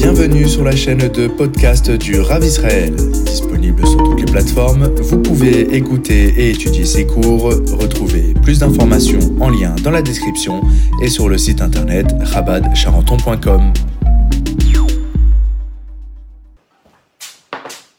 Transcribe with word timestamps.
Bienvenue 0.00 0.48
sur 0.48 0.62
la 0.62 0.76
chaîne 0.76 1.08
de 1.08 1.26
podcast 1.26 1.90
du 1.90 2.20
Rav 2.20 2.44
Israël. 2.44 2.94
Disponible 2.94 3.84
sur 3.84 3.96
toutes 3.96 4.20
les 4.20 4.26
plateformes, 4.26 4.84
vous 4.94 5.20
pouvez 5.20 5.74
écouter 5.74 6.28
et 6.38 6.50
étudier 6.50 6.84
ses 6.84 7.04
cours. 7.04 7.46
Retrouvez 7.46 8.32
plus 8.34 8.60
d'informations 8.60 9.18
en 9.40 9.50
lien 9.50 9.74
dans 9.82 9.90
la 9.90 10.00
description 10.00 10.62
et 11.02 11.08
sur 11.08 11.28
le 11.28 11.36
site 11.36 11.60
internet 11.60 12.06
rabadcharenton.com. 12.20 13.72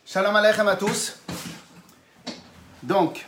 Shalom 0.05 0.35
Aleichem 0.37 0.69
à 0.69 0.77
tous. 0.77 1.19
Donc, 2.81 3.27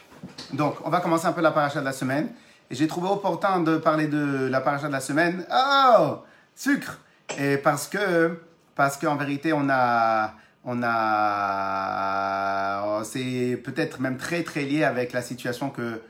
donc, 0.53 0.75
on 0.85 0.89
va 0.89 1.01
commencer 1.01 1.25
un 1.25 1.33
peu 1.33 1.41
la 1.41 1.51
paracha 1.51 1.81
de 1.81 1.85
la 1.85 1.91
semaine. 1.91 2.29
J'ai 2.71 2.88
trouvé 2.88 3.09
opportun 3.09 3.59
de 3.59 3.75
parler 3.75 4.07
de 4.07 4.47
la 4.47 4.61
paracha 4.61 4.88
de 4.88 4.93
la 4.93 5.01
semaine. 5.01 5.45
Oh, 5.53 6.19
sucre 6.55 6.99
Et 7.38 7.57
parce 7.57 7.89
que, 7.89 8.39
parce 8.82 8.98
qu'en 8.98 9.16
vérité, 9.16 9.54
on 9.54 9.70
a, 9.70 10.33
on 10.65 10.82
a, 10.82 13.04
c'est 13.04 13.61
peut-être 13.64 14.00
même 14.00 14.18
très 14.18 14.42
très 14.42 14.64
lié 14.64 14.83
avec 14.83 15.14
la 15.14 15.21
situation 15.21 15.69
que 15.69 16.01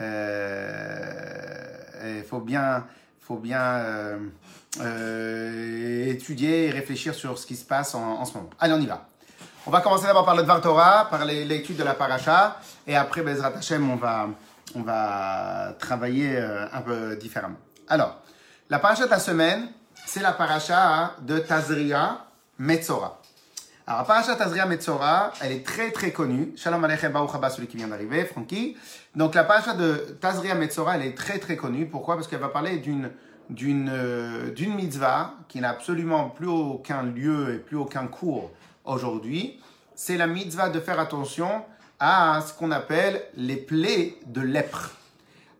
euh, 0.00 2.18
il 2.18 2.22
faut 2.22 2.38
bien, 2.38 2.86
faut 3.20 3.38
bien 3.38 3.60
euh, 3.60 4.18
euh, 4.82 6.12
étudier 6.12 6.66
et 6.66 6.70
réfléchir 6.70 7.12
sur 7.12 7.36
ce 7.36 7.44
qui 7.44 7.56
se 7.56 7.64
passe 7.64 7.96
en, 7.96 8.24
ce 8.24 8.34
moment. 8.34 8.50
Allez, 8.60 8.74
on 8.74 8.80
y 8.80 8.86
va. 8.86 9.08
On 9.66 9.72
va 9.72 9.80
commencer 9.80 10.06
d'abord 10.06 10.24
par 10.24 10.36
le 10.36 10.44
Dvar 10.44 10.60
Torah, 10.60 11.08
par 11.10 11.24
l'étude 11.24 11.76
de 11.76 11.82
la 11.82 11.94
paracha, 11.94 12.60
et 12.86 12.94
après 12.94 13.22
Bezrat 13.22 13.54
Hashem, 13.56 13.90
on 13.90 13.96
va, 13.96 14.28
on 14.76 14.82
va 14.82 15.74
travailler 15.80 16.38
un 16.38 16.82
peu 16.82 17.16
différemment. 17.16 17.58
Alors, 17.88 18.22
la 18.70 18.78
paracha 18.78 19.06
de 19.06 19.10
la 19.10 19.18
semaine, 19.18 19.72
c'est 20.12 20.20
la 20.20 20.32
paracha 20.32 21.16
de 21.22 21.38
Tazria 21.38 22.26
Metzora. 22.58 23.18
Alors, 23.86 24.00
la 24.00 24.04
paracha 24.04 24.36
Tazria 24.36 24.66
Metzora, 24.66 25.32
elle 25.40 25.52
est 25.52 25.64
très 25.64 25.90
très 25.90 26.12
connue. 26.12 26.52
Shalom 26.54 26.84
Aleichem 26.84 27.10
Baruch 27.10 27.30
celui 27.50 27.66
qui 27.66 27.78
vient 27.78 27.88
d'arriver, 27.88 28.26
Francky. 28.26 28.76
Donc, 29.16 29.34
la 29.34 29.44
paracha 29.44 29.72
de 29.72 30.18
Tazria 30.20 30.54
Metzora, 30.54 30.96
elle 30.96 31.06
est 31.06 31.16
très 31.16 31.38
très 31.38 31.56
connue. 31.56 31.86
Pourquoi? 31.86 32.16
Parce 32.16 32.28
qu'elle 32.28 32.40
va 32.40 32.50
parler 32.50 32.76
d'une 32.76 33.10
d'une 33.48 33.88
euh, 33.90 34.50
d'une 34.50 34.74
mitzvah 34.74 35.32
qui 35.48 35.62
n'a 35.62 35.70
absolument 35.70 36.28
plus 36.28 36.46
aucun 36.46 37.04
lieu 37.04 37.54
et 37.54 37.58
plus 37.58 37.78
aucun 37.78 38.06
cours 38.06 38.50
aujourd'hui. 38.84 39.58
C'est 39.94 40.18
la 40.18 40.26
mitzvah 40.26 40.68
de 40.68 40.78
faire 40.78 41.00
attention 41.00 41.64
à 41.98 42.42
ce 42.46 42.52
qu'on 42.52 42.70
appelle 42.70 43.22
les 43.34 43.56
plaies 43.56 44.18
de 44.26 44.42
lèpre. 44.42 44.90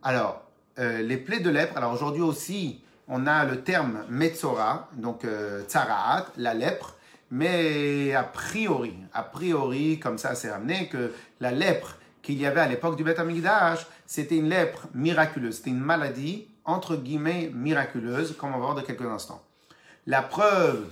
Alors, 0.03 0.43
euh, 0.77 1.01
les 1.01 1.17
plaies 1.17 1.39
de 1.39 1.49
lèpre, 1.49 1.75
alors 1.75 1.93
aujourd'hui 1.93 2.21
aussi, 2.21 2.82
on 3.07 3.27
a 3.27 3.45
le 3.45 3.61
terme 3.61 4.05
Metzora, 4.09 4.89
donc 4.93 5.25
euh, 5.25 5.63
Tsaraat, 5.63 6.27
la 6.37 6.53
lèpre, 6.53 6.95
mais 7.31 8.13
a 8.13 8.23
priori, 8.23 8.95
a 9.13 9.23
priori, 9.23 9.99
comme 9.99 10.17
ça 10.17 10.35
c'est 10.35 10.51
ramené, 10.51 10.87
que 10.87 11.11
la 11.39 11.51
lèpre 11.51 11.97
qu'il 12.21 12.39
y 12.39 12.45
avait 12.45 12.61
à 12.61 12.67
l'époque 12.67 12.95
du 12.95 13.03
Beth 13.03 13.19
c'était 14.05 14.37
une 14.37 14.49
lèpre 14.49 14.87
miraculeuse, 14.93 15.57
c'était 15.57 15.71
une 15.71 15.79
maladie, 15.79 16.47
entre 16.65 16.95
guillemets, 16.95 17.51
miraculeuse, 17.53 18.35
comme 18.37 18.49
on 18.49 18.53
va 18.53 18.59
voir 18.59 18.75
dans 18.75 18.81
quelques 18.81 19.01
instants. 19.01 19.43
La 20.07 20.21
preuve 20.21 20.85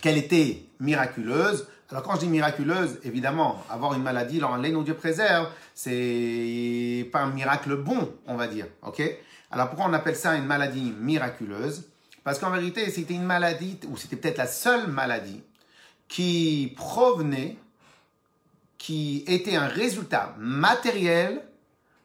qu'elle 0.00 0.18
était 0.18 0.64
miraculeuse. 0.80 1.66
Alors 1.90 2.02
quand 2.02 2.14
je 2.14 2.20
dis 2.20 2.28
miraculeuse, 2.28 2.98
évidemment, 3.04 3.62
avoir 3.70 3.94
une 3.94 4.02
maladie, 4.02 4.38
dans 4.38 4.56
nous 4.56 4.82
Dieu 4.82 4.94
préserve, 4.94 5.48
c'est 5.74 7.08
pas 7.12 7.20
un 7.20 7.30
miracle 7.30 7.76
bon, 7.76 8.10
on 8.26 8.36
va 8.36 8.46
dire, 8.46 8.66
ok? 8.82 9.02
Alors 9.52 9.68
pourquoi 9.68 9.86
on 9.86 9.92
appelle 9.92 10.16
ça 10.16 10.34
une 10.34 10.46
maladie 10.46 10.94
miraculeuse? 10.98 11.84
Parce 12.24 12.38
qu'en 12.38 12.50
vérité, 12.50 12.88
c'était 12.90 13.14
une 13.14 13.24
maladie, 13.24 13.78
ou 13.88 13.98
c'était 13.98 14.16
peut-être 14.16 14.38
la 14.38 14.46
seule 14.46 14.86
maladie, 14.88 15.42
qui 16.08 16.72
provenait, 16.74 17.58
qui 18.78 19.24
était 19.26 19.56
un 19.56 19.66
résultat 19.66 20.34
matériel 20.38 21.42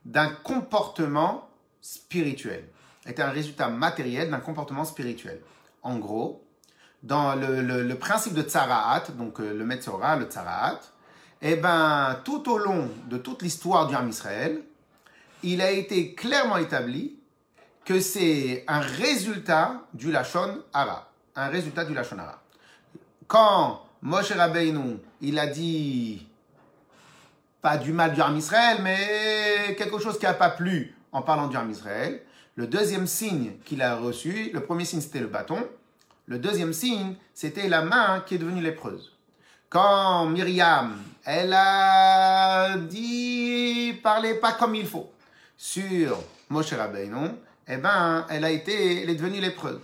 d'un 0.03 0.29
comportement 0.29 1.49
spirituel. 1.81 2.67
Était 3.05 3.21
un 3.21 3.29
résultat 3.29 3.69
matériel 3.69 4.29
d'un 4.29 4.39
comportement 4.39 4.83
spirituel. 4.83 5.39
En 5.83 5.97
gros, 5.97 6.45
dans 7.03 7.35
le, 7.35 7.93
principe 7.93 8.33
de 8.33 8.41
Tsaraat, 8.41 9.05
donc 9.17 9.39
euh, 9.39 9.53
le 9.53 9.65
Metzora, 9.65 10.17
le 10.17 10.25
Tsaraat, 10.25 10.81
eh 11.41 11.55
ben, 11.55 12.19
tout 12.25 12.51
au 12.51 12.57
long 12.57 12.89
de 13.09 13.17
toute 13.17 13.41
l'histoire 13.41 13.87
du 13.87 13.95
Israël, 14.09 14.61
il 15.43 15.61
a 15.61 15.71
été 15.71 16.13
clairement 16.15 16.57
établi 16.57 17.16
que 17.87 18.01
c'est 18.01 18.65
un 18.67 18.81
résultat 18.81 19.81
du 19.93 20.11
Lachon 20.11 20.61
Hara. 20.73 21.09
Un 21.37 21.47
résultat 21.47 21.85
du 21.85 21.93
Lachon 21.93 22.19
Hara. 22.19 22.41
Quand 23.27 23.81
Moshe 24.01 24.33
Rabbeinu, 24.33 24.97
il 25.21 25.39
a 25.39 25.47
dit 25.47 26.27
pas 27.61 27.77
du 27.77 27.93
mal 27.93 28.13
du 28.13 28.21
Ham 28.21 28.35
Israël, 28.35 28.79
mais 28.83 29.73
quelque 29.77 29.99
chose 29.99 30.19
qui 30.19 30.25
n'a 30.25 30.33
pas 30.33 30.49
plu 30.49 30.97
en 31.13 31.21
parlant 31.21 31.47
du 31.47 31.55
Ham 31.55 31.71
Israël, 31.71 32.21
le 32.55 32.67
deuxième 32.67 33.07
signe 33.07 33.53
qu'il 33.63 33.81
a 33.81 33.95
reçu, 33.95 34.51
le 34.53 34.59
premier 34.59 34.83
signe 34.83 34.99
c'était 34.99 35.21
le 35.21 35.27
bâton, 35.27 35.65
le 36.25 36.39
deuxième 36.39 36.73
signe, 36.73 37.15
c'était 37.33 37.69
la 37.69 37.83
main 37.83 38.21
qui 38.25 38.35
est 38.35 38.37
devenue 38.37 38.61
lépreuse. 38.61 39.13
Quand 39.69 40.25
Myriam, 40.25 40.97
elle 41.23 41.53
a 41.53 42.75
dit, 42.75 43.97
parlez 44.03 44.33
pas 44.33 44.51
comme 44.51 44.75
il 44.75 44.85
faut 44.85 45.09
sur 45.55 46.21
Moshe 46.49 46.73
Rabbeinu, 46.73 47.29
eh 47.67 47.77
ben, 47.77 48.25
elle 48.29 48.43
a 48.43 48.51
été, 48.51 49.03
elle 49.03 49.09
est 49.09 49.15
devenue 49.15 49.39
lépreuse. 49.39 49.79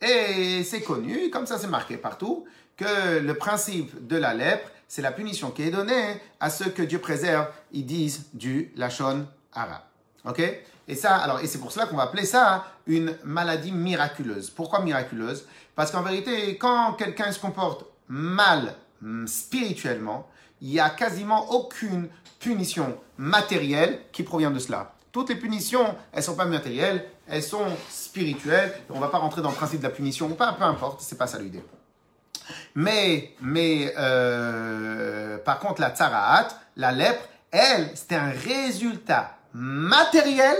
Et 0.00 0.64
c'est 0.64 0.82
connu, 0.82 1.30
comme 1.30 1.46
ça 1.46 1.58
c'est 1.58 1.68
marqué 1.68 1.96
partout, 1.96 2.46
que 2.76 3.18
le 3.18 3.34
principe 3.34 4.06
de 4.06 4.16
la 4.16 4.34
lèpre, 4.34 4.68
c'est 4.88 5.02
la 5.02 5.12
punition 5.12 5.50
qui 5.50 5.62
est 5.62 5.70
donnée 5.70 6.20
à 6.40 6.50
ceux 6.50 6.70
que 6.70 6.82
Dieu 6.82 6.98
préserve, 6.98 7.46
ils 7.72 7.86
disent 7.86 8.26
du 8.32 8.72
Lachon 8.76 9.26
Hara. 9.52 9.84
Ok? 10.24 10.42
Et 10.88 10.94
ça, 10.96 11.16
alors, 11.16 11.40
et 11.40 11.46
c'est 11.46 11.58
pour 11.58 11.70
cela 11.70 11.86
qu'on 11.86 11.96
va 11.96 12.04
appeler 12.04 12.24
ça 12.24 12.64
une 12.86 13.16
maladie 13.22 13.70
miraculeuse. 13.70 14.50
Pourquoi 14.50 14.80
miraculeuse? 14.80 15.46
Parce 15.76 15.92
qu'en 15.92 16.02
vérité, 16.02 16.56
quand 16.58 16.94
quelqu'un 16.94 17.30
se 17.30 17.38
comporte 17.38 17.84
mal 18.08 18.74
hum, 19.02 19.28
spirituellement, 19.28 20.28
il 20.60 20.70
n'y 20.70 20.80
a 20.80 20.90
quasiment 20.90 21.52
aucune 21.52 22.08
punition 22.40 22.98
matérielle 23.16 24.00
qui 24.12 24.22
provient 24.22 24.50
de 24.50 24.58
cela. 24.58 24.94
Toutes 25.12 25.28
les 25.28 25.36
punitions, 25.36 25.94
elles 26.12 26.22
sont 26.22 26.36
pas 26.36 26.44
matérielles, 26.44 27.06
elles 27.30 27.42
sont 27.42 27.66
spirituelles. 27.88 28.72
On 28.90 29.00
va 29.00 29.08
pas 29.08 29.18
rentrer 29.18 29.42
dans 29.42 29.50
le 29.50 29.56
principe 29.56 29.80
de 29.80 29.84
la 29.84 29.90
punition 29.90 30.26
ou 30.26 30.34
pas, 30.34 30.52
peu 30.52 30.64
importe, 30.64 31.00
c'est 31.00 31.18
pas 31.18 31.26
ça 31.26 31.38
l'idée. 31.38 31.62
Mais, 32.74 33.34
mais 33.40 33.94
euh, 33.96 35.38
par 35.38 35.60
contre, 35.60 35.80
la 35.80 35.90
tsaraat, 35.90 36.48
la 36.76 36.92
lèpre, 36.92 37.22
elle, 37.50 37.90
c'était 37.94 38.16
un 38.16 38.30
résultat 38.30 39.36
matériel 39.52 40.56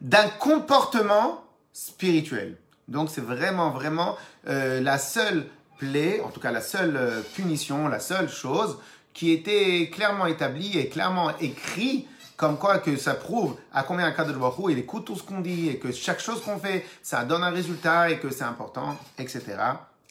d'un 0.00 0.28
comportement 0.28 1.44
spirituel. 1.72 2.56
Donc 2.88 3.08
c'est 3.10 3.20
vraiment, 3.20 3.70
vraiment 3.70 4.16
euh, 4.46 4.80
la 4.80 4.98
seule 4.98 5.46
plaie, 5.78 6.20
en 6.20 6.30
tout 6.30 6.40
cas 6.40 6.52
la 6.52 6.60
seule 6.60 6.96
euh, 6.96 7.20
punition, 7.34 7.88
la 7.88 8.00
seule 8.00 8.28
chose 8.28 8.78
qui 9.12 9.32
était 9.32 9.90
clairement 9.92 10.26
établie 10.26 10.78
et 10.78 10.88
clairement 10.88 11.36
écrit 11.38 12.06
comme 12.36 12.58
quoi 12.58 12.78
que 12.78 12.96
ça 12.96 13.14
prouve 13.14 13.56
à 13.72 13.82
combien 13.84 14.10
de 14.10 14.32
Baruch 14.32 14.66
il 14.70 14.78
écoute 14.78 15.04
tout 15.04 15.16
ce 15.16 15.22
qu'on 15.22 15.40
dit 15.40 15.68
et 15.68 15.78
que 15.78 15.92
chaque 15.92 16.20
chose 16.20 16.42
qu'on 16.42 16.58
fait, 16.58 16.84
ça 17.02 17.24
donne 17.24 17.42
un 17.44 17.50
résultat 17.50 18.10
et 18.10 18.18
que 18.18 18.30
c'est 18.30 18.44
important, 18.44 18.96
etc., 19.18 19.42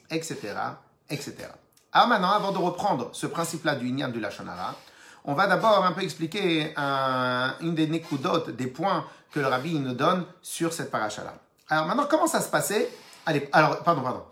etc., 0.09 0.37
etc. 1.09 1.35
Alors 1.91 2.07
maintenant, 2.07 2.31
avant 2.31 2.51
de 2.51 2.57
reprendre 2.57 3.09
ce 3.13 3.27
principe-là 3.27 3.75
du 3.75 3.87
Inyan 3.87 4.09
du 4.09 4.19
Lachonara, 4.19 4.75
on 5.25 5.33
va 5.33 5.47
d'abord 5.47 5.83
un 5.85 5.91
peu 5.91 6.01
expliquer 6.01 6.73
un- 6.75 7.55
une 7.61 7.75
des 7.75 7.87
nekudot, 7.87 8.51
des 8.51 8.67
points 8.67 9.05
que 9.31 9.39
le 9.39 9.47
rabbi 9.47 9.79
nous 9.79 9.93
donne 9.93 10.25
sur 10.41 10.73
cette 10.73 10.91
paracha-là. 10.91 11.33
Alors 11.69 11.85
maintenant, 11.87 12.07
comment 12.09 12.27
ça 12.27 12.41
se 12.41 12.49
passait? 12.49 12.89
Allez, 13.25 13.47
alors, 13.51 13.83
pardon, 13.83 14.01
pardon. 14.01 14.23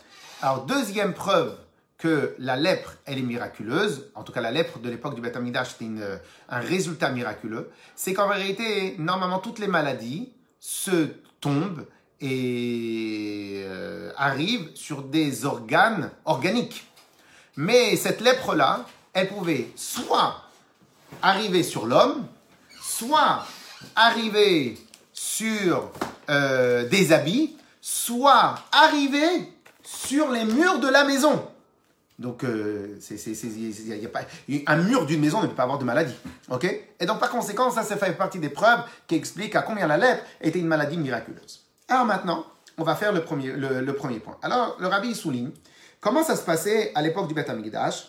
Alors, 0.42 0.64
deuxième 0.64 1.14
preuve 1.14 1.56
que 2.02 2.34
la 2.40 2.56
lèpre, 2.56 2.94
elle 3.04 3.18
est 3.18 3.22
miraculeuse, 3.22 4.10
en 4.16 4.24
tout 4.24 4.32
cas 4.32 4.40
la 4.40 4.50
lèpre 4.50 4.80
de 4.80 4.90
l'époque 4.90 5.14
du 5.14 5.20
Beth 5.20 5.38
c'était 5.64 5.84
euh, 6.00 6.16
un 6.48 6.58
résultat 6.58 7.10
miraculeux, 7.10 7.70
c'est 7.94 8.12
qu'en 8.12 8.28
vérité, 8.28 8.96
normalement, 8.98 9.38
toutes 9.38 9.60
les 9.60 9.68
maladies 9.68 10.32
se 10.58 11.06
tombent 11.40 11.86
et 12.20 13.62
euh, 13.66 14.10
arrivent 14.16 14.70
sur 14.74 15.04
des 15.04 15.44
organes 15.44 16.10
organiques. 16.24 16.88
Mais 17.54 17.94
cette 17.94 18.20
lèpre-là, 18.20 18.84
elle 19.12 19.28
pouvait 19.28 19.68
soit 19.76 20.42
arriver 21.22 21.62
sur 21.62 21.86
l'homme, 21.86 22.26
soit 22.80 23.46
arriver 23.94 24.76
sur 25.12 25.92
euh, 26.28 26.88
des 26.88 27.12
habits, 27.12 27.56
soit 27.80 28.56
arriver 28.72 29.52
sur 29.84 30.32
les 30.32 30.44
murs 30.44 30.80
de 30.80 30.88
la 30.88 31.04
maison. 31.04 31.48
Donc, 32.22 32.44
euh, 32.44 32.96
c'est, 33.00 33.16
a- 33.16 34.08
pas, 34.08 34.20
un 34.66 34.76
mur 34.76 35.04
d'une 35.04 35.20
maison 35.20 35.42
ne 35.42 35.48
peut 35.48 35.54
pas 35.54 35.64
avoir 35.64 35.78
de 35.78 35.84
maladie. 35.84 36.14
ok? 36.48 36.64
Et 37.00 37.04
donc, 37.04 37.18
par 37.18 37.30
conséquent, 37.30 37.70
ça, 37.70 37.82
ça 37.82 37.96
fait 37.96 38.12
partie 38.12 38.38
des 38.38 38.48
preuves 38.48 38.80
qui 39.08 39.16
expliquent 39.16 39.56
à 39.56 39.62
combien 39.62 39.86
la 39.88 39.96
lèpre 39.98 40.22
était 40.40 40.60
une 40.60 40.68
maladie 40.68 40.96
miraculeuse. 40.96 41.64
Alors 41.88 42.06
maintenant, 42.06 42.46
on 42.78 42.84
va 42.84 42.94
faire 42.94 43.12
le 43.12 43.22
premier, 43.22 43.52
le, 43.52 43.92
premier 43.92 44.20
point. 44.20 44.38
Alors, 44.40 44.76
le 44.78 44.86
rabbi 44.86 45.14
souligne 45.14 45.50
Comment 46.00 46.22
ça 46.22 46.36
se 46.36 46.42
passait 46.42 46.92
à 46.94 47.02
l'époque 47.02 47.28
du 47.28 47.34
Beth 47.34 47.50
Amikdash 47.50 48.08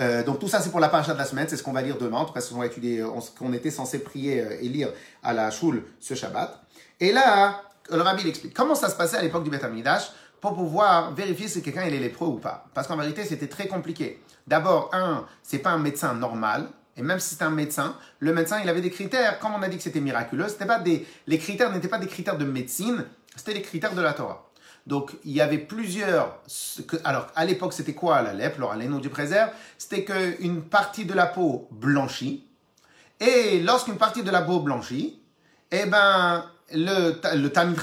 euh, 0.00 0.22
donc 0.22 0.38
tout 0.38 0.46
ça 0.46 0.60
c'est 0.60 0.70
pour 0.70 0.78
la 0.78 0.88
paracha 0.88 1.12
de 1.12 1.18
la 1.18 1.24
semaine, 1.24 1.46
c'est 1.48 1.56
ce 1.56 1.62
qu'on 1.64 1.72
va 1.72 1.82
lire 1.82 1.98
demain, 1.98 2.18
en 2.18 2.24
tout 2.24 2.32
cas 2.32 2.40
ce 2.40 2.52
qu'on 2.52 2.60
va 2.60 2.66
étudier, 2.66 3.04
qu'on 3.36 3.52
était 3.52 3.72
censé 3.72 3.98
prier 3.98 4.40
euh, 4.40 4.56
et 4.60 4.68
lire 4.68 4.92
à 5.24 5.32
la 5.32 5.50
choule 5.50 5.82
ce 5.98 6.14
Shabbat. 6.14 6.56
Et 7.00 7.10
là, 7.10 7.62
le 7.90 8.00
rabbi 8.00 8.22
il 8.22 8.28
explique 8.28 8.54
comment 8.54 8.76
ça 8.76 8.90
se 8.90 8.94
passait 8.94 9.16
à 9.16 9.22
l'époque 9.22 9.42
du 9.42 9.50
Beth 9.50 9.64
Amikdash 9.64 10.12
pour 10.40 10.54
pouvoir 10.54 11.14
vérifier 11.14 11.48
si 11.48 11.62
quelqu'un 11.62 11.82
est 11.82 11.90
lépreux 11.90 12.28
ou 12.28 12.38
pas. 12.38 12.66
Parce 12.74 12.86
qu'en 12.86 12.96
vérité 12.96 13.24
c'était 13.24 13.48
très 13.48 13.66
compliqué. 13.66 14.22
D'abord, 14.46 14.90
un, 14.94 15.26
c'est 15.42 15.58
pas 15.58 15.70
un 15.70 15.78
médecin 15.78 16.14
normal, 16.14 16.68
et 16.96 17.02
même 17.02 17.20
si 17.20 17.30
c'était 17.30 17.44
un 17.44 17.50
médecin, 17.50 17.94
le 18.18 18.32
médecin, 18.32 18.60
il 18.62 18.68
avait 18.68 18.80
des 18.80 18.90
critères. 18.90 19.38
Comme 19.38 19.54
on 19.54 19.62
a 19.62 19.68
dit 19.68 19.76
que 19.76 19.82
c'était 19.82 20.00
miraculeux, 20.00 20.48
c'était 20.48 20.66
pas 20.66 20.80
des, 20.80 21.06
les 21.26 21.38
critères 21.38 21.70
n'étaient 21.70 21.88
pas 21.88 21.98
des 21.98 22.06
critères 22.06 22.38
de 22.38 22.44
médecine, 22.44 23.04
c'était 23.36 23.54
les 23.54 23.62
critères 23.62 23.94
de 23.94 24.00
la 24.00 24.14
Torah. 24.14 24.46
Donc, 24.86 25.12
il 25.22 25.32
y 25.32 25.40
avait 25.42 25.58
plusieurs. 25.58 26.38
Alors, 27.04 27.26
à 27.36 27.44
l'époque, 27.44 27.74
c'était 27.74 27.92
quoi 27.92 28.22
la 28.22 28.32
lèpre? 28.32 28.56
Alors, 28.56 28.74
les 28.74 28.88
noms 28.88 29.00
du 29.00 29.10
préserve, 29.10 29.50
c'était 29.76 30.02
qu'une 30.02 30.62
partie 30.62 31.04
de 31.04 31.12
la 31.12 31.26
peau 31.26 31.68
blanchit. 31.70 32.48
Et 33.20 33.60
lorsqu'une 33.60 33.98
partie 33.98 34.22
de 34.22 34.30
la 34.30 34.40
peau 34.40 34.60
blanchit, 34.60 35.22
eh 35.70 35.84
ben, 35.84 36.42
le, 36.72 37.20
le 37.36 37.48
Tamid 37.48 37.76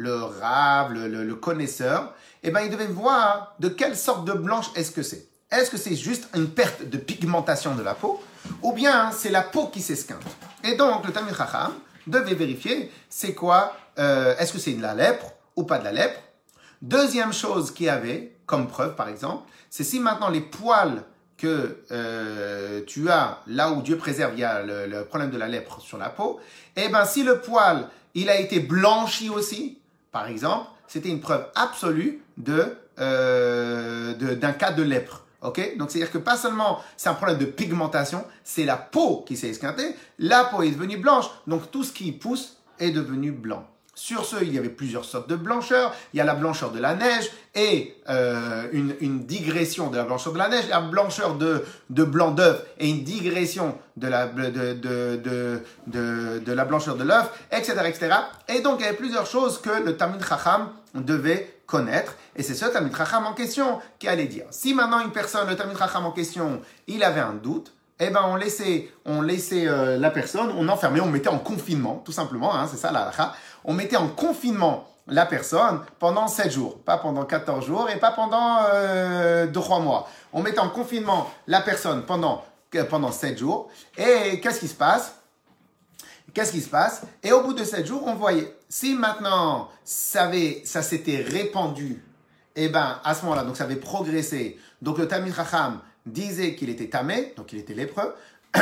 Le 0.00 0.14
Rav, 0.14 0.94
le, 0.94 1.34
connaisseur, 1.34 2.14
eh 2.42 2.50
ben, 2.50 2.62
il 2.62 2.70
devait 2.70 2.86
voir 2.86 3.54
de 3.60 3.68
quelle 3.68 3.94
sorte 3.94 4.24
de 4.24 4.32
blanche 4.32 4.70
est-ce 4.74 4.92
que 4.92 5.02
c'est. 5.02 5.26
Est-ce 5.52 5.70
que 5.70 5.76
c'est 5.76 5.94
juste 5.94 6.26
une 6.34 6.48
perte 6.48 6.88
de 6.88 6.96
pigmentation 6.96 7.74
de 7.74 7.82
la 7.82 7.92
peau 7.92 8.18
ou 8.62 8.72
bien 8.72 9.10
c'est 9.12 9.28
la 9.28 9.42
peau 9.42 9.66
qui 9.66 9.82
s'esquinte. 9.82 10.24
Et 10.64 10.74
donc, 10.74 11.06
le 11.06 11.12
Tamil 11.12 11.34
Chacham 11.34 11.72
devait 12.06 12.34
vérifier 12.34 12.90
c'est 13.10 13.34
quoi, 13.34 13.76
euh, 13.98 14.34
est-ce 14.38 14.54
que 14.54 14.58
c'est 14.58 14.72
de 14.72 14.80
la 14.80 14.94
lèpre 14.94 15.34
ou 15.54 15.64
pas 15.64 15.78
de 15.78 15.84
la 15.84 15.92
lèpre. 15.92 16.18
Deuxième 16.80 17.34
chose 17.34 17.70
qu'il 17.70 17.84
y 17.84 17.90
avait, 17.90 18.38
comme 18.46 18.68
preuve 18.68 18.94
par 18.94 19.10
exemple, 19.10 19.50
c'est 19.68 19.84
si 19.84 20.00
maintenant 20.00 20.30
les 20.30 20.40
poils 20.40 21.04
que 21.36 21.84
euh, 21.90 22.80
tu 22.86 23.10
as 23.10 23.40
là 23.48 23.70
où 23.70 23.82
Dieu 23.82 23.98
préserve, 23.98 24.32
il 24.34 24.40
y 24.40 24.44
a 24.44 24.62
le, 24.62 25.04
problème 25.04 25.30
de 25.30 25.36
la 25.36 25.46
lèpre 25.48 25.78
sur 25.82 25.98
la 25.98 26.08
peau, 26.08 26.40
et 26.74 26.84
eh 26.86 26.88
bien 26.88 27.04
si 27.04 27.22
le 27.22 27.40
poil, 27.40 27.86
il 28.14 28.30
a 28.30 28.40
été 28.40 28.60
blanchi 28.60 29.28
aussi, 29.28 29.79
par 30.12 30.28
exemple, 30.28 30.66
c'était 30.86 31.08
une 31.08 31.20
preuve 31.20 31.46
absolue 31.54 32.22
de, 32.36 32.76
euh, 32.98 34.14
d'un 34.14 34.52
cas 34.52 34.72
de 34.72 34.82
lèpre. 34.82 35.24
Ok? 35.42 35.76
Donc, 35.78 35.90
c'est-à-dire 35.90 36.12
que 36.12 36.18
pas 36.18 36.36
seulement 36.36 36.80
c'est 36.96 37.08
un 37.08 37.14
problème 37.14 37.38
de 37.38 37.46
pigmentation, 37.46 38.24
c'est 38.44 38.64
la 38.64 38.76
peau 38.76 39.24
qui 39.26 39.36
s'est 39.36 39.48
esquintée, 39.48 39.94
la 40.18 40.44
peau 40.44 40.62
est 40.62 40.70
devenue 40.70 40.98
blanche, 40.98 41.26
donc 41.46 41.70
tout 41.70 41.84
ce 41.84 41.92
qui 41.92 42.12
pousse 42.12 42.58
est 42.78 42.90
devenu 42.90 43.32
blanc. 43.32 43.66
Sur 44.02 44.24
ce, 44.24 44.36
il 44.42 44.54
y 44.54 44.56
avait 44.56 44.70
plusieurs 44.70 45.04
sortes 45.04 45.28
de 45.28 45.36
blancheur. 45.36 45.94
Il 46.14 46.16
y 46.16 46.20
a 46.22 46.24
la 46.24 46.34
blancheur 46.34 46.70
de 46.70 46.78
la 46.78 46.94
neige 46.94 47.30
et 47.54 47.94
euh, 48.08 48.66
une, 48.72 49.26
digression 49.26 49.90
de 49.90 49.98
la 49.98 50.04
blancheur 50.04 50.32
de 50.32 50.38
la 50.38 50.48
neige, 50.48 50.68
la 50.70 50.80
blancheur 50.80 51.34
de, 51.34 51.62
de 51.90 52.04
blanc 52.04 52.30
d'œuf 52.30 52.64
et 52.78 52.88
une 52.88 53.04
digression 53.04 53.76
de 53.98 54.08
la, 54.08 54.26
de, 54.26 54.72
de, 54.72 55.62
de 55.86 56.52
la 56.52 56.64
blancheur 56.64 56.96
de 56.96 57.04
l'œuf, 57.04 57.30
etc., 57.52 57.74
etc. 57.84 58.14
Et 58.48 58.62
donc, 58.62 58.76
il 58.78 58.84
y 58.84 58.88
avait 58.88 58.96
plusieurs 58.96 59.26
choses 59.26 59.60
que 59.60 59.84
le 59.84 59.94
Tamid 59.98 60.24
Chacham 60.26 60.70
devait 60.94 61.60
connaître. 61.66 62.14
Et 62.36 62.42
c'est 62.42 62.54
ce 62.54 62.64
Tamid 62.64 62.96
Chacham 62.96 63.26
en 63.26 63.34
question 63.34 63.80
qui 63.98 64.08
allait 64.08 64.24
dire. 64.24 64.46
Si 64.50 64.72
maintenant 64.72 65.00
une 65.00 65.12
personne, 65.12 65.46
le 65.46 65.56
Tamid 65.56 65.76
Chacham 65.76 66.06
en 66.06 66.12
question, 66.12 66.62
il 66.86 67.04
avait 67.04 67.20
un 67.20 67.34
doute, 67.34 67.74
eh 68.00 68.10
ben 68.10 68.22
on 68.24 68.36
laissait, 68.36 68.90
on 69.04 69.20
laissait 69.20 69.68
euh, 69.68 69.98
la 69.98 70.10
personne, 70.10 70.50
on 70.56 70.68
enfermait, 70.68 71.00
on 71.00 71.06
mettait 71.06 71.28
en 71.28 71.38
confinement, 71.38 72.02
tout 72.04 72.12
simplement, 72.12 72.54
hein, 72.54 72.66
c'est 72.68 72.78
ça 72.78 72.90
la 72.90 73.12
On 73.64 73.74
mettait 73.74 73.96
en 73.96 74.08
confinement 74.08 74.88
la 75.06 75.26
personne 75.26 75.80
pendant 75.98 76.26
7 76.26 76.50
jours, 76.50 76.78
pas 76.78 76.96
pendant 76.96 77.24
14 77.24 77.66
jours 77.66 77.90
et 77.90 77.98
pas 77.98 78.12
pendant 78.12 78.60
euh, 78.72 79.46
2-3 79.46 79.82
mois. 79.82 80.08
On 80.32 80.42
mettait 80.42 80.60
en 80.60 80.70
confinement 80.70 81.30
la 81.46 81.60
personne 81.60 82.04
pendant, 82.06 82.44
pendant 82.88 83.12
7 83.12 83.38
jours. 83.38 83.68
Et 83.98 84.40
qu'est-ce 84.40 84.60
qui 84.60 84.68
se 84.68 84.74
passe? 84.74 85.16
Qu'est-ce 86.32 86.52
qui 86.52 86.60
se 86.60 86.68
passe? 86.68 87.02
Et 87.22 87.32
au 87.32 87.42
bout 87.42 87.52
de 87.52 87.64
7 87.64 87.86
jours, 87.86 88.04
on 88.06 88.14
voyait, 88.14 88.56
si 88.68 88.94
maintenant 88.94 89.68
ça, 89.84 90.30
ça 90.64 90.82
s'était 90.82 91.22
répandu, 91.28 92.02
eh 92.56 92.68
ben 92.68 92.98
à 93.04 93.14
ce 93.14 93.24
moment-là, 93.24 93.42
donc 93.42 93.56
ça 93.56 93.64
avait 93.64 93.76
progressé. 93.76 94.58
Donc 94.80 94.98
le 94.98 95.08
Tamil 95.08 95.32
Racham 95.32 95.80
disait 96.06 96.54
qu'il 96.54 96.70
était 96.70 96.88
tamé, 96.88 97.32
donc 97.36 97.52
il 97.52 97.58
était 97.58 97.74
lépreux. 97.74 98.14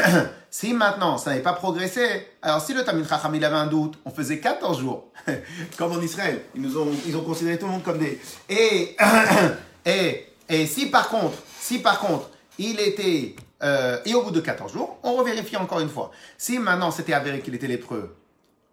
si 0.51 0.75
maintenant 0.75 1.17
ça 1.17 1.31
n'avait 1.31 1.43
pas 1.43 1.55
progressé, 1.55 2.27
alors 2.43 2.61
si 2.61 2.75
le 2.75 2.85
Tamil 2.85 3.07
Chacham 3.07 3.35
il 3.35 3.45
avait 3.45 3.57
un 3.57 3.67
doute, 3.67 3.99
on 4.05 4.11
faisait 4.11 4.39
14 4.39 4.81
jours, 4.81 5.13
comme 5.79 5.93
en 5.93 6.01
Israël. 6.01 6.43
Ils, 6.55 6.63
nous 6.63 6.77
ont, 6.77 6.91
ils 7.07 7.17
ont 7.17 7.23
considéré 7.23 7.59
tout 7.59 7.67
le 7.67 7.73
monde 7.73 7.83
comme 7.83 7.99
des. 7.99 8.21
Et, 8.49 8.97
et, 9.87 10.27
et 10.49 10.67
si 10.67 10.87
par 10.87 11.09
contre, 11.09 11.39
si 11.59 11.79
par 11.79 12.01
contre, 12.01 12.31
il 12.59 12.81
était. 12.81 13.35
Euh, 13.61 13.99
et 14.05 14.15
au 14.15 14.23
bout 14.23 14.31
de 14.31 14.41
14 14.41 14.73
jours, 14.73 14.99
on 15.03 15.15
revérifie 15.15 15.57
encore 15.57 15.81
une 15.81 15.89
fois. 15.89 16.13
Si 16.37 16.59
maintenant 16.59 16.93
c'était 16.93 17.13
avéré 17.13 17.41
qu'il 17.41 17.55
était 17.57 17.67
lépreux, 17.67 18.15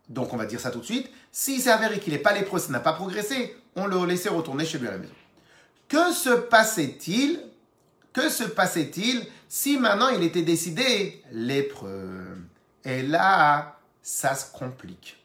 donc 0.09 0.31
on 0.31 0.37
va 0.37 0.45
dire 0.45 0.59
ça 0.59 0.69
tout 0.69 0.79
de 0.79 0.85
suite. 0.85 1.09
Si 1.31 1.59
c'est 1.59 1.71
avéré 1.71 1.99
qu'il 1.99 2.13
n'est 2.13 2.19
pas 2.19 2.33
lépreux, 2.33 2.59
ça 2.59 2.71
n'a 2.71 2.79
pas 2.79 2.93
progressé, 2.93 3.55
on 3.75 3.87
le 3.87 4.05
laissait 4.05 4.29
retourner 4.29 4.63
chez 4.63 4.77
lui 4.77 4.87
à 4.87 4.91
la 4.91 4.97
maison. 4.99 5.13
Que 5.87 6.13
se 6.13 6.29
passait-il 6.29 7.39
que 8.15 8.29
se 8.29 8.45
passait-il 8.45 9.27
si 9.49 9.77
maintenant 9.77 10.07
il 10.07 10.23
était 10.23 10.41
décidé? 10.41 11.21
Lépreux 11.33 12.37
Et 12.85 13.03
là, 13.03 13.77
ça 14.01 14.35
se 14.35 14.53
complique. 14.53 15.21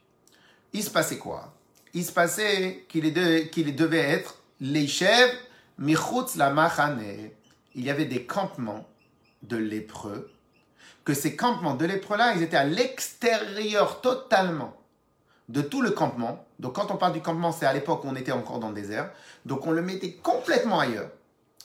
Il 0.73 0.83
se 0.83 0.91
passait 0.91 1.19
quoi? 1.19 1.55
Il 1.95 2.05
se 2.05 2.11
passait 2.11 2.85
qu'il 2.89 3.15
devait 3.15 3.99
être 3.99 4.39
les 4.61 4.89
chefs 4.89 5.37
michutz 5.79 6.35
la 6.35 6.51
machane. 6.51 7.01
Il 7.77 7.85
y 7.85 7.91
avait 7.91 8.07
des 8.07 8.27
campements 8.27 8.85
de 9.45 9.57
lépreux, 9.57 10.29
que 11.05 11.15
ces 11.15 11.37
campements 11.37 11.75
de 11.75 11.87
lépreux-là, 11.87 12.35
ils 12.35 12.43
étaient 12.43 12.57
à 12.57 12.65
l'extérieur 12.65 14.01
totalement 14.01 14.77
de 15.49 15.63
tout 15.63 15.81
le 15.81 15.93
campement. 15.93 16.45
Donc 16.59 16.75
quand 16.75 16.91
on 16.91 16.97
parle 16.97 17.13
du 17.13 17.23
campement, 17.23 17.53
c'est 17.53 17.67
à 17.67 17.73
l'époque 17.73 18.05
où 18.05 18.09
on 18.09 18.17
était 18.17 18.33
encore 18.33 18.59
dans 18.59 18.69
le 18.69 18.75
désert. 18.75 19.13
Donc 19.47 19.67
on 19.69 19.71
le 19.71 19.81
mettait 19.81 20.13
complètement 20.15 20.81
ailleurs. 20.81 21.11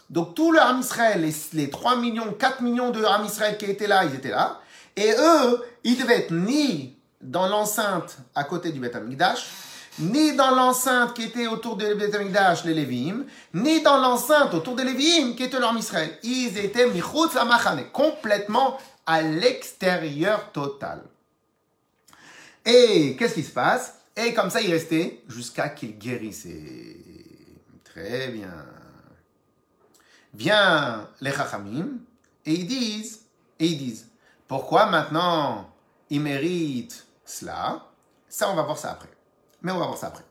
Donc 0.09 0.35
tout 0.35 0.51
le 0.51 0.59
Ham 0.59 0.79
Israël, 0.79 1.21
les, 1.21 1.33
les, 1.53 1.69
3 1.69 1.97
millions, 1.97 2.31
4 2.33 2.61
millions 2.61 2.91
de 2.91 3.03
Ham 3.03 3.25
Israël 3.25 3.57
qui 3.57 3.65
étaient 3.65 3.87
là, 3.87 4.05
ils 4.05 4.15
étaient 4.15 4.29
là. 4.29 4.59
Et 4.95 5.11
eux, 5.11 5.63
ils 5.83 5.97
devaient 5.97 6.19
être 6.19 6.31
ni 6.31 6.95
dans 7.21 7.47
l'enceinte 7.47 8.17
à 8.33 8.43
côté 8.43 8.71
du 8.71 8.79
Beth 8.79 8.95
Amikdash, 8.95 9.47
ni 9.99 10.33
dans 10.33 10.51
l'enceinte 10.51 11.13
qui 11.13 11.23
était 11.23 11.47
autour 11.47 11.77
du 11.77 11.95
Beth 11.95 12.13
Amikdash, 12.13 12.65
les 12.65 12.73
Lévim, 12.73 13.25
ni 13.53 13.81
dans 13.81 13.97
l'enceinte 13.97 14.53
autour 14.53 14.75
des 14.75 14.83
Lévim 14.83 15.35
qui 15.35 15.43
était 15.43 15.59
leur 15.59 15.75
Israël. 15.77 16.17
Ils 16.23 16.57
étaient 16.57 16.87
Michutz 16.87 17.35
Amachane, 17.35 17.85
complètement 17.91 18.77
à 19.05 19.21
l'extérieur 19.21 20.51
total. 20.51 21.01
Et 22.65 23.15
qu'est-ce 23.17 23.35
qui 23.35 23.43
se 23.43 23.51
passe? 23.51 23.95
Et 24.15 24.33
comme 24.33 24.49
ça, 24.49 24.61
ils 24.61 24.71
restaient 24.71 25.23
jusqu'à 25.27 25.69
qu'ils 25.69 25.97
guérissaient. 25.97 26.97
Très 27.83 28.29
bien. 28.29 28.74
Vient 30.35 31.07
les 31.21 31.31
Chachamim 31.31 31.99
et 32.45 32.53
ils 32.53 32.67
disent, 32.67 33.21
et 33.59 33.67
ils 33.67 33.77
disent, 33.77 34.09
pourquoi 34.47 34.87
maintenant 34.87 35.69
ils 36.09 36.19
méritent 36.19 37.07
cela? 37.23 37.85
Ça, 38.27 38.49
on 38.49 38.55
va 38.55 38.63
voir 38.63 38.77
ça 38.77 38.91
après. 38.91 39.09
Mais 39.61 39.71
on 39.71 39.79
va 39.79 39.85
voir 39.85 39.97
ça 39.97 40.07
après. 40.07 40.25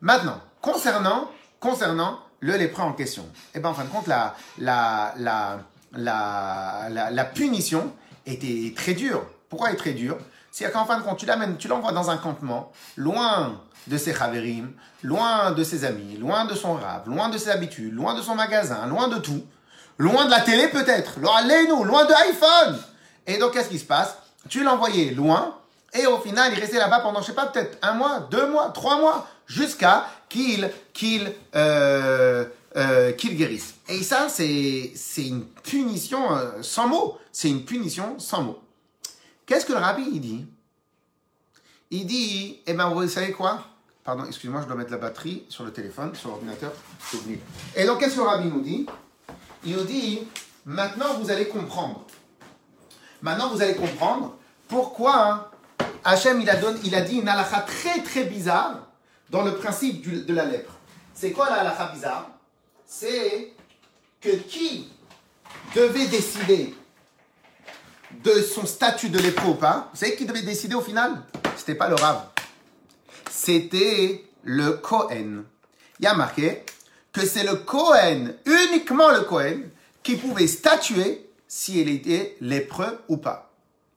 Maintenant, 0.00 0.40
concernant, 0.62 1.30
concernant 1.60 2.20
le 2.40 2.56
lépreux 2.56 2.82
en 2.82 2.94
question, 2.94 3.26
eh 3.54 3.60
bien, 3.60 3.70
en 3.70 3.74
fin 3.74 3.84
de 3.84 3.90
compte, 3.90 4.06
la, 4.06 4.34
la, 4.58 5.14
la, 5.18 5.60
la, 5.92 7.10
la, 7.10 7.24
punition 7.24 7.92
était 8.24 8.72
très 8.74 8.94
dure. 8.94 9.26
Pourquoi 9.48 9.68
elle 9.68 9.74
est 9.74 9.78
très 9.78 9.92
dure? 9.92 10.18
C'est 10.56 10.70
qu'en 10.70 10.84
fin 10.84 10.98
de 10.98 11.02
compte, 11.02 11.18
tu 11.18 11.26
l'amènes, 11.26 11.56
tu 11.56 11.66
l'envoies 11.66 11.90
dans 11.90 12.10
un 12.10 12.16
campement, 12.16 12.70
loin 12.96 13.60
de 13.88 13.98
ses 13.98 14.14
chaverim, 14.14 14.70
loin 15.02 15.50
de 15.50 15.64
ses 15.64 15.84
amis, 15.84 16.16
loin 16.16 16.44
de 16.44 16.54
son 16.54 16.74
rave, 16.74 17.08
loin 17.08 17.28
de 17.28 17.36
ses 17.38 17.50
habitudes, 17.50 17.92
loin 17.92 18.14
de 18.14 18.22
son 18.22 18.36
magasin, 18.36 18.86
loin 18.86 19.08
de 19.08 19.16
tout, 19.16 19.44
loin 19.98 20.26
de 20.26 20.30
la 20.30 20.40
télé 20.42 20.68
peut-être, 20.68 21.18
loin 21.18 21.42
de 21.42 21.84
loin 21.84 22.04
de 22.04 22.12
iPhone. 22.12 22.78
Et 23.26 23.38
donc 23.38 23.54
qu'est-ce 23.54 23.68
qui 23.68 23.80
se 23.80 23.84
passe? 23.84 24.16
Tu 24.48 24.62
l'envoyais 24.62 25.10
loin 25.10 25.56
et 25.92 26.06
au 26.06 26.18
final 26.18 26.52
il 26.52 26.60
restait 26.60 26.78
là-bas 26.78 27.00
pendant 27.00 27.20
je 27.20 27.26
sais 27.26 27.32
pas 27.32 27.46
peut-être 27.46 27.76
un 27.82 27.94
mois, 27.94 28.20
deux 28.30 28.46
mois, 28.46 28.68
trois 28.68 29.00
mois, 29.00 29.26
jusqu'à 29.48 30.06
qu'il 30.28 30.70
qu'il 30.92 31.32
euh, 31.56 32.44
euh, 32.76 33.10
qu'il 33.10 33.36
guérisse. 33.36 33.74
Et 33.88 34.04
ça 34.04 34.28
c'est 34.28 34.92
c'est 34.94 35.26
une 35.26 35.46
punition 35.46 36.36
euh, 36.36 36.62
sans 36.62 36.86
mots, 36.86 37.18
c'est 37.32 37.48
une 37.48 37.64
punition 37.64 38.20
sans 38.20 38.42
mots. 38.42 38.63
Qu'est-ce 39.46 39.66
que 39.66 39.72
le 39.72 39.78
rabbi 39.78 40.04
il 40.12 40.20
dit? 40.20 40.46
Il 41.90 42.06
dit 42.06 42.60
eh 42.66 42.72
ben 42.72 42.88
vous 42.88 43.06
savez 43.08 43.32
quoi? 43.32 43.64
Pardon, 44.02 44.24
excusez-moi, 44.26 44.60
je 44.60 44.66
dois 44.66 44.76
mettre 44.76 44.90
la 44.90 44.98
batterie 44.98 45.44
sur 45.48 45.64
le 45.64 45.72
téléphone, 45.72 46.14
sur 46.14 46.28
l'ordinateur. 46.28 46.72
Et 47.74 47.86
donc, 47.86 48.00
qu'est-ce 48.00 48.16
que 48.16 48.20
le 48.20 48.26
rabbi 48.26 48.48
nous 48.48 48.60
dit? 48.60 48.86
Il 49.64 49.76
nous 49.76 49.84
dit, 49.84 50.20
maintenant 50.66 51.14
vous 51.14 51.30
allez 51.30 51.48
comprendre. 51.48 52.04
Maintenant 53.22 53.48
vous 53.48 53.62
allez 53.62 53.74
comprendre 53.74 54.36
pourquoi 54.68 55.50
Hachem 56.04 56.42
il 56.42 56.50
a, 56.50 56.56
il 56.84 56.94
a 56.94 57.00
dit 57.00 57.16
une 57.16 57.28
halakha 57.28 57.60
très 57.60 58.02
très 58.02 58.24
bizarre 58.24 58.88
dans 59.30 59.42
le 59.42 59.54
principe 59.54 60.26
de 60.26 60.34
la 60.34 60.44
lèpre. 60.44 60.72
C'est 61.14 61.32
quoi 61.32 61.48
la 61.48 61.60
halakha 61.60 61.92
bizarre? 61.94 62.30
C'est 62.86 63.54
que 64.20 64.36
qui 64.36 64.88
devait 65.74 66.06
décider 66.08 66.74
de 68.22 68.42
son 68.42 68.66
statut 68.66 69.08
de 69.08 69.18
lépreux 69.18 69.50
ou 69.50 69.54
pas 69.54 69.90
Vous 69.92 69.98
savez 69.98 70.16
qui 70.16 70.26
devait 70.26 70.42
décider 70.42 70.74
au 70.74 70.80
final? 70.80 71.22
C'était 71.56 71.74
pas 71.74 71.88
le 71.88 71.94
Rav. 71.94 72.22
C'était 73.30 74.24
le 74.42 74.72
Cohen. 74.72 75.44
Il 75.98 76.04
y 76.04 76.06
a 76.06 76.14
marqué 76.14 76.64
que 77.12 77.24
c'est 77.24 77.44
le 77.44 77.56
Cohen, 77.56 78.34
uniquement 78.44 79.10
le 79.10 79.20
Cohen, 79.20 79.60
qui 80.02 80.16
pouvait 80.16 80.46
statuer 80.46 81.26
si 81.48 81.80
elle 81.80 81.88
était 81.88 82.36
lépreux 82.40 83.00
ou 83.08 83.16
pas. 83.16 83.52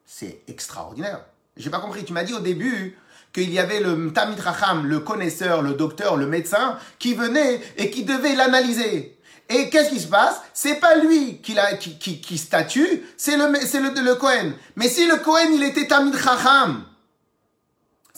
C'est 0.06 0.42
extraordinaire. 0.48 1.26
J'ai 1.58 1.70
pas 1.70 1.80
compris. 1.80 2.06
Tu 2.06 2.14
m'as 2.14 2.24
dit 2.24 2.34
au 2.34 2.40
début 2.40 2.98
qu'il 3.34 3.52
y 3.52 3.60
avait 3.60 3.80
le 3.80 4.12
Tamid 4.14 4.40
Racham, 4.40 4.86
le 4.86 5.00
connaisseur, 5.00 5.62
le 5.62 5.74
docteur, 5.74 6.18
le 6.18 6.28
médecin, 6.28 6.78
qui 7.00 7.14
venait 7.14 7.60
et 7.78 7.90
qui 7.90 8.04
devait 8.04 8.36
l'analyser. 8.36 9.17
Et 9.50 9.70
qu'est-ce 9.70 9.90
qui 9.90 10.00
se 10.00 10.08
passe? 10.08 10.42
C'est 10.54 10.76
pas 10.76 10.96
lui 10.96 11.40
qui, 11.42 11.54
la, 11.54 11.74
qui, 11.76 11.98
qui, 11.98 12.20
qui 12.20 12.38
statue, 12.38 13.04
c'est 13.16 13.38
le, 13.38 13.56
c'est 13.66 13.80
le, 13.80 13.90
le 13.90 14.16
Cohen. 14.16 14.52
Mais 14.76 14.90
si 14.90 15.08
le 15.08 15.18
Cohen, 15.18 15.52
il 15.54 15.64
était 15.64 15.88
Tamid 15.88 16.16
Racham, 16.16 16.84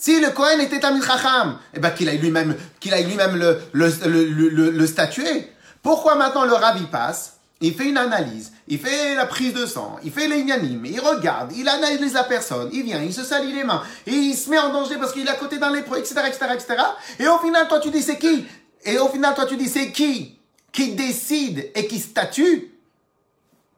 si 0.00 0.18
le 0.18 0.30
Cohen 0.30 0.58
était 0.60 0.80
Tamid 0.80 1.02
Racham, 1.02 1.58
eh 1.74 1.78
ben 1.78 1.90
qu'il 1.90 2.08
aille 2.08 2.16
lui-même, 2.16 2.56
qu'il 2.80 2.94
aille 2.94 3.04
lui-même 3.04 3.36
le, 3.36 3.60
le, 3.74 4.86
statuer. 4.86 5.52
Pourquoi 5.82 6.14
maintenant 6.14 6.46
le 6.46 6.54
rabbi 6.54 6.86
passe? 6.86 7.36
Il 7.60 7.74
fait 7.74 7.90
une 7.90 7.98
analyse, 7.98 8.50
il 8.66 8.78
fait 8.78 9.14
la 9.14 9.26
prise 9.26 9.52
de 9.52 9.66
sang, 9.66 9.98
il 10.02 10.10
fait 10.10 10.26
les 10.26 10.38
il 10.38 11.00
regarde, 11.00 11.52
il 11.54 11.68
analyse 11.68 12.14
la 12.14 12.24
personne, 12.24 12.70
il 12.72 12.82
vient, 12.82 13.02
il 13.02 13.12
se 13.12 13.22
salit 13.22 13.52
les 13.52 13.64
mains, 13.64 13.82
il 14.06 14.34
se 14.34 14.48
met 14.48 14.58
en 14.58 14.72
danger 14.72 14.96
parce 14.96 15.12
qu'il 15.12 15.26
est 15.26 15.30
à 15.30 15.34
côté 15.34 15.58
d'un 15.58 15.70
lépreux, 15.70 15.98
etc., 15.98 16.22
etc., 16.26 16.46
etc. 16.54 16.76
Et 17.18 17.28
au 17.28 17.36
final, 17.38 17.68
toi, 17.68 17.78
tu 17.78 17.90
dis 17.90 18.00
c'est 18.00 18.18
qui? 18.18 18.46
Et 18.86 18.98
au 18.98 19.08
final, 19.10 19.34
toi, 19.34 19.44
tu 19.44 19.58
dis 19.58 19.68
c'est 19.68 19.92
qui? 19.92 20.39
Qui 20.72 20.94
décide 20.94 21.70
et 21.74 21.86
qui 21.86 21.98
statue 21.98 22.72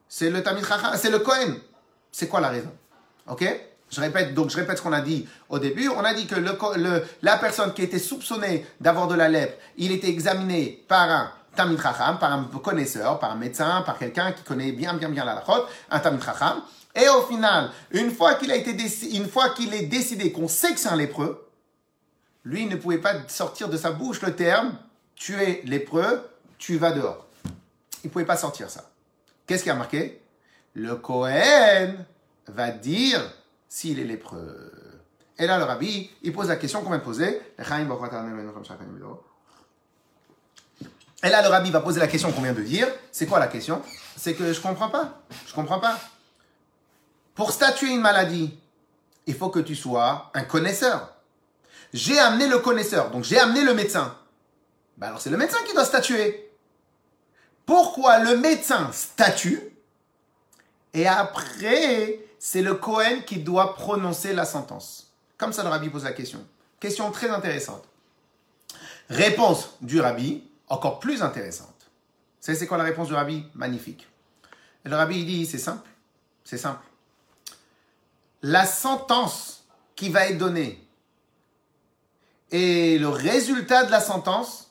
C'est 0.09 0.31
le 0.31 0.43
Tamil 0.43 0.65
c'est 0.97 1.11
le 1.11 1.21
Cohen. 1.21 1.57
C'est 2.11 2.29
quoi 2.29 2.41
la 2.41 2.51
raison? 2.51 2.73
Ok? 3.29 3.45
Je 3.91 4.01
répète, 4.01 4.35
donc 4.35 4.51
je 4.51 4.57
répète 4.57 4.79
ce 4.79 4.83
qu'on 4.83 4.93
a 4.93 5.01
dit 5.01 5.29
au 5.49 5.59
début. 5.59 5.89
On 5.89 6.05
a 6.05 6.15
dit 6.15 6.27
que 6.27 6.35
le, 6.35 7.05
la 7.23 7.37
personne 7.37 7.75
qui 7.75 7.83
était 7.83 7.99
soupçonnée 7.99 8.67
d'avoir 8.81 9.07
de 9.07 9.15
la 9.15 9.29
lèpre, 9.29 9.55
il 9.77 9.93
était 9.93 10.09
examiné 10.09 10.85
par 10.89 11.11
un 11.11 11.33
Chacham, 11.77 12.19
par 12.19 12.33
un 12.33 12.45
connaisseur, 12.45 13.19
par 13.19 13.33
un 13.33 13.37
médecin, 13.37 13.83
par 13.83 13.99
quelqu'un 13.99 14.33
qui 14.33 14.43
connaît 14.43 14.73
bien, 14.73 14.95
bien, 14.95 15.11
bien 15.11 15.25
la 15.25 15.35
lachot, 15.35 15.67
un 15.91 16.01
Chacham. 16.21 16.63
Et 16.95 17.09
au 17.09 17.23
final, 17.23 17.71
une 17.91 18.11
fois 18.11 18.35
qu'il 18.35 18.51
a 18.51 18.57
été 18.57 18.75
une 19.15 19.29
fois 19.29 19.51
qu'il 19.51 19.73
est 19.75 19.87
décidé 19.87 20.33
qu'on 20.33 20.49
sait 20.49 20.73
que 20.73 20.81
c'est 20.81 20.89
un 20.89 20.97
lépreux, 20.97 21.47
lui 22.45 22.67
ne 22.67 22.77
pouvait 22.77 22.99
pas 22.99 23.15
sortir 23.29 23.69
de 23.69 23.77
sa 23.77 23.93
bouche 23.93 24.23
le 24.23 24.35
terme 24.35 24.77
tu 25.23 25.41
es 25.41 25.63
lépreux, 25.65 26.29
tu 26.63 26.79
vas 26.79 26.93
dehors. 26.93 27.27
Il 28.05 28.07
ne 28.07 28.11
pouvait 28.11 28.25
pas 28.25 28.37
sortir 28.37 28.71
ça. 28.71 28.89
Qu'est-ce 29.49 29.65
qui 29.65 29.71
a 29.71 29.75
marqué? 29.75 30.23
Le 30.75 30.95
Kohen 30.95 32.07
va 32.47 32.71
dire 32.71 33.21
s'il 33.69 33.99
est 33.99 34.05
lépreux. 34.05 34.71
Et 35.39 35.49
là, 35.49 35.59
le 35.59 35.65
rabbi, 35.65 36.09
il 36.23 36.33
pose 36.33 36.47
la 36.47 36.55
question 36.55 36.83
qu'on 36.83 36.91
vient 36.91 36.99
de 36.99 37.03
poser. 37.03 37.43
Et 37.59 37.63
là, 41.29 41.43
le 41.43 41.49
rabbi 41.49 41.73
va 41.73 41.81
poser 41.81 41.99
la 41.99 42.07
question 42.07 42.31
qu'on 42.31 42.43
vient 42.43 42.53
de 42.53 42.63
dire. 42.63 42.87
C'est 43.11 43.27
quoi 43.27 43.41
la 43.41 43.49
question? 43.49 43.83
C'est 44.17 44.35
que 44.35 44.53
je 44.53 44.61
comprends 44.61 44.89
pas. 44.89 45.21
Je 45.49 45.53
comprends 45.53 45.81
pas. 45.81 45.99
Pour 47.35 47.51
statuer 47.51 47.89
une 47.89 48.03
maladie, 48.03 48.57
il 49.27 49.35
faut 49.35 49.51
que 49.51 49.59
tu 49.59 49.75
sois 49.75 50.31
un 50.33 50.45
connaisseur. 50.45 51.13
J'ai 51.93 52.21
amené 52.21 52.47
le 52.47 52.61
connaisseur, 52.61 53.11
donc 53.11 53.25
j'ai 53.25 53.41
amené 53.41 53.65
le 53.65 53.75
médecin. 53.75 54.17
Ben 54.97 55.09
alors 55.09 55.21
c'est 55.21 55.31
le 55.31 55.37
médecin 55.37 55.59
qui 55.67 55.75
doit 55.75 55.85
statuer. 55.85 56.52
Pourquoi 57.67 58.19
le 58.19 58.37
médecin 58.37 58.91
statue 58.93 59.61
et 60.95 61.07
après 61.07 62.21
c'est 62.39 62.63
le 62.63 62.75
Cohen 62.75 63.21
qui 63.25 63.39
doit 63.39 63.75
prononcer 63.75 64.33
la 64.33 64.45
sentence? 64.45 65.13
Comme 65.39 65.53
ça 65.53 65.63
le 65.63 65.69
rabbi 65.69 65.89
pose 65.89 66.05
la 66.05 66.13
question. 66.13 66.45
Question 66.81 67.11
très 67.11 67.31
intéressante. 67.31 67.85
Réponse 69.09 69.77
du 69.81 70.01
rabbi, 70.01 70.43
encore 70.69 70.99
plus 70.99 71.23
intéressante. 71.23 71.69
Savez, 72.41 72.59
c'est 72.59 72.67
quoi 72.67 72.79
la 72.79 72.85
réponse 72.85 73.09
du 73.09 73.15
rabbi? 73.15 73.45
Magnifique. 73.55 74.09
le 74.85 74.97
rabbi, 74.97 75.25
dit, 75.25 75.47
c'est 75.47 75.59
simple. 75.59 75.89
C'est 76.45 76.59
simple. 76.59 76.85
La 78.43 78.67
sentence 78.67 79.65
qui 79.95 80.09
va 80.09 80.27
être 80.27 80.39
donnée 80.39 80.85
et 82.51 82.99
le 82.99 83.09
résultat 83.09 83.85
de 83.85 83.91
la 83.91 84.01
sentence, 84.01 84.71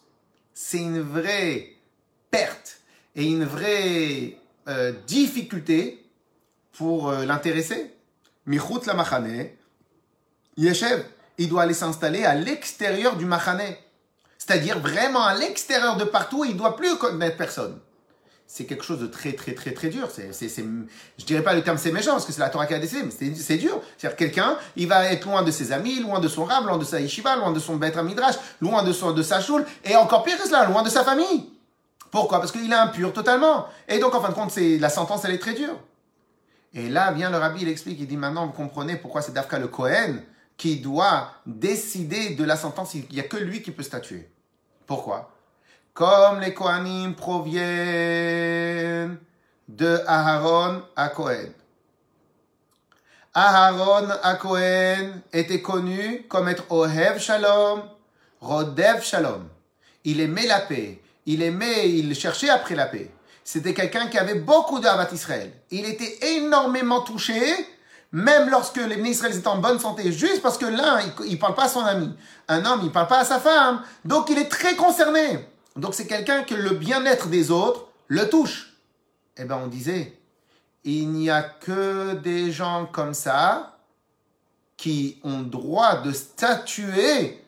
c'est 0.53 0.79
une 0.79 1.01
vraie 1.01 1.74
perte 2.29 2.81
et 3.15 3.25
une 3.25 3.46
vraie 3.46 4.38
euh, 4.68 4.94
difficulté 5.08 6.06
pour 6.74 7.10
euh, 7.10 7.25
l'intéressé. 7.25 7.94
Michout 8.46 8.82
la 8.86 8.94
machane, 8.94 9.50
Yeshev, 10.58 11.03
il 11.38 11.50
doit 11.50 11.63
aller 11.63 11.74
s'installer 11.74 12.25
à 12.25 12.36
l'extérieur 12.36 13.15
du 13.15 13.25
machane 13.25 13.75
c'est-à-dire 14.44 14.80
vraiment 14.80 15.24
à 15.24 15.36
l'extérieur 15.36 15.98
de 15.98 16.03
partout, 16.03 16.44
il 16.46 16.53
ne 16.53 16.58
doit 16.58 16.75
plus 16.75 16.98
connaître 16.98 17.38
personne. 17.38 17.77
C'est 18.48 18.65
quelque 18.65 18.84
chose 18.84 19.00
de 19.00 19.06
très, 19.06 19.34
très, 19.34 19.53
très, 19.53 19.72
très 19.72 19.89
dur. 19.89 20.10
C'est, 20.12 20.34
c'est, 20.34 20.50
c'est, 20.50 20.65
je 21.20 21.25
dirais 21.25 21.44
pas 21.44 21.53
le 21.53 21.62
terme 21.62 21.77
c'est 21.77 21.91
méchant, 21.91 22.13
parce 22.13 22.25
que 22.25 22.34
c'est 22.34 22.41
la 22.41 22.50
Torah 22.50 22.65
qui 22.65 22.74
a 22.74 22.80
décidé, 22.80 23.03
mais 23.03 23.36
c'est, 23.36 23.58
dur. 23.58 23.80
C'est-à-dire 23.98 24.18
quelqu'un, 24.18 24.58
il 24.75 24.88
va 24.88 25.06
être 25.06 25.25
loin 25.25 25.44
de 25.44 25.51
ses 25.51 25.72
amis, 25.72 26.00
loin 26.00 26.20
de 26.20 26.27
son 26.27 26.46
rab, 26.46 26.65
loin 26.65 26.80
de 26.80 26.84
sa 26.84 27.00
yeshiva, 27.00 27.36
loin 27.36 27.51
de 27.51 27.60
son 27.60 27.80
à 27.80 28.03
midrash, 28.03 28.34
loin 28.62 28.82
de, 28.82 28.91
son, 28.91 29.15
sa 29.22 29.41
choule, 29.41 29.63
et 29.86 29.96
encore 29.96 30.24
pire 30.24 30.39
que 30.39 30.48
cela, 30.48 30.65
loin 30.65 30.82
de 30.82 30.89
sa 30.89 31.03
famille. 31.03 31.51
Pourquoi? 32.12 32.39
Parce 32.39 32.51
qu'il 32.51 32.72
est 32.72 32.75
impur 32.75 33.13
totalement. 33.13 33.68
Et 33.88 34.00
donc, 34.00 34.13
en 34.13 34.22
fin 34.22 34.30
de 34.30 34.34
compte, 34.34 34.51
c'est, 34.51 34.77
la 34.77 34.89
sentence, 34.89 35.25
elle 35.25 35.32
est 35.32 35.39
très 35.39 35.53
dure. 35.53 35.80
Et 36.74 36.89
là, 36.89 37.12
vient 37.12 37.30
le 37.30 37.38
rabbi, 37.38 37.62
il 37.62 37.70
explique, 37.70 38.00
il 38.00 38.08
dit 38.08 38.18
maintenant, 38.18 38.46
vous 38.46 38.53
comprenez 38.53 38.98
pourquoi 38.98 39.22
c'est 39.22 39.34
Dafka 39.34 39.60
le 39.60 39.68
Kohen 39.68 40.24
qui 40.58 40.80
doit 40.80 41.32
décider 41.46 42.36
de 42.36 42.44
la 42.44 42.56
sentence. 42.56 42.94
Il 42.94 43.06
n'y 43.12 43.20
a 43.20 43.24
que 43.24 43.38
lui 43.38 43.62
qui 43.62 43.72
peut 43.72 43.84
statuer. 43.84 44.30
Pourquoi? 44.86 45.32
Comme 45.94 46.39
les 46.39 46.53
Kohanim 46.53 47.15
proviennent 47.15 49.18
de 49.68 50.00
Aharon 50.06 50.84
à 50.96 51.10
Cohen. 51.10 51.50
Aharon 53.34 54.10
à 54.22 54.36
Cohen 54.36 55.22
était 55.34 55.62
connu 55.62 56.25
comme 56.30 56.48
être 56.48 56.65
Ohev 56.70 57.20
Shalom, 57.20 57.82
Rodev 58.39 59.01
Shalom. 59.01 59.48
Il 60.03 60.20
aimait 60.20 60.48
la 60.48 60.60
paix. 60.60 61.00
Il 61.25 61.42
aimait, 61.42 61.90
il 61.90 62.13
cherchait 62.16 62.50
après 62.50 62.75
la 62.75 62.86
paix. 62.86 63.12
C'était 63.44 63.74
quelqu'un 63.74 64.08
qui 64.08 64.18
avait 64.18 64.36
beaucoup 64.36 64.80
d'Avat 64.80 65.10
Israël. 65.12 65.51
Il 65.72 65.86
était 65.86 66.36
énormément 66.36 67.01
touché 67.01 67.42
même 68.12 68.50
lorsque 68.50 68.78
les 68.78 68.98
Israël 69.10 69.36
étaient 69.36 69.48
en 69.48 69.60
bonne 69.60 69.80
santé, 69.80 70.12
juste 70.12 70.42
parce 70.42 70.58
que 70.58 70.66
l'un, 70.66 71.00
il 71.25 71.34
ne 71.34 71.38
parle 71.38 71.56
pas 71.56 71.66
à 71.66 71.70
son 71.70 71.82
ami, 71.82 72.13
un 72.48 72.66
homme, 72.66 72.82
il 72.82 72.88
ne 72.88 72.92
parle 72.92 73.08
pas 73.08 73.20
à 73.20 73.25
sa 73.25 73.40
femme, 73.40 73.84
donc 74.04 74.30
il 74.30 74.38
est 74.38 74.50
très 74.50 74.75
concerné. 74.75 75.48
Donc 75.78 75.94
c'est 75.94 76.08
quelqu'un 76.08 76.44
que 76.44 76.56
le 76.56 76.72
bien-être 76.72 77.30
des 77.30 77.51
autres 77.51 77.88
le 78.08 78.28
touche. 78.30 78.74
Eh 79.38 79.46
bien 79.46 79.58
on 79.58 79.68
disait, 79.68 80.20
il 80.84 81.10
n'y 81.10 81.30
a 81.30 81.42
que 81.42 82.16
des 82.16 82.51
gens 82.51 82.86
comme 82.86 83.13
ça 83.13 83.78
qui 84.75 85.20
ont 85.24 85.42
droit 85.42 86.01
de 86.01 86.12
statuer 86.12 87.42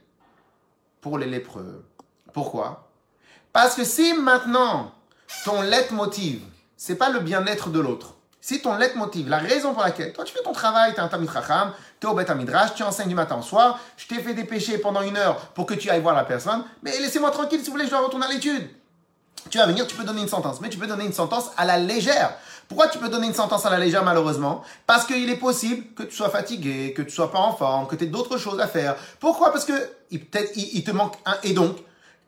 pour 1.02 1.18
les 1.18 1.26
lépreux. 1.26 1.84
Pourquoi? 2.32 2.90
Parce 3.54 3.76
que 3.76 3.84
si 3.84 4.14
maintenant 4.14 4.92
ton 5.46 5.62
leitmotiv, 5.62 6.42
c'est 6.76 6.96
pas 6.96 7.10
le 7.10 7.20
bien-être 7.20 7.70
de 7.70 7.80
l'autre, 7.80 8.16
si 8.42 8.62
ton 8.62 8.76
leitmotiv, 8.76 9.30
la 9.30 9.38
raison 9.38 9.74
pour 9.74 9.84
laquelle 9.84 10.12
toi 10.12 10.26
tu 10.26 10.34
fais 10.34 10.42
ton 10.42 10.52
travail, 10.52 10.94
tu 10.94 11.00
es 11.00 11.04
un 11.04 11.08
Tamid 11.08 11.32
Chacham, 11.32 11.72
tu 12.00 12.08
es 12.08 12.10
au 12.10 12.16
Bet 12.16 12.34
Midrash, 12.36 12.74
tu 12.74 12.84
enseignes 12.84 13.08
du 13.08 13.16
matin 13.16 13.38
au 13.38 13.42
soir, 13.44 13.80
je 13.96 14.08
t'ai 14.08 14.20
fait 14.22 14.34
péchés 14.44 14.80
pendant 14.80 15.02
une 15.02 15.16
heure 15.16 15.38
pour 15.54 15.68
que 15.68 15.76
tu 15.76 15.90
ailles 15.90 16.02
voir 16.02 16.16
la 16.16 16.26
personne, 16.26 16.66
mais 16.82 16.92
laissez-moi 17.00 17.30
tranquille 17.30 17.60
si 17.60 17.68
vous 17.68 17.74
voulez, 17.74 17.86
je 17.86 17.92
dois 17.92 18.02
retourner 18.02 18.26
à 18.26 18.30
l'étude. 18.30 18.68
Tu 19.50 19.60
vas 19.60 19.68
venir, 19.68 19.86
tu 19.86 19.96
peux 19.96 20.04
donner 20.04 20.22
une 20.22 20.28
sentence, 20.28 20.60
mais 20.60 20.70
tu 20.70 20.80
peux 20.80 20.88
donner 20.88 21.06
une 21.06 21.14
sentence 21.14 21.52
à 21.56 21.64
la 21.64 21.78
légère. 21.78 22.34
Pourquoi 22.68 22.88
tu 22.88 22.98
peux 22.98 23.10
donner 23.10 23.28
une 23.28 23.34
sentence 23.34 23.66
à 23.66 23.70
la 23.70 23.78
légère 23.78 24.04
malheureusement? 24.04 24.64
Parce 24.88 25.06
qu'il 25.06 25.30
est 25.30 25.38
possible 25.38 25.94
que 25.94 26.04
tu 26.04 26.16
sois 26.16 26.30
fatigué, 26.30 26.94
que 26.94 27.02
tu 27.02 27.12
sois 27.12 27.32
pas 27.32 27.40
en 27.40 27.56
forme, 27.56 27.88
que 27.88 27.96
tu 27.96 28.06
aies 28.06 28.08
d'autres 28.08 28.38
choses 28.38 28.60
à 28.60 28.68
faire. 28.68 28.96
Pourquoi? 29.20 29.52
Parce 29.52 29.66
que 29.66 29.74
il, 30.12 30.26
peut-être 30.26 30.52
il 30.56 30.84
te 30.84 30.92
manque 30.92 31.16
un 31.26 31.36
et 31.44 31.54
donc 31.54 31.78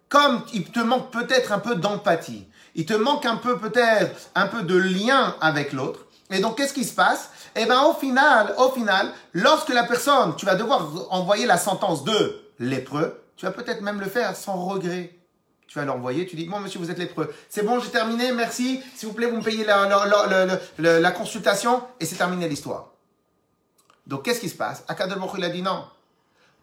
comme 0.10 0.44
il 0.54 0.66
te 0.66 0.80
manque 0.80 1.12
peut-être 1.12 1.52
un 1.52 1.60
peu 1.60 1.76
d'empathie, 1.76 2.48
il 2.76 2.86
te 2.86 2.94
manque 2.94 3.26
un 3.26 3.38
peu 3.38 3.58
peut-être 3.58 4.30
un 4.36 4.48
peu 4.48 4.64
de 4.64 4.76
lien 4.76 5.36
avec 5.42 5.74
l'autre, 5.74 6.06
et 6.32 6.40
donc, 6.40 6.58
qu'est-ce 6.58 6.74
qui 6.74 6.86
se 6.86 6.94
passe? 6.94 7.30
Eh 7.56 7.66
bien, 7.66 7.84
au 7.84 7.94
final, 7.94 8.54
au 8.58 8.70
final, 8.72 9.12
lorsque 9.34 9.70
la 9.70 9.84
personne, 9.84 10.36
tu 10.36 10.46
vas 10.46 10.56
devoir 10.56 10.90
envoyer 11.12 11.46
la 11.46 11.58
sentence 11.58 12.04
de 12.04 12.42
lépreux, 12.60 13.22
tu 13.38 13.46
vas 13.46 13.52
peut-être 13.52 13.82
même 13.82 14.00
le 14.00 14.08
faire 14.08 14.36
sans 14.36 14.56
regret. 14.66 15.16
Tu 15.68 15.78
vas 15.78 15.86
l'envoyer, 15.86 16.26
tu 16.26 16.36
dis, 16.36 16.46
bon, 16.46 16.60
monsieur, 16.60 16.80
vous 16.80 16.90
êtes 16.90 16.98
lépreux. 16.98 17.34
C'est 17.50 17.64
bon, 17.64 17.80
j'ai 17.80 17.90
terminé, 17.90 18.32
merci. 18.32 18.82
S'il 18.96 19.10
vous 19.10 19.14
plaît, 19.14 19.30
vous 19.30 19.38
me 19.38 19.44
payez 19.44 19.66
la, 19.66 20.60
la, 20.78 21.12
consultation, 21.12 21.84
et 22.00 22.06
c'est 22.06 22.16
terminé 22.16 22.48
l'histoire. 22.48 22.92
Donc, 24.08 24.24
qu'est-ce 24.24 24.40
qui 24.40 24.50
se 24.50 24.56
passe? 24.56 24.84
Akadol 24.88 25.20
il 25.38 25.44
a 25.44 25.50
dit 25.50 25.62
non. 25.62 25.86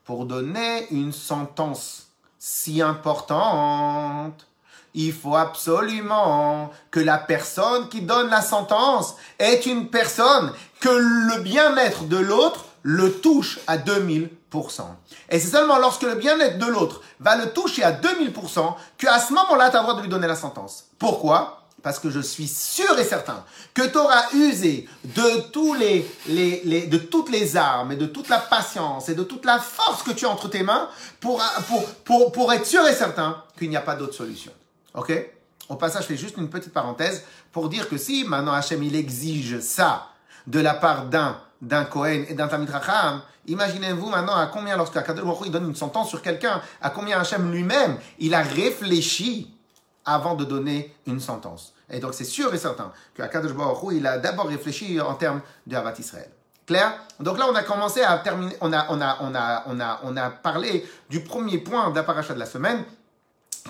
Pour 0.04 0.26
donner 0.26 0.88
une 0.90 1.12
sentence 1.12 2.11
si 2.44 2.82
importante, 2.82 4.48
il 4.94 5.12
faut 5.12 5.36
absolument 5.36 6.72
que 6.90 6.98
la 6.98 7.16
personne 7.16 7.88
qui 7.88 8.00
donne 8.00 8.30
la 8.30 8.42
sentence 8.42 9.14
est 9.38 9.64
une 9.64 9.86
personne 9.86 10.52
que 10.80 10.88
le 10.88 11.40
bien-être 11.42 12.08
de 12.08 12.16
l'autre 12.16 12.64
le 12.82 13.12
touche 13.12 13.60
à 13.68 13.78
2000%. 13.78 14.28
Et 15.30 15.38
c'est 15.38 15.52
seulement 15.52 15.78
lorsque 15.78 16.02
le 16.02 16.16
bien-être 16.16 16.58
de 16.58 16.66
l'autre 16.66 17.02
va 17.20 17.36
le 17.36 17.52
toucher 17.52 17.84
à 17.84 17.92
2000% 17.92 18.74
qu'à 18.98 19.20
ce 19.20 19.32
moment-là, 19.34 19.70
tu 19.70 19.76
as 19.76 19.78
le 19.78 19.84
droit 19.84 19.96
de 19.96 20.02
lui 20.02 20.08
donner 20.08 20.26
la 20.26 20.34
sentence. 20.34 20.86
Pourquoi? 20.98 21.61
Parce 21.82 21.98
que 21.98 22.10
je 22.10 22.20
suis 22.20 22.48
sûr 22.48 22.98
et 22.98 23.04
certain 23.04 23.44
que 23.74 23.82
tu 23.82 23.98
auras 23.98 24.30
usé 24.34 24.88
de, 25.04 25.40
tous 25.50 25.74
les, 25.74 26.08
les, 26.26 26.86
de 26.86 26.98
toutes 26.98 27.30
les 27.30 27.56
armes 27.56 27.92
et 27.92 27.96
de 27.96 28.06
toute 28.06 28.28
la 28.28 28.38
patience 28.38 29.08
et 29.08 29.14
de 29.14 29.24
toute 29.24 29.44
la 29.44 29.58
force 29.58 30.02
que 30.02 30.12
tu 30.12 30.26
as 30.26 30.28
entre 30.28 30.48
tes 30.48 30.62
mains 30.62 30.88
pour, 31.20 31.42
pour, 31.68 31.84
pour, 32.04 32.32
pour 32.32 32.52
être 32.52 32.66
sûr 32.66 32.86
et 32.86 32.94
certain 32.94 33.42
qu'il 33.58 33.70
n'y 33.70 33.76
a 33.76 33.80
pas 33.82 33.96
d'autre 33.96 34.14
solution. 34.14 34.52
Ok? 34.94 35.12
Au 35.68 35.76
passage, 35.76 36.02
je 36.02 36.08
fais 36.08 36.16
juste 36.16 36.36
une 36.36 36.50
petite 36.50 36.72
parenthèse 36.72 37.24
pour 37.50 37.68
dire 37.68 37.88
que 37.88 37.96
si 37.96 38.24
maintenant 38.24 38.52
Hachem 38.52 38.82
il 38.82 38.96
exige 38.96 39.60
ça 39.60 40.08
de 40.46 40.60
la 40.60 40.74
part 40.74 41.06
d'un 41.06 41.38
d'un 41.62 41.84
Kohen 41.84 42.26
et 42.28 42.34
d'un 42.34 42.48
Tamit 42.48 42.66
imaginez-vous 43.46 44.08
maintenant 44.08 44.34
à 44.34 44.46
combien, 44.46 44.76
lorsque 44.76 44.94
Baruch 44.94 45.46
il 45.46 45.52
donne 45.52 45.68
une 45.68 45.76
sentence 45.76 46.08
sur 46.08 46.20
quelqu'un, 46.20 46.60
à 46.80 46.90
combien 46.90 47.20
Hachem 47.20 47.50
lui-même, 47.50 47.98
il 48.18 48.34
a 48.34 48.42
réfléchi 48.42 49.48
avant 50.04 50.34
de 50.34 50.44
donner 50.44 50.94
une 51.06 51.20
sentence. 51.20 51.74
Et 51.90 52.00
donc 52.00 52.14
c'est 52.14 52.24
sûr 52.24 52.52
et 52.54 52.58
certain 52.58 52.92
que 53.14 53.22
Akadosh 53.22 53.52
Baruch 53.52 53.92
il 53.92 54.06
a 54.06 54.18
d'abord 54.18 54.46
réfléchi 54.46 55.00
en 55.00 55.14
termes 55.14 55.40
de 55.66 55.76
Havat 55.76 55.94
Israël. 55.98 56.30
Clair? 56.66 56.94
Donc 57.18 57.38
là, 57.38 57.46
on 57.50 57.54
a 57.54 57.62
commencé 57.64 58.02
à 58.02 58.16
terminer, 58.18 58.54
on 58.60 58.72
a, 58.72 58.86
on 58.88 59.00
a, 59.00 59.18
on 59.20 59.34
a, 59.34 59.64
on 59.66 59.80
a, 59.80 60.00
on 60.04 60.16
a 60.16 60.30
parlé 60.30 60.88
du 61.10 61.24
premier 61.24 61.58
point 61.58 61.90
paracha 61.90 62.34
de 62.34 62.38
la 62.38 62.46
semaine, 62.46 62.84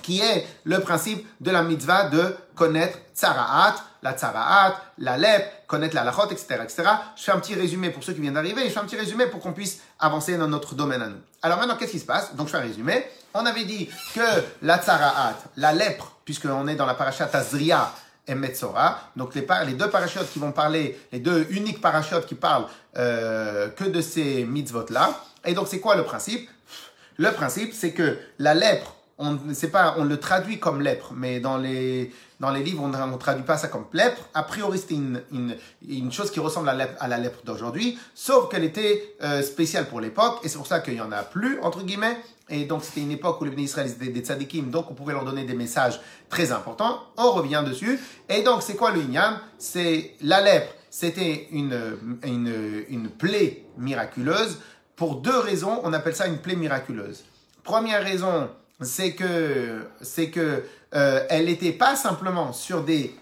qui 0.01 0.21
est 0.21 0.45
le 0.63 0.79
principe 0.79 1.25
de 1.39 1.51
la 1.51 1.63
mitzvah 1.63 2.09
de 2.09 2.35
connaître 2.55 2.97
Tsaraat, 3.15 3.75
la 4.01 4.13
Tsaraat, 4.13 4.75
la 4.97 5.17
lep, 5.17 5.67
connaître 5.67 5.95
la 5.95 6.03
lachot, 6.03 6.29
etc., 6.29 6.59
etc. 6.63 6.83
Je 7.15 7.23
fais 7.23 7.31
un 7.31 7.39
petit 7.39 7.55
résumé 7.55 7.89
pour 7.89 8.03
ceux 8.03 8.13
qui 8.13 8.21
viennent 8.21 8.33
d'arriver 8.33 8.63
je 8.65 8.69
fais 8.69 8.79
un 8.79 8.85
petit 8.85 8.97
résumé 8.97 9.27
pour 9.27 9.39
qu'on 9.39 9.53
puisse 9.53 9.79
avancer 9.99 10.37
dans 10.37 10.47
notre 10.47 10.75
domaine 10.75 11.01
à 11.01 11.07
nous. 11.07 11.21
Alors 11.41 11.59
maintenant, 11.59 11.75
qu'est-ce 11.75 11.91
qui 11.91 11.99
se 11.99 12.05
passe? 12.05 12.35
Donc 12.35 12.47
je 12.47 12.51
fais 12.51 12.57
un 12.57 12.61
résumé. 12.61 13.05
On 13.33 13.45
avait 13.45 13.65
dit 13.65 13.89
que 14.15 14.21
la 14.61 14.79
Tsaraat, 14.79 15.37
la 15.57 15.73
lèpre, 15.73 16.17
puisqu'on 16.25 16.67
est 16.67 16.75
dans 16.75 16.85
la 16.85 16.93
paracha 16.93 17.25
Tazria 17.25 17.91
et 18.27 18.35
Metzora, 18.35 18.99
donc 19.15 19.35
les, 19.35 19.45
les 19.65 19.73
deux 19.73 19.89
parachutes 19.89 20.31
qui 20.31 20.39
vont 20.39 20.53
parler, 20.53 20.99
les 21.11 21.19
deux 21.19 21.45
uniques 21.49 21.81
parachutes 21.81 22.25
qui 22.25 22.35
parlent 22.35 22.67
euh, 22.97 23.69
que 23.69 23.83
de 23.83 24.01
ces 24.01 24.45
mitzvot-là. 24.45 25.19
Et 25.43 25.53
donc 25.53 25.67
c'est 25.67 25.79
quoi 25.79 25.95
le 25.95 26.03
principe? 26.03 26.49
Le 27.17 27.31
principe, 27.31 27.73
c'est 27.73 27.91
que 27.91 28.17
la 28.39 28.53
lèpre, 28.53 28.95
on 29.17 29.33
ne 29.33 29.67
pas, 29.67 29.95
on 29.97 30.05
le 30.05 30.19
traduit 30.19 30.59
comme 30.59 30.81
lèpre, 30.81 31.13
mais 31.15 31.39
dans 31.39 31.57
les, 31.57 32.11
dans 32.39 32.51
les 32.51 32.63
livres, 32.63 32.83
on 32.83 32.87
ne 32.87 33.17
traduit 33.17 33.43
pas 33.43 33.57
ça 33.57 33.67
comme 33.67 33.85
lèpre. 33.93 34.27
A 34.33 34.43
priori, 34.43 34.79
c'était 34.79 34.95
une, 34.95 35.21
une, 35.87 36.11
chose 36.11 36.31
qui 36.31 36.39
ressemble 36.39 36.69
à, 36.69 37.07
la 37.07 37.17
lèpre 37.17 37.39
d'aujourd'hui, 37.45 37.97
sauf 38.15 38.49
qu'elle 38.49 38.63
était 38.63 39.15
euh, 39.21 39.41
spéciale 39.43 39.85
pour 39.85 40.01
l'époque, 40.01 40.39
et 40.43 40.49
c'est 40.49 40.57
pour 40.57 40.67
ça 40.67 40.79
qu'il 40.79 40.95
n'y 40.95 41.01
en 41.01 41.11
a 41.11 41.23
plus, 41.23 41.59
entre 41.61 41.83
guillemets. 41.83 42.17
Et 42.49 42.65
donc, 42.65 42.83
c'était 42.83 43.01
une 43.01 43.11
époque 43.11 43.39
où 43.39 43.45
les 43.45 43.51
bénis 43.51 43.65
Israël 43.65 43.89
étaient 43.89 44.11
des 44.11 44.21
tzadikim, 44.21 44.69
donc 44.69 44.89
on 44.89 44.93
pouvait 44.95 45.13
leur 45.13 45.25
donner 45.25 45.45
des 45.45 45.53
messages 45.53 46.01
très 46.27 46.51
importants. 46.51 46.99
On 47.15 47.31
revient 47.31 47.63
dessus. 47.65 47.99
Et 48.29 48.41
donc, 48.41 48.63
c'est 48.63 48.75
quoi 48.75 48.91
le 48.91 49.01
Inyan? 49.01 49.37
C'est 49.57 50.15
la 50.21 50.41
lèpre, 50.41 50.73
c'était 50.89 51.47
une, 51.51 51.97
une, 52.23 52.83
une 52.89 53.09
plaie 53.09 53.63
miraculeuse. 53.77 54.59
Pour 54.95 55.17
deux 55.17 55.37
raisons, 55.37 55.79
on 55.83 55.93
appelle 55.93 56.15
ça 56.15 56.27
une 56.27 56.37
plaie 56.39 56.55
miraculeuse. 56.55 57.23
Première 57.63 58.03
raison, 58.03 58.49
c'est 58.81 59.13
que, 59.13 59.87
c'est 60.01 60.29
que 60.29 60.63
euh, 60.93 61.25
elle 61.29 61.45
n'était 61.45 61.71
pas 61.71 61.95
simplement 61.95 62.53
sur 62.53 62.83
des 62.83 63.15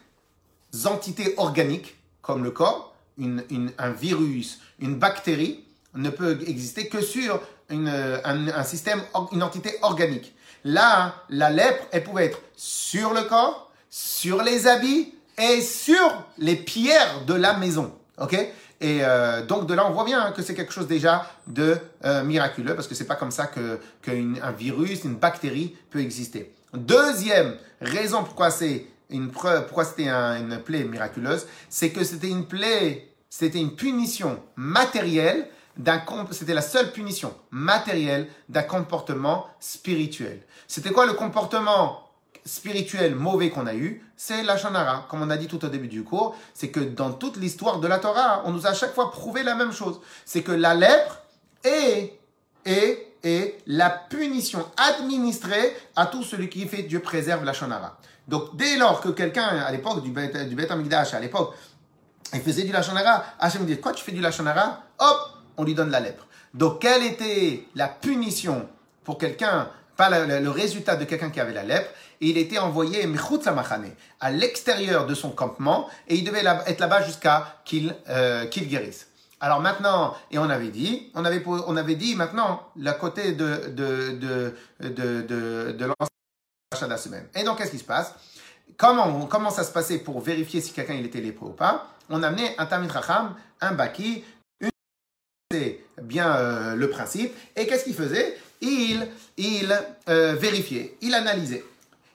entités 0.85 1.33
organiques 1.37 1.95
comme 2.21 2.43
le 2.43 2.51
corps, 2.51 2.95
un 3.19 3.91
virus, 3.91 4.59
une 4.79 4.95
bactérie 4.95 5.65
ne 5.93 6.09
peut 6.09 6.39
exister 6.47 6.87
que 6.87 7.01
sur 7.01 7.41
un, 7.69 7.87
un, 8.25 8.63
système, 8.63 9.01
une 9.31 9.43
entité 9.43 9.71
organique. 9.81 10.33
Là, 10.63 11.15
la 11.29 11.49
lèpre, 11.49 11.83
elle 11.91 12.03
pouvait 12.03 12.25
être 12.25 12.39
sur 12.55 13.13
le 13.13 13.23
corps, 13.23 13.71
sur 13.89 14.43
les 14.43 14.67
habits 14.67 15.13
et 15.37 15.61
sur 15.61 16.25
les 16.37 16.55
pierres 16.55 17.25
de 17.25 17.33
la 17.33 17.53
maison. 17.57 17.93
Ok? 18.17 18.37
Et 18.81 19.01
euh, 19.03 19.45
donc 19.45 19.67
de 19.67 19.75
là, 19.75 19.85
on 19.87 19.91
voit 19.91 20.05
bien 20.05 20.19
hein, 20.19 20.31
que 20.31 20.41
c'est 20.41 20.55
quelque 20.55 20.73
chose 20.73 20.87
déjà 20.87 21.29
de 21.45 21.77
euh, 22.03 22.23
miraculeux, 22.23 22.73
parce 22.73 22.87
que 22.87 22.95
c'est 22.95 23.05
pas 23.05 23.15
comme 23.15 23.29
ça 23.29 23.45
que 23.45 23.79
qu'un 24.01 24.51
virus, 24.51 25.03
une 25.03 25.15
bactérie 25.15 25.75
peut 25.91 25.99
exister. 25.99 26.51
Deuxième 26.73 27.55
raison 27.79 28.23
pourquoi 28.23 28.49
c'est 28.49 28.87
une 29.11 29.29
preuve, 29.29 29.65
pourquoi 29.67 29.85
c'était 29.85 30.09
une 30.09 30.57
plaie 30.65 30.83
miraculeuse, 30.83 31.45
c'est 31.69 31.91
que 31.91 32.03
c'était 32.03 32.29
une 32.29 32.47
plaie, 32.47 33.07
c'était 33.29 33.59
une 33.59 33.75
punition 33.75 34.39
matérielle 34.55 35.47
d'un 35.77 36.01
c'était 36.31 36.53
la 36.53 36.61
seule 36.61 36.91
punition 36.91 37.33
matérielle 37.51 38.27
d'un 38.49 38.63
comportement 38.63 39.45
spirituel. 39.59 40.41
C'était 40.67 40.91
quoi 40.91 41.05
le 41.05 41.13
comportement 41.13 42.10
spirituel 42.45 43.15
mauvais 43.15 43.49
qu'on 43.49 43.67
a 43.67 43.73
eu, 43.73 44.03
c'est 44.17 44.43
la 44.43 44.57
Shanara. 44.57 45.05
Comme 45.09 45.21
on 45.21 45.29
a 45.29 45.37
dit 45.37 45.47
tout 45.47 45.63
au 45.63 45.69
début 45.69 45.87
du 45.87 46.03
cours, 46.03 46.35
c'est 46.53 46.69
que 46.69 46.79
dans 46.79 47.11
toute 47.11 47.37
l'histoire 47.37 47.79
de 47.79 47.87
la 47.87 47.99
Torah, 47.99 48.43
on 48.45 48.51
nous 48.51 48.65
a 48.65 48.71
à 48.71 48.73
chaque 48.73 48.93
fois 48.93 49.11
prouvé 49.11 49.43
la 49.43 49.55
même 49.55 49.71
chose. 49.71 49.99
C'est 50.25 50.41
que 50.41 50.51
la 50.51 50.73
lèpre 50.73 51.21
est, 51.63 52.19
est, 52.65 53.07
est 53.23 53.57
la 53.67 53.89
punition 53.89 54.65
administrée 54.77 55.75
à 55.95 56.07
tout 56.07 56.23
celui 56.23 56.49
qui 56.49 56.67
fait 56.67 56.83
Dieu 56.83 56.99
préserve 56.99 57.43
la 57.43 57.53
Shanara. 57.53 57.97
Donc 58.27 58.55
dès 58.55 58.77
lors 58.77 59.01
que 59.01 59.09
quelqu'un, 59.09 59.43
à 59.43 59.71
l'époque 59.71 60.03
du 60.03 60.11
Beth, 60.11 60.47
du 60.47 60.57
à 60.63 61.19
l'époque, 61.19 61.53
il 62.33 62.41
faisait 62.41 62.63
du 62.63 62.71
Lachonara, 62.71 63.23
Hachem 63.39 63.65
dit, 63.65 63.79
quoi 63.79 63.91
tu 63.93 64.03
fais 64.03 64.11
du 64.11 64.21
Lachonara 64.21 64.83
Hop, 64.99 65.17
on 65.57 65.63
lui 65.63 65.73
donne 65.73 65.91
la 65.91 65.99
lèpre. 65.99 66.25
Donc 66.53 66.81
quelle 66.81 67.03
était 67.03 67.65
la 67.75 67.87
punition 67.87 68.67
pour 69.03 69.17
quelqu'un 69.17 69.69
le, 70.09 70.49
résultat 70.49 70.95
de 70.95 71.05
quelqu'un 71.05 71.29
qui 71.29 71.39
avait 71.39 71.53
la 71.53 71.63
lèpre, 71.63 71.89
et 72.21 72.29
il 72.29 72.37
était 72.37 72.59
envoyé 72.59 73.07
à 74.19 74.31
l'extérieur 74.31 75.05
de 75.05 75.15
son 75.15 75.31
campement, 75.31 75.89
et 76.07 76.15
il 76.15 76.23
devait 76.23 76.43
être 76.67 76.79
là-bas 76.79 77.03
jusqu'à 77.03 77.61
qu'il 77.65 77.95
euh, 78.09 78.45
guérisse. 78.45 79.07
Alors 79.39 79.59
maintenant, 79.59 80.15
et 80.29 80.37
on 80.37 80.49
avait 80.49 80.69
dit, 80.69 81.11
on 81.15 81.25
avait, 81.25 81.43
on 81.45 81.75
avait 81.75 81.95
dit 81.95 82.15
maintenant 82.15 82.69
la 82.75 82.93
côté 82.93 83.31
de, 83.31 83.69
de, 83.69 84.11
de, 84.11 84.55
de, 84.79 85.21
de, 85.21 85.71
de 85.71 85.93
de 86.79 86.87
la 86.87 86.97
semaine. 86.97 87.27
Et 87.35 87.43
donc, 87.43 87.57
qu'est-ce 87.57 87.71
qui 87.71 87.79
se 87.79 87.83
passe? 87.83 88.13
Comment, 88.77 89.25
comment 89.25 89.49
ça 89.49 89.63
se 89.63 89.71
passait 89.71 89.99
pour 89.99 90.21
vérifier 90.21 90.61
si 90.61 90.71
quelqu'un 90.71 90.93
il 90.93 91.05
était 91.05 91.21
lépreux 91.21 91.49
ou 91.49 91.53
pas? 91.53 91.87
On 92.09 92.23
amenait 92.23 92.55
un 92.57 92.65
Tamid 92.65 92.91
Racham, 92.91 93.35
un 93.59 93.73
Baki, 93.73 94.23
une 94.61 94.69
c'est 95.51 95.83
bien 96.01 96.35
euh, 96.35 96.75
le 96.75 96.89
principe. 96.89 97.33
Et 97.55 97.67
qu'est-ce 97.67 97.83
qu'il 97.83 97.93
faisait? 97.95 98.37
Il, 98.61 99.07
il 99.37 99.75
euh, 100.09 100.35
vérifiait, 100.35 100.97
il 101.01 101.13
analysait. 101.13 101.65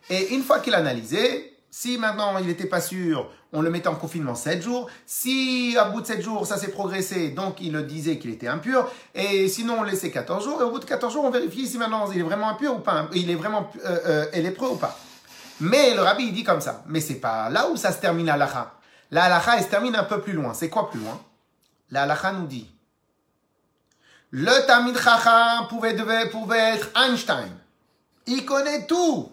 Et 0.09 0.35
une 0.35 0.43
fois 0.43 0.61
qu'il 0.61 0.75
analysait, 0.75 1.53
si 1.71 1.99
maintenant 1.99 2.39
il 2.39 2.47
n'était 2.47 2.67
pas 2.67 2.81
sûr, 2.81 3.29
on 3.53 3.63
le 3.63 3.71
mettait 3.71 3.89
en 3.89 3.95
confinement 3.95 4.35
7 4.35 4.63
jours. 4.63 4.89
Si 5.07 5.77
à 5.79 5.85
bout 5.85 6.01
de 6.01 6.07
7 6.07 6.23
jours, 6.23 6.47
ça 6.47 6.57
s'est 6.57 6.71
progressé, 6.71 7.31
donc 7.31 7.61
il 7.61 7.73
le 7.73 7.83
disait 7.83 8.19
qu'il 8.19 8.31
était 8.31 8.49
impur. 8.49 8.91
Et 9.15 9.49
sinon, 9.49 9.81
on 9.81 9.83
laissait 9.83 10.11
14 10.11 10.45
jours. 10.45 10.61
Et 10.61 10.65
au 10.65 10.71
bout 10.71 10.79
de 10.79 10.85
14 10.85 11.13
jours, 11.13 11.25
on 11.25 11.31
vérifie 11.31 11.67
si 11.67 11.79
maintenant 11.79 12.11
il 12.11 12.21
est 12.21 12.23
vraiment 12.23 12.49
impur 12.49 12.77
ou 12.77 12.79
pas. 12.81 13.09
Il 13.15 13.31
est 13.31 13.35
vraiment 13.35 13.71
euh, 13.85 14.27
euh, 14.35 14.71
ou 14.71 14.77
pas. 14.77 14.99
Mais 15.61 15.95
le 15.95 16.03
rabbi, 16.03 16.25
il 16.25 16.33
dit 16.35 16.45
comme 16.45 16.61
ça. 16.61 16.85
Mais 16.87 17.01
c'est 17.01 17.15
pas 17.15 17.49
là 17.51 17.69
où 17.71 17.77
ça 17.77 17.93
se 17.93 18.01
termine 18.01 18.27
la 18.27 18.37
lacha. 18.37 18.75
La 19.11 19.41
elle 19.57 19.63
se 19.63 19.69
termine 19.69 19.95
un 19.97 20.05
peu 20.05 20.21
plus 20.21 20.33
loin. 20.33 20.53
C'est 20.53 20.69
quoi 20.69 20.91
plus 20.91 21.01
loin? 21.01 21.21
La 21.91 22.07
nous 22.33 22.47
dit 22.47 22.69
le 24.39 24.67
Tamid 24.67 24.99
Chacham 24.99 25.67
pouvait, 25.67 25.97
être 26.75 26.91
Einstein. 26.95 27.57
Il 28.27 28.45
connaît 28.45 28.87
tout. 28.87 29.33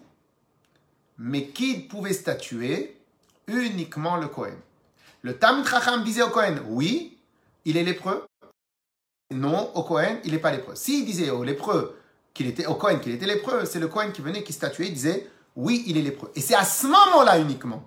Mais 1.17 1.47
qui 1.47 1.79
pouvait 1.79 2.13
statuer 2.13 2.97
Uniquement 3.47 4.15
le 4.15 4.29
Cohen. 4.29 4.55
Le 5.21 5.37
Tamid 5.37 5.67
Chacham 5.67 6.05
disait 6.05 6.21
au 6.21 6.29
Cohen, 6.29 6.55
oui, 6.69 7.17
il 7.65 7.75
est 7.75 7.83
lépreux. 7.83 8.25
Non, 9.29 9.73
au 9.75 9.83
Cohen, 9.83 10.19
il 10.23 10.31
n'est 10.31 10.39
pas 10.39 10.53
lépreux. 10.53 10.75
S'il 10.75 11.03
disait 11.03 11.31
au 11.31 11.43
lépreux 11.43 11.99
qu'il 12.33 12.47
était 12.47 12.65
au 12.65 12.75
Cohen 12.75 12.99
qu'il 12.99 13.11
était 13.11 13.25
lépreux, 13.25 13.65
c'est 13.65 13.81
le 13.81 13.89
Cohen 13.89 14.11
qui 14.13 14.21
venait, 14.21 14.41
qui 14.41 14.53
statuait, 14.53 14.87
il 14.87 14.93
disait, 14.93 15.29
oui, 15.57 15.83
il 15.85 15.97
est 15.97 16.01
lépreux. 16.01 16.31
Et 16.35 16.39
c'est 16.39 16.55
à 16.55 16.63
ce 16.63 16.87
moment-là 16.87 17.39
uniquement 17.39 17.83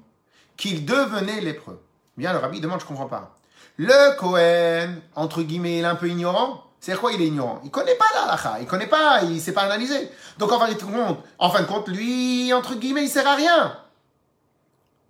qu'il 0.59 0.85
devenait 0.85 1.41
lépreux. 1.41 1.83
Bien, 2.19 2.35
le 2.35 2.41
rabbi 2.41 2.61
demande, 2.61 2.81
je 2.81 2.85
ne 2.85 2.89
comprends 2.89 3.09
pas. 3.09 3.39
Le 3.79 4.19
Cohen, 4.19 5.01
entre 5.15 5.43
guillemets, 5.43 5.79
il 5.79 5.85
est 5.85 5.89
un 5.89 5.97
peu 5.97 6.11
ignorant. 6.11 6.66
C'est 6.87 6.95
quoi 6.95 7.13
il 7.13 7.21
est 7.21 7.27
ignorant? 7.27 7.61
Il 7.65 7.71
connaît 7.73 7.97
pas 7.97 8.05
la 8.15 8.23
halakha, 8.27 8.59
il 8.61 8.67
connaît 8.69 8.87
pas, 8.87 9.21
il 9.25 9.41
sait 9.41 9.51
pas 9.51 9.63
analyser. 9.63 10.09
Donc 10.39 10.53
en 10.53 10.61
fin 10.61 10.69
de 10.69 10.75
compte, 10.75 11.19
en 11.37 11.51
fin 11.51 11.65
compte, 11.65 11.89
lui, 11.89 12.53
entre 12.55 12.77
guillemets, 12.77 13.03
il 13.03 13.09
sert 13.09 13.27
à 13.27 13.35
rien. 13.35 13.77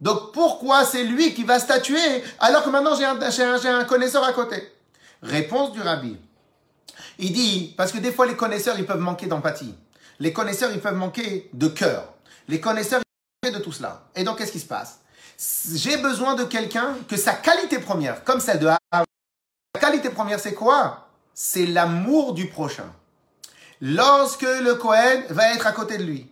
Donc 0.00 0.32
pourquoi 0.32 0.86
c'est 0.86 1.04
lui 1.04 1.34
qui 1.34 1.44
va 1.44 1.58
statuer 1.58 2.24
alors 2.38 2.64
que 2.64 2.70
maintenant 2.70 2.94
j'ai 2.94 3.04
un, 3.04 3.78
un, 3.78 3.84
connaisseur 3.84 4.24
à 4.24 4.32
côté? 4.32 4.72
Réponse 5.20 5.72
du 5.72 5.82
rabbi. 5.82 6.16
Il 7.18 7.34
dit, 7.34 7.74
parce 7.76 7.92
que 7.92 7.98
des 7.98 8.10
fois 8.10 8.24
les 8.24 8.36
connaisseurs, 8.36 8.78
ils 8.78 8.86
peuvent 8.86 8.98
manquer 8.98 9.26
d'empathie. 9.26 9.74
Les 10.18 10.32
connaisseurs, 10.32 10.70
ils 10.72 10.80
peuvent 10.80 10.96
manquer 10.96 11.50
de 11.52 11.68
cœur. 11.68 12.14
Les 12.48 12.58
connaisseurs, 12.58 13.02
de 13.44 13.58
tout 13.58 13.72
cela. 13.72 14.04
Et 14.14 14.24
donc, 14.24 14.38
qu'est-ce 14.38 14.52
qui 14.52 14.60
se 14.60 14.66
passe? 14.66 15.00
J'ai 15.74 15.98
besoin 15.98 16.36
de 16.36 16.44
quelqu'un 16.44 16.94
que 17.06 17.18
sa 17.18 17.34
qualité 17.34 17.80
première, 17.80 18.24
comme 18.24 18.40
celle 18.40 18.60
de 18.60 18.66
sa 18.66 19.78
qualité 19.78 20.08
première, 20.08 20.40
c'est 20.40 20.54
quoi? 20.54 21.05
C'est 21.38 21.66
l'amour 21.66 22.32
du 22.32 22.46
prochain. 22.46 22.90
Lorsque 23.82 24.40
le 24.40 24.74
Cohen 24.74 25.22
va 25.28 25.52
être 25.52 25.66
à 25.66 25.72
côté 25.72 25.98
de 25.98 26.02
lui, 26.02 26.30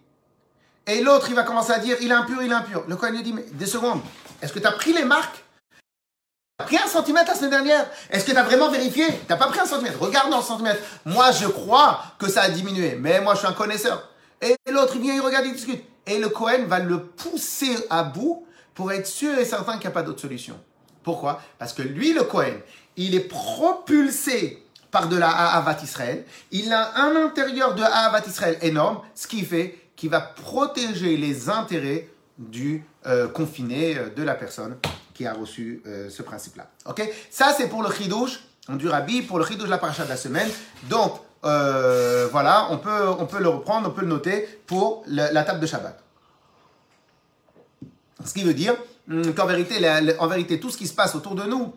et 0.87 1.03
l'autre, 1.03 1.27
il 1.29 1.35
va 1.35 1.43
commencer 1.43 1.73
à 1.73 1.79
dire, 1.79 1.99
il 2.01 2.11
est 2.11 2.15
impur, 2.15 2.43
il 2.43 2.51
est 2.51 2.55
impur. 2.55 2.85
Le 2.89 2.97
Cohen 2.97 3.11
lui 3.11 3.23
dit, 3.23 3.35
mais 3.35 3.45
deux 3.53 3.67
secondes, 3.67 4.01
est-ce 4.41 4.51
que 4.51 4.59
tu 4.59 4.67
as 4.67 4.73
pris 4.73 4.95
les 4.95 5.05
marques? 5.05 5.45
Pris 6.57 6.79
un 6.79 6.87
centimètre 6.87 7.29
la 7.29 7.37
semaine 7.37 7.51
dernière? 7.51 7.87
Est-ce 8.09 8.25
que 8.25 8.31
tu 8.31 8.37
as 8.39 8.45
vraiment 8.45 8.71
vérifié? 8.71 9.07
Tu 9.07 9.27
n'as 9.29 9.37
pas 9.37 9.49
pris 9.49 9.61
un 9.61 9.67
centimètre. 9.67 10.01
Regarde 10.01 10.31
dans 10.31 10.39
le 10.39 10.43
centimètre. 10.43 10.81
Moi, 11.05 11.33
je 11.33 11.49
crois 11.49 12.03
que 12.19 12.29
ça 12.29 12.41
a 12.41 12.49
diminué, 12.49 12.97
mais 12.99 13.21
moi, 13.21 13.35
je 13.35 13.41
suis 13.41 13.49
un 13.49 13.53
connaisseur. 13.53 14.09
Et 14.41 14.57
l'autre, 14.71 14.95
il 14.97 15.03
vient, 15.03 15.15
il 15.15 15.21
regarde, 15.21 15.45
il 15.45 15.53
discute. 15.53 15.85
Et 16.07 16.19
le 16.19 16.31
Cohen 16.31 16.65
va 16.67 16.79
le 16.79 17.05
pousser 17.05 17.77
à 17.91 18.05
bout 18.05 18.47
pour 18.75 18.91
être 18.91 19.07
sûr 19.07 19.39
et 19.39 19.45
certain 19.45 19.73
qu'il 19.73 19.83
n'y 19.83 19.87
a 19.89 19.91
pas 19.91 20.03
d'autre 20.03 20.21
solution. 20.21 20.59
Pourquoi? 21.03 21.43
Parce 21.59 21.75
que 21.75 21.83
lui, 21.83 22.15
le 22.15 22.25
Cohen, 22.25 22.57
il 22.97 23.15
est 23.15 23.29
propulsé 23.29 24.64
par 24.95 25.09
de 25.09 25.17
la 25.17 25.29
Haavat 25.29 25.79
Israël. 25.83 26.25
Il 26.53 26.73
a 26.73 26.97
un 26.97 27.17
intérieur 27.17 27.75
de 27.75 27.83
Haavat 27.83 28.23
Israël 28.29 28.57
énorme, 28.63 29.01
ce 29.17 29.27
qui 29.27 29.45
fait 29.45 29.77
qu'il 29.97 30.09
va 30.09 30.21
protéger 30.21 31.17
les 31.17 31.51
intérêts 31.51 32.09
du 32.39 32.85
euh, 33.07 33.27
confiné, 33.27 33.99
euh, 33.99 34.11
de 34.15 34.23
la 34.23 34.37
personne 34.37 34.77
qui 35.13 35.27
a 35.27 35.33
reçu 35.35 35.83
euh, 35.87 36.09
ce 36.11 36.23
principe-là. 36.23 36.69
Ok? 36.87 37.03
Ça, 37.29 37.53
c'est 37.57 37.69
pour 37.69 37.83
le 37.83 37.91
chidouche 37.91 38.39
du 38.69 38.89
rabbi, 38.89 39.23
pour 39.23 39.41
le 39.41 39.45
chidouche 39.45 39.67
de 39.67 39.71
la 39.71 39.79
paracha 39.79 40.05
de 40.05 40.11
la 40.11 40.17
semaine. 40.17 40.49
Donc, 40.85 41.21
voilà, 41.43 42.69
on 42.71 42.79
peut, 42.79 43.09
on 43.19 43.27
peut 43.27 43.41
le 43.41 43.49
reprendre, 43.49 43.89
on 43.89 43.91
peut 43.91 44.03
le 44.03 44.07
noter 44.07 44.49
pour 44.67 45.03
la 45.09 45.43
table 45.43 45.59
de 45.59 45.67
Shabbat. 45.67 45.99
Ce 48.25 48.33
qui 48.33 48.45
veut 48.45 48.55
dire 48.55 48.75
hum, 49.11 49.35
qu'en 49.35 49.47
vérité, 49.47 49.75
en 50.19 50.27
vérité, 50.29 50.61
tout 50.61 50.71
ce 50.71 50.79
qui 50.79 50.87
se 50.87 50.95
passe 50.95 51.17
autour 51.17 51.35
de 51.35 51.43
nous, 51.43 51.75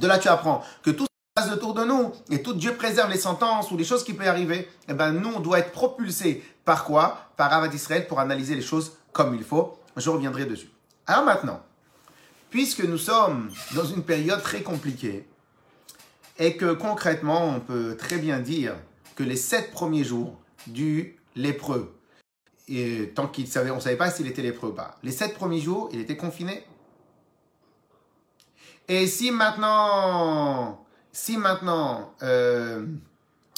de 0.00 0.06
là 0.06 0.18
tu 0.18 0.28
apprends 0.28 0.62
que 0.82 0.90
tout 0.90 1.06
autour 1.52 1.74
de 1.74 1.84
nous 1.84 2.12
et 2.30 2.42
tout 2.42 2.52
Dieu 2.52 2.74
préserve 2.74 3.10
les 3.10 3.18
sentences 3.18 3.70
ou 3.70 3.76
les 3.76 3.84
choses 3.84 4.04
qui 4.04 4.12
peuvent 4.12 4.28
arriver, 4.28 4.68
eh 4.88 4.94
ben 4.94 5.12
nous 5.12 5.30
on 5.36 5.40
doit 5.40 5.60
être 5.60 5.72
propulsé 5.72 6.44
par 6.64 6.84
quoi? 6.84 7.30
Par 7.36 7.52
Avad 7.52 7.72
Israël 7.72 8.06
pour 8.06 8.20
analyser 8.20 8.54
les 8.54 8.62
choses 8.62 8.92
comme 9.12 9.34
il 9.34 9.44
faut. 9.44 9.78
Je 9.96 10.10
reviendrai 10.10 10.44
dessus. 10.44 10.70
Alors 11.06 11.24
maintenant, 11.24 11.60
puisque 12.50 12.84
nous 12.84 12.98
sommes 12.98 13.50
dans 13.74 13.84
une 13.84 14.02
période 14.02 14.42
très 14.42 14.62
compliquée 14.62 15.26
et 16.38 16.56
que 16.56 16.72
concrètement 16.72 17.48
on 17.48 17.60
peut 17.60 17.96
très 17.96 18.18
bien 18.18 18.40
dire 18.40 18.74
que 19.14 19.22
les 19.22 19.36
sept 19.36 19.70
premiers 19.70 20.04
jours 20.04 20.36
du 20.66 21.16
lépreux, 21.36 21.96
et 22.68 23.12
tant 23.14 23.26
qu'il 23.26 23.48
savait, 23.48 23.70
on 23.70 23.76
ne 23.76 23.80
savait 23.80 23.96
pas 23.96 24.10
s'il 24.10 24.26
était 24.26 24.42
lépreux 24.42 24.68
ou 24.68 24.74
pas, 24.74 24.96
les 25.02 25.12
sept 25.12 25.34
premiers 25.34 25.60
jours, 25.60 25.88
il 25.92 26.00
était 26.00 26.16
confiné. 26.16 26.64
Et 28.88 29.06
si 29.06 29.30
maintenant 29.30 30.79
si 31.12 31.36
maintenant 31.36 32.12
euh, 32.22 32.84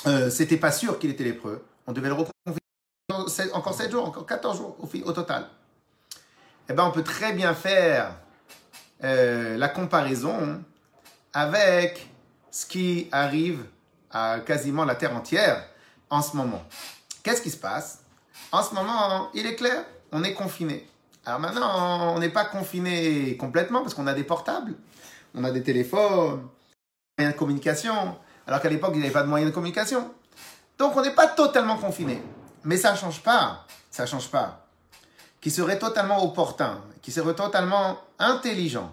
euh, 0.06 0.30
c'était 0.30 0.56
pas 0.56 0.72
sûr 0.72 0.98
qu'il 0.98 1.10
était 1.10 1.24
lépreux, 1.24 1.64
on 1.86 1.92
devait 1.92 2.08
le 2.08 2.14
reconfiner 2.14 2.32
encore 3.52 3.74
7 3.74 3.90
jours, 3.90 4.06
encore 4.06 4.26
14 4.26 4.56
jours 4.56 4.76
au, 5.04 5.12
total. 5.12 5.48
Eh 6.68 6.72
bien, 6.72 6.84
on 6.84 6.90
peut 6.90 7.02
très 7.02 7.32
bien 7.32 7.54
faire 7.54 8.16
euh, 9.04 9.56
la 9.56 9.68
comparaison 9.68 10.62
avec 11.32 12.08
ce 12.50 12.66
qui 12.66 13.08
arrive 13.12 13.64
à 14.10 14.40
quasiment 14.40 14.84
la 14.84 14.94
terre 14.94 15.14
entière 15.14 15.66
en 16.10 16.22
ce 16.22 16.36
moment. 16.36 16.62
Qu'est-ce 17.22 17.42
qui 17.42 17.50
se 17.50 17.56
passe? 17.56 18.00
En 18.50 18.62
ce 18.62 18.74
moment, 18.74 19.30
il 19.34 19.46
est 19.46 19.56
clair, 19.56 19.84
on 20.10 20.24
est 20.24 20.34
confiné. 20.34 20.86
Alors 21.24 21.40
maintenant, 21.40 22.14
on 22.14 22.18
n'est 22.18 22.28
pas 22.28 22.44
confiné 22.44 23.36
complètement 23.36 23.82
parce 23.82 23.94
qu'on 23.94 24.06
a 24.06 24.14
des 24.14 24.24
portables, 24.24 24.74
on 25.34 25.44
a 25.44 25.50
des 25.50 25.62
téléphones, 25.62 26.42
de 27.18 27.32
communication, 27.32 28.16
alors 28.46 28.60
qu'à 28.60 28.68
l'époque, 28.68 28.92
il 28.94 28.98
n'y 28.98 29.04
avait 29.04 29.12
pas 29.12 29.22
de 29.22 29.28
moyens 29.28 29.50
de 29.50 29.54
communication. 29.54 30.12
Donc, 30.78 30.96
on 30.96 31.02
n'est 31.02 31.14
pas 31.14 31.28
totalement 31.28 31.76
confiné. 31.76 32.22
Mais 32.64 32.76
ça 32.76 32.92
ne 32.92 32.96
change 32.96 33.22
pas, 33.22 33.66
ça 33.90 34.06
change 34.06 34.30
pas, 34.30 34.66
qui 35.40 35.50
serait 35.50 35.78
totalement 35.78 36.24
opportun, 36.24 36.80
qui 37.02 37.12
serait 37.12 37.34
totalement 37.34 37.98
intelligent 38.18 38.92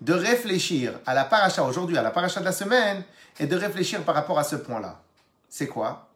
de 0.00 0.12
réfléchir 0.12 0.98
à 1.04 1.14
la 1.14 1.24
paracha 1.24 1.62
aujourd'hui, 1.64 1.98
à 1.98 2.02
la 2.02 2.10
paracha 2.10 2.40
de 2.40 2.44
la 2.44 2.52
semaine, 2.52 3.02
et 3.38 3.46
de 3.46 3.56
réfléchir 3.56 4.02
par 4.04 4.14
rapport 4.14 4.38
à 4.38 4.44
ce 4.44 4.56
point-là. 4.56 5.00
C'est 5.48 5.66
quoi? 5.66 6.08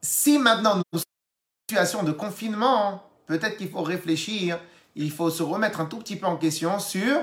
Si 0.00 0.38
maintenant 0.38 0.76
nous 0.76 0.98
sommes 0.98 1.02
une 1.02 1.70
situation 1.70 2.02
de 2.02 2.12
confinement, 2.12 3.02
peut-être 3.26 3.56
qu'il 3.56 3.68
faut 3.68 3.82
réfléchir, 3.82 4.58
il 4.94 5.10
faut 5.10 5.30
se 5.30 5.42
remettre 5.42 5.80
un 5.80 5.86
tout 5.86 5.98
petit 5.98 6.16
peu 6.16 6.26
en 6.26 6.36
question 6.36 6.78
sur 6.78 7.20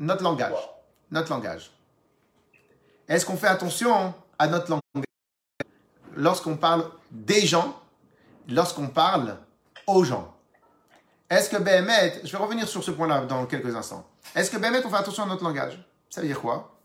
notre 0.00 0.24
langage. 0.24 0.56
Notre 1.10 1.30
langage. 1.30 1.70
Est-ce 3.06 3.24
qu'on 3.24 3.36
fait 3.36 3.48
attention 3.48 4.14
à 4.38 4.48
notre 4.48 4.70
langage? 4.70 5.04
Lorsqu'on 6.16 6.56
parle 6.56 6.90
des 7.10 7.46
gens, 7.46 7.80
lorsqu'on 8.48 8.88
parle 8.88 9.36
aux 9.86 10.02
gens 10.02 10.34
Est-ce 11.28 11.50
que 11.50 11.56
BMET, 11.56 12.22
je 12.24 12.32
vais 12.32 12.42
revenir 12.42 12.66
sur 12.68 12.82
ce 12.82 12.90
point-là 12.90 13.26
dans 13.26 13.46
quelques 13.46 13.74
instants. 13.74 14.04
Est-ce 14.34 14.50
que 14.50 14.56
BMET, 14.56 14.84
on 14.84 14.90
fait 14.90 14.96
attention 14.96 15.22
à 15.22 15.26
notre 15.26 15.44
langage? 15.44 15.78
Ça 16.08 16.20
veut 16.20 16.26
dire 16.26 16.40
quoi? 16.40 16.76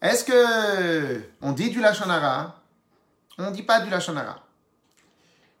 Est-ce 0.00 0.24
que 0.24 1.22
on 1.40 1.52
dit 1.52 1.70
du 1.70 1.80
lachonara? 1.80 2.62
On 3.38 3.44
ne 3.44 3.50
dit 3.50 3.62
pas 3.62 3.80
du 3.80 3.90
lachonara. 3.90 4.42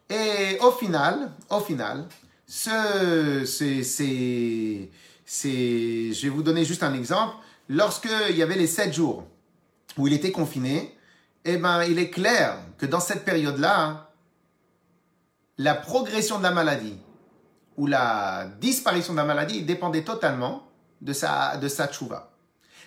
Et 0.08 0.58
au 0.60 0.70
final, 0.70 1.32
au 1.50 1.60
final, 1.60 2.06
ce, 2.46 3.44
c'est, 3.44 4.90
c'est, 5.26 6.12
je 6.12 6.22
vais 6.22 6.28
vous 6.28 6.44
donner 6.44 6.64
juste 6.64 6.84
un 6.84 6.94
exemple. 6.94 7.34
Lorsqu'il 7.68 8.36
y 8.36 8.42
avait 8.42 8.54
les 8.54 8.68
sept 8.68 8.94
jours 8.94 9.24
où 9.98 10.06
il 10.06 10.12
était 10.12 10.30
confiné, 10.30 10.96
eh 11.44 11.56
ben, 11.56 11.82
il 11.84 11.98
est 11.98 12.10
clair 12.10 12.56
que 12.78 12.86
dans 12.86 13.00
cette 13.00 13.24
période-là, 13.24 14.10
la 15.58 15.74
progression 15.74 16.38
de 16.38 16.44
la 16.44 16.52
maladie 16.52 16.96
ou 17.76 17.86
la 17.86 18.46
disparition 18.60 19.12
de 19.12 19.18
la 19.18 19.24
maladie 19.24 19.62
dépendait 19.62 20.04
totalement 20.04 20.68
de 21.00 21.12
sa, 21.12 21.56
de 21.56 21.68
sa 21.68 21.88
tchouva. 21.88 22.30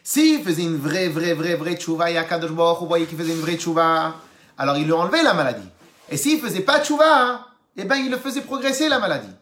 S'il 0.01 0.41
faisait 0.41 0.63
une 0.63 0.77
vraie, 0.77 1.09
vraie, 1.09 1.33
vraie, 1.33 1.55
vraie 1.55 1.75
tchouva, 1.75 2.09
et 2.09 2.17
à 2.17 2.23
vous 2.23 2.87
voyez 2.87 3.05
qu'il 3.05 3.17
faisait 3.17 3.33
une 3.33 3.41
vraie 3.41 3.57
tchouva, 3.57 4.15
alors 4.57 4.77
il 4.77 4.85
lui 4.85 4.93
enlevait 4.93 5.23
la 5.23 5.33
maladie. 5.33 5.67
Et 6.09 6.15
s'il 6.15 6.39
faisait 6.39 6.61
pas 6.61 6.81
tchouva, 6.81 7.47
eh 7.75 7.83
ben, 7.83 7.97
il 7.97 8.09
le 8.09 8.17
faisait 8.17 8.41
progresser 8.41 8.87
la 8.87 8.99
maladie. 8.99 9.33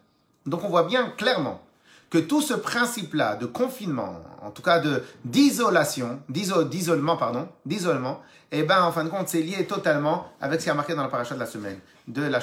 Donc 0.46 0.64
on 0.64 0.70
voit 0.70 0.84
bien 0.84 1.12
clairement 1.12 1.62
que 2.10 2.18
tout 2.18 2.42
ce 2.42 2.54
principe-là 2.54 3.36
de 3.36 3.46
confinement, 3.46 4.22
en 4.42 4.52
tout 4.52 4.62
cas 4.62 4.80
de 4.80 5.04
d'isolation, 5.26 6.22
d'isolement, 6.30 7.18
pardon, 7.18 7.50
d'isolement, 7.66 8.22
eh 8.52 8.64
ben, 8.64 8.82
en 8.82 8.92
fin 8.92 9.04
de 9.04 9.10
compte, 9.10 9.28
c'est 9.28 9.42
lié 9.42 9.68
totalement 9.68 10.32
avec 10.40 10.62
ce 10.62 10.66
qui 10.66 10.70
a 10.70 10.74
marqué 10.74 10.96
dans 10.96 11.04
la 11.04 11.10
paracha 11.10 11.36
de 11.36 11.40
la 11.40 11.46
semaine 11.46 11.80
de 12.08 12.22
la. 12.24 12.40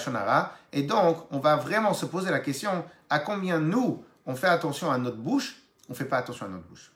Et 0.72 0.83
donc, 0.83 1.27
on 1.31 1.38
va 1.38 1.57
vraiment 1.57 1.94
se 1.94 2.07
poser 2.07 2.31
la 2.31 2.40
question 2.40 2.85
à 3.09 3.18
combien 3.18 3.59
nous, 3.59 4.05
on 4.27 4.35
fait 4.35 4.48
attention 4.48 4.90
à 4.90 4.98
notre 4.98 5.16
bouche, 5.16 5.57
on 5.88 5.94
fait 5.94 6.05
pas 6.05 6.18
attention 6.18 6.46
à 6.46 6.48
notre 6.48 6.64
bouche. 6.64 6.92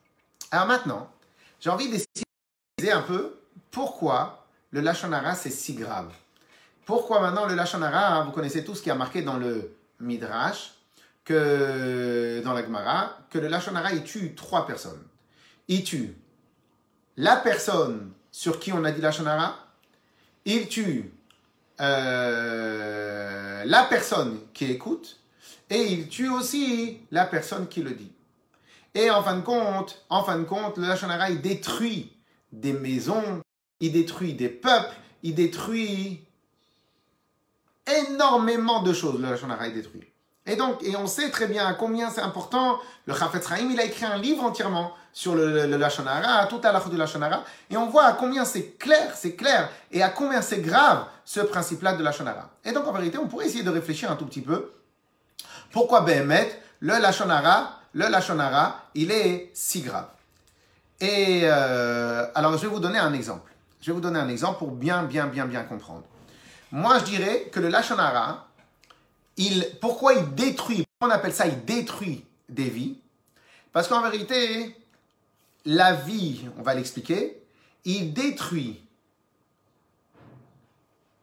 Alors 0.50 0.66
maintenant, 0.66 1.10
j'ai 1.60 1.70
envie 1.70 1.88
d'essayer 1.88 2.92
un 2.92 3.02
peu 3.02 3.38
pourquoi 3.70 4.46
le 4.70 4.80
Lachonara 4.80 5.34
c'est 5.34 5.50
si 5.50 5.74
grave. 5.74 6.10
Pourquoi 6.84 7.20
maintenant 7.20 7.46
le 7.46 7.54
Lachonara, 7.54 8.22
vous 8.24 8.32
connaissez 8.32 8.64
tout 8.64 8.74
ce 8.74 8.82
qui 8.82 8.90
a 8.90 8.94
marqué 8.94 9.22
dans 9.22 9.36
le 9.36 9.74
Midrash, 10.00 10.74
que 11.28 12.40
dans 12.42 12.54
la 12.54 12.62
Gemara, 12.62 13.18
que 13.28 13.38
le 13.38 13.48
Lachonara, 13.48 13.92
il 13.92 14.02
tue 14.02 14.34
trois 14.34 14.66
personnes. 14.66 15.02
Il 15.68 15.84
tue 15.84 16.16
la 17.18 17.36
personne 17.36 18.12
sur 18.30 18.58
qui 18.58 18.72
on 18.72 18.82
a 18.82 18.90
dit 18.92 19.02
Lachonara, 19.02 19.58
il 20.46 20.68
tue 20.68 21.12
euh, 21.82 23.62
la 23.66 23.84
personne 23.84 24.40
qui 24.54 24.70
écoute, 24.70 25.20
et 25.68 25.82
il 25.92 26.08
tue 26.08 26.30
aussi 26.30 27.00
la 27.10 27.26
personne 27.26 27.68
qui 27.68 27.82
le 27.82 27.90
dit. 27.90 28.12
Et 28.94 29.10
en 29.10 29.22
fin 29.22 29.36
de 29.36 29.42
compte, 29.42 30.02
en 30.08 30.24
fin 30.24 30.38
de 30.38 30.44
compte, 30.44 30.78
le 30.78 30.86
Lachonara, 30.86 31.28
il 31.28 31.42
détruit 31.42 32.16
des 32.52 32.72
maisons, 32.72 33.42
il 33.80 33.92
détruit 33.92 34.32
des 34.32 34.48
peuples, 34.48 34.96
il 35.22 35.34
détruit 35.34 36.24
énormément 37.86 38.82
de 38.82 38.94
choses, 38.94 39.20
le 39.20 39.28
Lachonara, 39.28 39.68
il 39.68 39.74
détruit. 39.74 40.08
Et 40.48 40.56
donc, 40.56 40.82
et 40.82 40.96
on 40.96 41.06
sait 41.06 41.30
très 41.30 41.46
bien 41.46 41.66
à 41.66 41.74
combien 41.74 42.10
c'est 42.10 42.22
important. 42.22 42.78
Le 43.06 43.14
Chafetz 43.14 43.46
Chaim, 43.46 43.68
il 43.70 43.78
a 43.78 43.84
écrit 43.84 44.06
un 44.06 44.16
livre 44.16 44.42
entièrement 44.42 44.92
sur 45.12 45.34
le, 45.34 45.66
le, 45.66 45.76
Lachonara, 45.76 46.46
tout 46.46 46.60
à 46.64 46.72
l'heure 46.72 46.88
du 46.88 46.96
Lachonara. 46.96 47.44
Et 47.70 47.76
on 47.76 47.86
voit 47.86 48.04
à 48.04 48.12
combien 48.14 48.46
c'est 48.46 48.78
clair, 48.78 49.12
c'est 49.14 49.36
clair, 49.36 49.68
et 49.92 50.02
à 50.02 50.08
combien 50.08 50.40
c'est 50.40 50.60
grave 50.60 51.04
ce 51.26 51.40
principe-là 51.40 51.92
de 51.92 52.02
Lachonara. 52.02 52.48
Et 52.64 52.72
donc, 52.72 52.86
en 52.86 52.92
vérité, 52.92 53.18
on 53.18 53.26
pourrait 53.28 53.46
essayer 53.46 53.62
de 53.62 53.70
réfléchir 53.70 54.10
un 54.10 54.16
tout 54.16 54.24
petit 54.24 54.40
peu. 54.40 54.72
Pourquoi 55.70 56.00
Behemet, 56.00 56.62
le 56.80 56.98
Lachonara, 56.98 57.80
le 57.92 58.06
il 58.94 59.10
est 59.10 59.50
si 59.52 59.82
grave? 59.82 60.08
Et 61.00 61.42
euh, 61.44 62.26
alors, 62.34 62.56
je 62.56 62.62
vais 62.62 62.68
vous 62.68 62.80
donner 62.80 62.98
un 62.98 63.12
exemple. 63.12 63.52
Je 63.82 63.88
vais 63.88 63.92
vous 63.92 64.00
donner 64.00 64.18
un 64.18 64.28
exemple 64.28 64.58
pour 64.58 64.70
bien, 64.70 65.02
bien, 65.02 65.26
bien, 65.26 65.44
bien 65.44 65.62
comprendre. 65.62 66.04
Moi, 66.72 66.98
je 67.00 67.04
dirais 67.04 67.50
que 67.52 67.60
le 67.60 67.68
Lachonara, 67.68 68.47
il, 69.38 69.66
pourquoi 69.80 70.14
il 70.14 70.34
détruit, 70.34 70.84
on 71.00 71.10
appelle 71.10 71.32
ça, 71.32 71.46
il 71.46 71.64
détruit 71.64 72.24
des 72.48 72.68
vies? 72.68 72.98
Parce 73.72 73.88
qu'en 73.88 74.02
vérité, 74.02 74.76
la 75.64 75.94
vie, 75.94 76.44
on 76.58 76.62
va 76.62 76.74
l'expliquer, 76.74 77.40
il 77.84 78.12
détruit, 78.12 78.82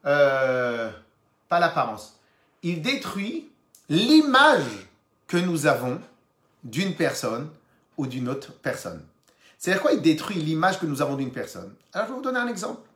euh, 0.06 0.90
pas 1.50 1.60
l'apparence, 1.60 2.20
il 2.64 2.82
détruit 2.82 3.52
l'image 3.90 4.88
que 5.28 5.38
nous 5.38 5.66
avons 5.66 6.00
d'une 6.64 6.96
personne 6.96 7.50
ou 7.98 8.08
d'une 8.08 8.30
autre 8.30 8.54
personne. 8.54 9.04
C'est-à-dire 9.58 9.82
quoi 9.82 9.94
Il 9.94 10.02
détruit 10.02 10.38
l'image 10.38 10.80
que 10.80 10.86
nous 10.86 11.02
avons 11.02 11.16
d'une 11.16 11.32
personne? 11.32 11.74
Alors, 11.94 12.08
je 12.08 12.12
vais 12.12 12.18
vous 12.18 12.24
donner 12.24 12.40
un 12.40 12.48
exemple. 12.48 12.88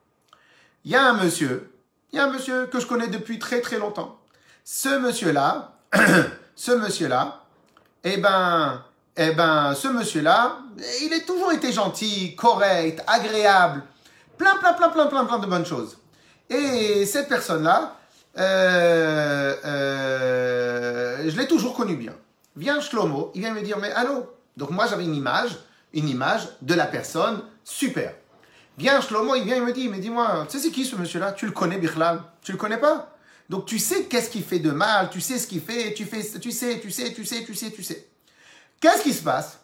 Il 0.85 0.91
y 0.91 0.95
a 0.95 1.03
un 1.09 1.13
monsieur, 1.13 1.71
il 2.11 2.17
y 2.17 2.19
a 2.19 2.25
un 2.25 2.31
monsieur 2.31 2.67
que 2.67 2.79
je 2.79 2.85
connais 2.85 3.07
depuis 3.07 3.39
très 3.39 3.61
très 3.61 3.79
longtemps. 3.79 4.18
Ce 4.71 4.99
monsieur-là, 4.99 5.71
ce 6.55 6.71
monsieur-là, 6.73 7.41
eh 8.03 8.17
ben, 8.17 8.83
eh 9.17 9.31
ben, 9.31 9.73
ce 9.73 9.87
monsieur-là, 9.87 10.59
il 11.01 11.11
a 11.11 11.21
toujours 11.21 11.51
été 11.51 11.71
gentil, 11.71 12.35
correct, 12.35 13.03
agréable, 13.07 13.81
plein, 14.37 14.57
plein, 14.57 14.73
plein, 14.73 14.89
plein, 14.89 15.07
plein, 15.07 15.25
plein 15.25 15.39
de 15.39 15.47
bonnes 15.47 15.65
choses. 15.65 15.97
Et 16.51 17.03
cette 17.07 17.29
personne-là, 17.29 17.95
euh, 18.37 19.55
euh, 19.65 21.27
je 21.27 21.35
l'ai 21.35 21.47
toujours 21.47 21.75
connu 21.75 21.95
bien. 21.95 22.13
Vient 22.55 22.79
Shlomo, 22.79 23.31
il 23.33 23.41
vient 23.41 23.55
me 23.55 23.63
dire, 23.63 23.79
mais 23.79 23.91
allô? 23.93 24.31
Donc 24.55 24.69
moi 24.69 24.85
j'avais 24.85 25.05
une 25.05 25.15
image, 25.15 25.57
une 25.93 26.07
image 26.07 26.47
de 26.61 26.75
la 26.75 26.85
personne 26.85 27.41
super. 27.63 28.13
Vient 28.77 29.01
Shlomo, 29.01 29.33
il 29.33 29.45
vient, 29.45 29.55
il 29.55 29.63
me 29.63 29.73
dit, 29.73 29.89
mais 29.89 29.97
dis-moi, 29.97 30.45
c'est 30.47 30.69
qui 30.69 30.85
ce 30.85 30.95
monsieur-là? 30.95 31.31
Tu 31.31 31.47
le 31.47 31.53
connais, 31.53 31.79
Bichlal? 31.79 32.21
Tu 32.43 32.51
le 32.51 32.59
connais 32.59 32.77
pas? 32.77 33.15
Donc 33.49 33.65
tu 33.65 33.79
sais 33.79 34.05
qu'est-ce 34.05 34.29
qu'il 34.29 34.43
fait 34.43 34.59
de 34.59 34.71
mal, 34.71 35.09
tu 35.09 35.19
sais 35.21 35.39
ce 35.39 35.47
qu'il 35.47 35.61
fait, 35.61 35.93
tu, 35.93 36.05
fais, 36.05 36.21
tu 36.39 36.51
sais, 36.51 36.79
tu 36.79 36.91
sais, 36.91 37.13
tu 37.13 37.25
sais, 37.25 37.43
tu 37.43 37.55
sais, 37.55 37.71
tu 37.71 37.83
sais. 37.83 38.07
Qu'est-ce 38.79 39.01
qui 39.01 39.13
se 39.13 39.23
passe? 39.23 39.59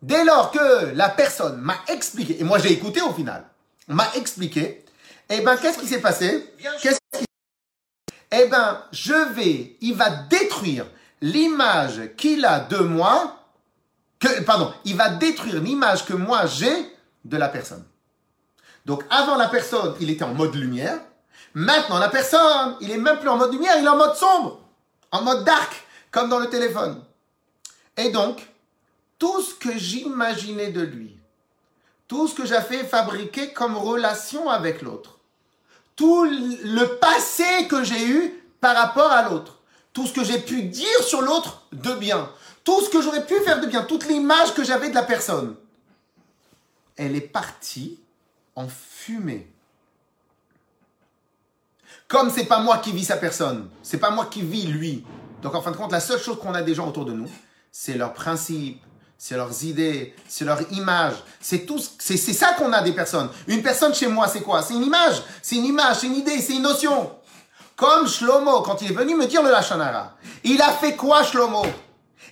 Dès 0.00 0.24
lors 0.24 0.50
que 0.50 0.94
la 0.94 1.08
personne 1.08 1.60
m'a 1.60 1.78
expliqué, 1.88 2.40
et 2.40 2.44
moi 2.44 2.58
j'ai 2.58 2.72
écouté 2.72 3.00
au 3.00 3.12
final, 3.12 3.44
m'a 3.88 4.08
expliqué, 4.14 4.84
eh 5.28 5.40
ben 5.40 5.56
qu'est-ce 5.56 5.78
qui 5.78 5.88
s'est 5.88 6.00
passé? 6.00 6.52
Qu'est-ce 6.80 6.98
qui... 7.18 7.24
Eh 8.30 8.46
ben, 8.46 8.82
je 8.92 9.34
vais, 9.34 9.76
il 9.80 9.94
va 9.94 10.10
détruire 10.10 10.86
l'image 11.20 12.14
qu'il 12.16 12.44
a 12.44 12.60
de 12.60 12.78
moi, 12.78 13.38
que, 14.20 14.42
pardon, 14.42 14.72
il 14.84 14.96
va 14.96 15.08
détruire 15.08 15.60
l'image 15.60 16.04
que 16.04 16.14
moi 16.14 16.46
j'ai 16.46 16.92
de 17.24 17.36
la 17.36 17.48
personne. 17.48 17.84
Donc 18.86 19.02
avant 19.10 19.36
la 19.36 19.48
personne, 19.48 19.96
il 20.00 20.10
était 20.10 20.24
en 20.24 20.34
mode 20.34 20.54
lumière. 20.54 21.00
Maintenant, 21.54 21.98
la 21.98 22.08
personne, 22.08 22.76
il 22.80 22.90
est 22.90 22.98
même 22.98 23.20
plus 23.20 23.28
en 23.28 23.36
mode 23.36 23.52
lumière, 23.52 23.78
il 23.78 23.84
est 23.84 23.88
en 23.88 23.96
mode 23.96 24.16
sombre, 24.16 24.60
en 25.12 25.22
mode 25.22 25.44
dark, 25.44 25.72
comme 26.10 26.28
dans 26.28 26.40
le 26.40 26.50
téléphone. 26.50 27.00
Et 27.96 28.10
donc, 28.10 28.48
tout 29.18 29.40
ce 29.40 29.54
que 29.54 29.76
j'imaginais 29.76 30.72
de 30.72 30.82
lui, 30.82 31.16
tout 32.08 32.26
ce 32.26 32.34
que 32.34 32.44
j'avais 32.44 32.82
fabriqué 32.84 33.52
comme 33.52 33.76
relation 33.76 34.50
avec 34.50 34.82
l'autre, 34.82 35.18
tout 35.94 36.24
le 36.24 36.84
passé 36.98 37.68
que 37.68 37.84
j'ai 37.84 38.04
eu 38.04 38.44
par 38.60 38.74
rapport 38.74 39.12
à 39.12 39.28
l'autre, 39.28 39.58
tout 39.92 40.06
ce 40.08 40.12
que 40.12 40.24
j'ai 40.24 40.40
pu 40.40 40.62
dire 40.62 41.02
sur 41.04 41.22
l'autre 41.22 41.62
de 41.72 41.92
bien, 41.94 42.28
tout 42.64 42.80
ce 42.80 42.90
que 42.90 43.00
j'aurais 43.00 43.24
pu 43.24 43.38
faire 43.40 43.60
de 43.60 43.66
bien, 43.66 43.82
toute 43.82 44.06
l'image 44.06 44.54
que 44.54 44.64
j'avais 44.64 44.90
de 44.90 44.94
la 44.94 45.04
personne, 45.04 45.54
elle 46.96 47.14
est 47.14 47.20
partie 47.20 48.00
en 48.56 48.66
fumée. 48.68 49.53
Comme 52.08 52.30
c'est 52.30 52.44
pas 52.44 52.60
moi 52.60 52.78
qui 52.78 52.92
vis 52.92 53.04
sa 53.04 53.16
personne, 53.16 53.68
c'est 53.82 53.98
pas 53.98 54.10
moi 54.10 54.26
qui 54.26 54.42
vis 54.42 54.66
lui. 54.66 55.04
Donc 55.42 55.54
en 55.54 55.62
fin 55.62 55.70
de 55.70 55.76
compte, 55.76 55.92
la 55.92 56.00
seule 56.00 56.20
chose 56.20 56.38
qu'on 56.38 56.54
a 56.54 56.62
des 56.62 56.74
gens 56.74 56.88
autour 56.88 57.04
de 57.04 57.12
nous, 57.12 57.30
c'est 57.72 57.94
leurs 57.94 58.12
principes, 58.12 58.82
c'est 59.18 59.36
leurs 59.36 59.64
idées, 59.64 60.14
c'est 60.28 60.44
leur 60.44 60.60
image. 60.72 61.14
C'est 61.40 61.66
tout, 61.66 61.80
c'est, 61.98 62.16
ça 62.16 62.52
qu'on 62.52 62.72
a 62.72 62.82
des 62.82 62.92
personnes. 62.92 63.28
Une 63.46 63.62
personne 63.62 63.94
chez 63.94 64.06
moi, 64.06 64.28
c'est 64.28 64.42
quoi? 64.42 64.62
C'est 64.62 64.74
une 64.74 64.84
image, 64.84 65.22
c'est 65.40 65.56
une 65.56 65.64
image, 65.64 65.96
c'est 65.96 66.06
une 66.06 66.16
idée, 66.16 66.40
c'est 66.40 66.54
une 66.54 66.62
notion. 66.62 67.10
Comme 67.76 68.06
Shlomo, 68.06 68.60
quand 68.60 68.82
il 68.82 68.90
est 68.90 68.94
venu 68.94 69.16
me 69.16 69.26
dire 69.26 69.42
le 69.42 69.50
Lachanara, 69.50 70.14
il 70.44 70.60
a 70.60 70.70
fait 70.72 70.94
quoi 70.94 71.24
Shlomo? 71.24 71.64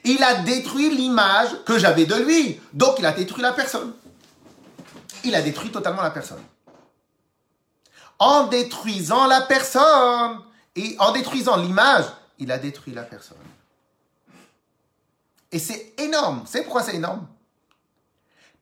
Il 0.05 0.23
a 0.23 0.43
détruit 0.43 0.91
l'image 0.91 1.49
que 1.65 1.79
j'avais 1.79 2.07
de 2.07 2.15
lui. 2.15 2.61
Donc 2.73 2.97
il 2.99 3.07
a 3.07 3.13
détruit 3.13 3.43
la 3.43 3.53
personne. 3.53 3.93
Il 5.25 5.35
a 5.35 5.43
détruit 5.43 5.71
totalement 5.71 6.03
la 6.03 6.11
personne. 6.11 6.41
En 8.25 8.47
détruisant 8.47 9.27
la 9.27 9.41
personne 9.41 10.39
et 10.77 10.95
en 11.01 11.11
détruisant 11.11 11.57
l'image, 11.57 12.05
il 12.39 12.53
a 12.53 12.59
détruit 12.59 12.95
la 12.95 13.03
personne. 13.03 13.37
Et 15.51 15.59
c'est 15.59 15.95
énorme. 15.99 16.45
C'est 16.47 16.63
pourquoi 16.63 16.85
c'est 16.85 16.95
énorme? 16.95 17.27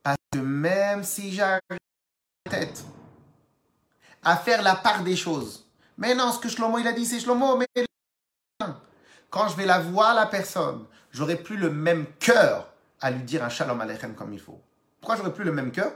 Parce 0.02 0.16
que 0.32 0.38
même 0.38 1.04
si 1.04 1.34
j'arrive 1.34 1.60
à 4.22 4.36
faire 4.38 4.62
la 4.62 4.76
part 4.76 5.02
des 5.02 5.14
choses, 5.14 5.66
mais 5.98 6.14
non, 6.14 6.32
ce 6.32 6.38
que 6.38 6.48
Shlomo 6.48 6.78
il 6.78 6.86
a 6.86 6.92
dit, 6.94 7.04
c'est 7.04 7.20
Shlomo, 7.20 7.58
mais 7.58 7.66
quand 9.28 9.48
je 9.48 9.56
vais 9.56 9.66
la 9.66 9.80
voir, 9.80 10.14
la 10.14 10.24
personne, 10.24 10.86
j'aurai 11.12 11.36
plus 11.36 11.58
le 11.58 11.68
même 11.68 12.06
cœur 12.18 12.66
à 12.98 13.10
lui 13.10 13.24
dire 13.24 13.44
un 13.44 13.50
shalom 13.50 13.78
aleichem 13.82 14.14
comme 14.14 14.32
il 14.32 14.40
faut. 14.40 14.62
Pourquoi 15.02 15.16
j'aurai 15.16 15.34
plus 15.34 15.44
le 15.44 15.52
même 15.52 15.70
cœur? 15.70 15.92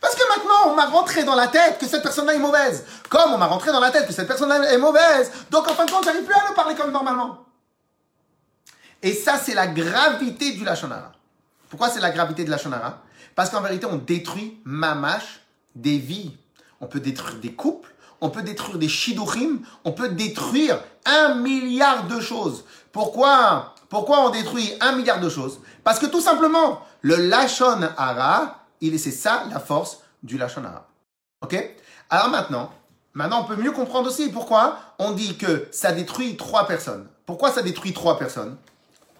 Parce 0.00 0.14
que 0.14 0.22
maintenant, 0.28 0.72
on 0.72 0.74
m'a 0.74 0.86
rentré 0.86 1.24
dans 1.24 1.34
la 1.34 1.48
tête 1.48 1.78
que 1.78 1.86
cette 1.86 2.02
personne-là 2.02 2.34
est 2.34 2.38
mauvaise. 2.38 2.84
Comme 3.08 3.32
on 3.32 3.38
m'a 3.38 3.46
rentré 3.46 3.72
dans 3.72 3.80
la 3.80 3.90
tête 3.90 4.06
que 4.06 4.12
cette 4.12 4.28
personne-là 4.28 4.72
est 4.72 4.78
mauvaise, 4.78 5.30
donc 5.50 5.68
en 5.68 5.74
fin 5.74 5.84
de 5.84 5.90
compte, 5.90 6.04
j'arrive 6.04 6.24
plus 6.24 6.34
à 6.34 6.48
le 6.48 6.54
parler 6.54 6.74
comme 6.74 6.92
normalement. 6.92 7.44
Et 9.02 9.12
ça, 9.12 9.38
c'est 9.38 9.54
la 9.54 9.66
gravité 9.66 10.52
du 10.52 10.64
Lachonara. 10.64 11.12
Pourquoi 11.68 11.88
c'est 11.90 12.00
la 12.00 12.10
gravité 12.10 12.44
de 12.44 12.50
Lachonara? 12.50 13.00
Parce 13.34 13.50
qu'en 13.50 13.60
vérité, 13.60 13.86
on 13.86 13.96
détruit 13.96 14.60
mamash 14.64 15.40
des 15.74 15.98
vies. 15.98 16.36
On 16.80 16.86
peut 16.86 17.00
détruire 17.00 17.36
des 17.36 17.52
couples, 17.52 17.92
on 18.20 18.30
peut 18.30 18.42
détruire 18.42 18.78
des 18.78 18.88
shidurim, 18.88 19.60
on 19.84 19.92
peut 19.92 20.10
détruire 20.10 20.80
un 21.04 21.34
milliard 21.34 22.06
de 22.06 22.20
choses. 22.20 22.64
Pourquoi? 22.92 23.74
Pourquoi 23.88 24.20
on 24.26 24.30
détruit 24.30 24.72
un 24.80 24.92
milliard 24.92 25.20
de 25.20 25.28
choses? 25.28 25.60
Parce 25.82 25.98
que 25.98 26.06
tout 26.06 26.20
simplement, 26.20 26.80
le 27.00 27.16
Lachon 27.16 27.80
Hara, 27.96 28.64
c'est 28.98 29.10
ça 29.10 29.44
la 29.50 29.60
force 29.60 30.00
du 30.22 30.38
Lachon 30.38 30.64
Hara. 30.64 30.86
Ok? 31.42 31.56
Alors 32.10 32.28
maintenant, 32.30 32.72
maintenant 33.14 33.42
on 33.42 33.44
peut 33.44 33.56
mieux 33.56 33.72
comprendre 33.72 34.08
aussi 34.08 34.30
pourquoi 34.30 34.78
on 34.98 35.12
dit 35.12 35.36
que 35.36 35.68
ça 35.70 35.92
détruit 35.92 36.36
trois 36.36 36.66
personnes. 36.66 37.06
Pourquoi 37.26 37.52
ça 37.52 37.62
détruit 37.62 37.92
trois 37.92 38.18
personnes? 38.18 38.56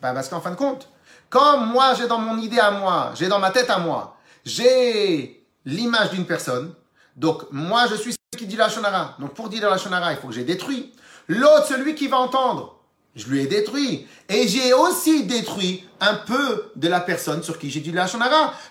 Ben 0.00 0.14
Parce 0.14 0.28
qu'en 0.28 0.40
fin 0.40 0.50
de 0.50 0.56
compte, 0.56 0.88
quand 1.28 1.58
moi 1.58 1.94
j'ai 1.94 2.06
dans 2.06 2.18
mon 2.18 2.38
idée 2.38 2.58
à 2.58 2.70
moi, 2.70 3.12
j'ai 3.14 3.28
dans 3.28 3.38
ma 3.38 3.50
tête 3.50 3.70
à 3.70 3.78
moi, 3.78 4.16
j'ai 4.44 5.44
l'image 5.64 6.10
d'une 6.10 6.24
personne, 6.24 6.74
donc 7.16 7.42
moi 7.50 7.86
je 7.90 7.96
suis 7.96 8.12
celui 8.12 8.44
qui 8.44 8.46
dit 8.46 8.56
la 8.56 8.68
shonara. 8.68 9.16
Donc 9.18 9.34
pour 9.34 9.48
dire 9.48 9.68
la 9.68 9.76
shonara, 9.76 10.12
il 10.12 10.18
faut 10.18 10.28
que 10.28 10.34
j'ai 10.34 10.44
détruit. 10.44 10.94
L'autre, 11.28 11.66
celui 11.66 11.94
qui 11.94 12.08
va 12.08 12.18
entendre, 12.18 12.77
je 13.18 13.28
lui 13.28 13.42
ai 13.42 13.46
détruit. 13.46 14.06
Et 14.28 14.46
j'ai 14.48 14.72
aussi 14.72 15.24
détruit 15.24 15.84
un 16.00 16.14
peu 16.14 16.70
de 16.76 16.88
la 16.88 17.00
personne 17.00 17.42
sur 17.42 17.58
qui 17.58 17.70
j'ai 17.70 17.80
dit 17.80 17.90
de 17.90 17.96
la. 17.96 18.06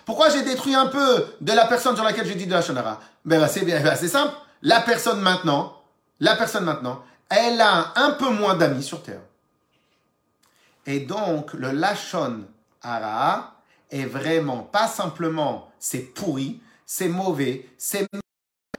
Pourquoi 0.06 0.30
j'ai 0.30 0.42
détruit 0.42 0.74
un 0.74 0.88
peu 0.88 1.26
de 1.42 1.52
la 1.52 1.66
personne 1.66 1.96
sur 1.96 2.04
laquelle 2.04 2.26
j'ai 2.26 2.36
dit 2.36 2.48
de 2.48 2.52
la 2.52 2.62
Ben, 2.62 2.98
ben 3.26 3.48
c'est 3.48 3.66
bien, 3.66 3.82
ben, 3.82 3.96
simple. 3.96 4.34
La 4.62 4.82
personne 4.82 5.20
maintenant, 5.22 5.82
la 6.20 6.36
personne 6.36 6.64
maintenant, 6.64 7.04
elle 7.30 7.60
a 7.62 7.94
un 7.96 8.12
peu 8.12 8.30
moins 8.30 8.56
d'amis 8.56 8.84
sur 8.84 9.04
Terre. 9.04 9.22
Et 10.86 11.02
donc, 11.02 11.54
le 11.54 11.72
Lachon 11.72 12.46
Hara 12.82 13.56
est 13.92 14.06
vraiment 14.06 14.60
pas 14.60 14.88
simplement 14.88 15.70
c'est 15.80 16.14
pourri, 16.14 16.62
c'est 16.86 17.10
mauvais, 17.10 17.70
c'est 17.78 18.08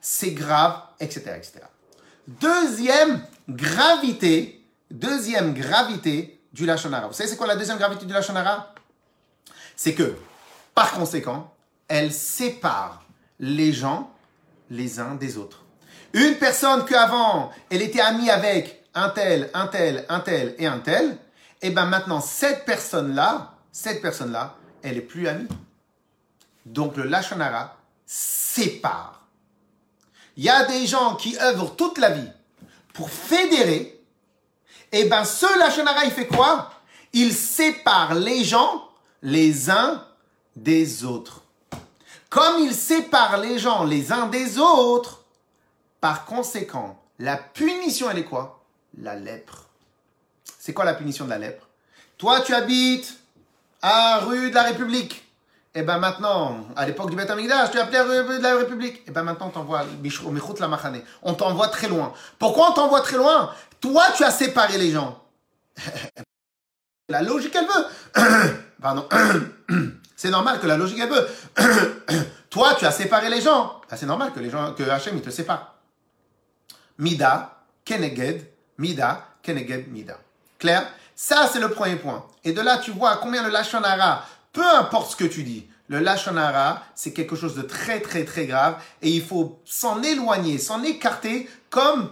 c'est 0.00 0.30
grave, 0.30 0.80
etc. 1.00 1.40
Deuxième 2.26 3.22
gravité, 3.48 4.57
deuxième 4.90 5.54
gravité 5.54 6.40
du 6.52 6.66
Lachon 6.66 6.92
Hara. 6.92 7.08
Vous 7.08 7.12
savez 7.12 7.28
c'est 7.28 7.36
quoi 7.36 7.46
la 7.46 7.56
deuxième 7.56 7.78
gravité 7.78 8.06
du 8.06 8.12
Lachon 8.12 8.36
Hara 8.36 8.74
C'est 9.76 9.94
que, 9.94 10.16
par 10.74 10.92
conséquent, 10.92 11.52
elle 11.88 12.12
sépare 12.12 13.02
les 13.38 13.72
gens 13.72 14.10
les 14.70 15.00
uns 15.00 15.14
des 15.14 15.38
autres. 15.38 15.64
Une 16.12 16.34
personne 16.36 16.84
qu'avant, 16.84 17.50
elle 17.70 17.82
était 17.82 18.00
amie 18.00 18.30
avec 18.30 18.84
un 18.94 19.10
tel, 19.10 19.50
un 19.54 19.66
tel, 19.66 20.04
un 20.08 20.20
tel 20.20 20.54
et 20.58 20.66
un 20.66 20.78
tel, 20.78 21.18
et 21.60 21.68
eh 21.68 21.70
bien 21.70 21.86
maintenant, 21.86 22.20
cette 22.20 22.64
personne-là, 22.64 23.54
cette 23.72 24.00
personne-là, 24.00 24.54
elle 24.82 24.96
est 24.96 25.02
plus 25.02 25.26
amie. 25.26 25.48
Donc 26.66 26.96
le 26.96 27.02
Lachonara 27.04 27.76
sépare. 28.06 29.26
Il 30.36 30.44
y 30.44 30.48
a 30.48 30.64
des 30.66 30.86
gens 30.86 31.16
qui 31.16 31.36
œuvrent 31.40 31.74
toute 31.74 31.98
la 31.98 32.10
vie 32.10 32.28
pour 32.94 33.10
fédérer. 33.10 33.97
Eh 34.92 35.04
bien 35.04 35.24
ce 35.24 35.58
Lachonara, 35.58 36.04
il 36.04 36.10
fait 36.10 36.26
quoi? 36.26 36.70
Il 37.12 37.32
sépare 37.32 38.14
les 38.14 38.44
gens 38.44 38.88
les 39.22 39.70
uns 39.70 40.04
des 40.56 41.04
autres. 41.04 41.42
Comme 42.30 42.60
il 42.60 42.74
sépare 42.74 43.38
les 43.38 43.58
gens 43.58 43.84
les 43.84 44.12
uns 44.12 44.26
des 44.26 44.58
autres, 44.58 45.24
par 46.00 46.24
conséquent, 46.24 46.96
La 47.20 47.36
punition, 47.36 48.08
elle 48.10 48.18
est 48.18 48.24
quoi? 48.24 48.60
La 49.02 49.16
lèpre. 49.16 49.64
C'est 50.58 50.72
quoi 50.72 50.84
la 50.84 50.94
punition 50.94 51.24
de 51.24 51.30
la 51.30 51.38
lèpre? 51.38 51.66
Toi, 52.16 52.40
tu 52.42 52.54
habites 52.54 53.18
à 53.82 54.20
rue 54.20 54.50
de 54.50 54.54
la 54.54 54.62
République. 54.62 55.24
Et 55.74 55.82
ben 55.82 55.98
maintenant, 55.98 56.58
à 56.76 56.86
l'époque 56.86 57.10
du 57.10 57.16
Beth 57.16 57.30
tu 57.70 57.78
appelais 57.78 58.00
rue 58.00 58.38
de 58.38 58.42
la 58.42 58.56
République. 58.56 59.02
Et 59.06 59.10
ben 59.10 59.22
maintenant, 59.22 59.48
on 59.48 59.50
t'envoie 59.50 59.84
la 60.60 60.68
Machane. 60.68 61.02
On 61.22 61.34
t'envoie 61.34 61.68
très 61.68 61.88
loin. 61.88 62.12
Pourquoi 62.38 62.70
on 62.70 62.72
t'envoie 62.72 63.00
très 63.00 63.16
loin? 63.16 63.52
Toi, 63.80 64.04
tu 64.16 64.24
as 64.24 64.30
séparé 64.30 64.78
les 64.78 64.90
gens. 64.90 65.22
la 67.08 67.22
logique, 67.22 67.54
elle 67.54 67.66
veut. 67.66 68.54
Pardon. 68.82 69.08
C'est 70.16 70.30
normal 70.30 70.58
que 70.60 70.66
la 70.66 70.76
logique, 70.76 70.98
elle 70.98 71.10
veut. 71.10 71.28
Toi, 72.50 72.74
tu 72.78 72.86
as 72.86 72.90
séparé 72.92 73.30
les 73.30 73.40
gens. 73.40 73.80
C'est 73.94 74.06
normal 74.06 74.32
que 74.32 74.40
les 74.40 74.50
gens, 74.50 74.72
que 74.74 74.82
Hachem, 74.82 75.16
il 75.16 75.22
te 75.22 75.30
sépare. 75.30 75.76
Mida, 76.98 77.62
Keneged, 77.84 78.50
Mida, 78.78 79.28
Keneged, 79.42 79.88
Mida. 79.92 80.18
Claire 80.58 80.90
Ça, 81.14 81.48
c'est 81.52 81.60
le 81.60 81.70
premier 81.70 81.96
point. 81.96 82.26
Et 82.44 82.52
de 82.52 82.60
là, 82.60 82.78
tu 82.78 82.90
vois 82.90 83.18
combien 83.18 83.42
le 83.42 83.50
Lachonara, 83.50 84.24
peu 84.52 84.66
importe 84.66 85.12
ce 85.12 85.16
que 85.16 85.24
tu 85.24 85.44
dis, 85.44 85.68
le 85.86 86.00
Lachonara, 86.00 86.82
c'est 86.94 87.12
quelque 87.12 87.36
chose 87.36 87.54
de 87.54 87.62
très, 87.62 88.00
très, 88.00 88.24
très 88.24 88.46
grave. 88.46 88.82
Et 89.02 89.10
il 89.10 89.22
faut 89.24 89.60
s'en 89.64 90.02
éloigner, 90.02 90.58
s'en 90.58 90.82
écarter 90.82 91.48
comme 91.70 92.10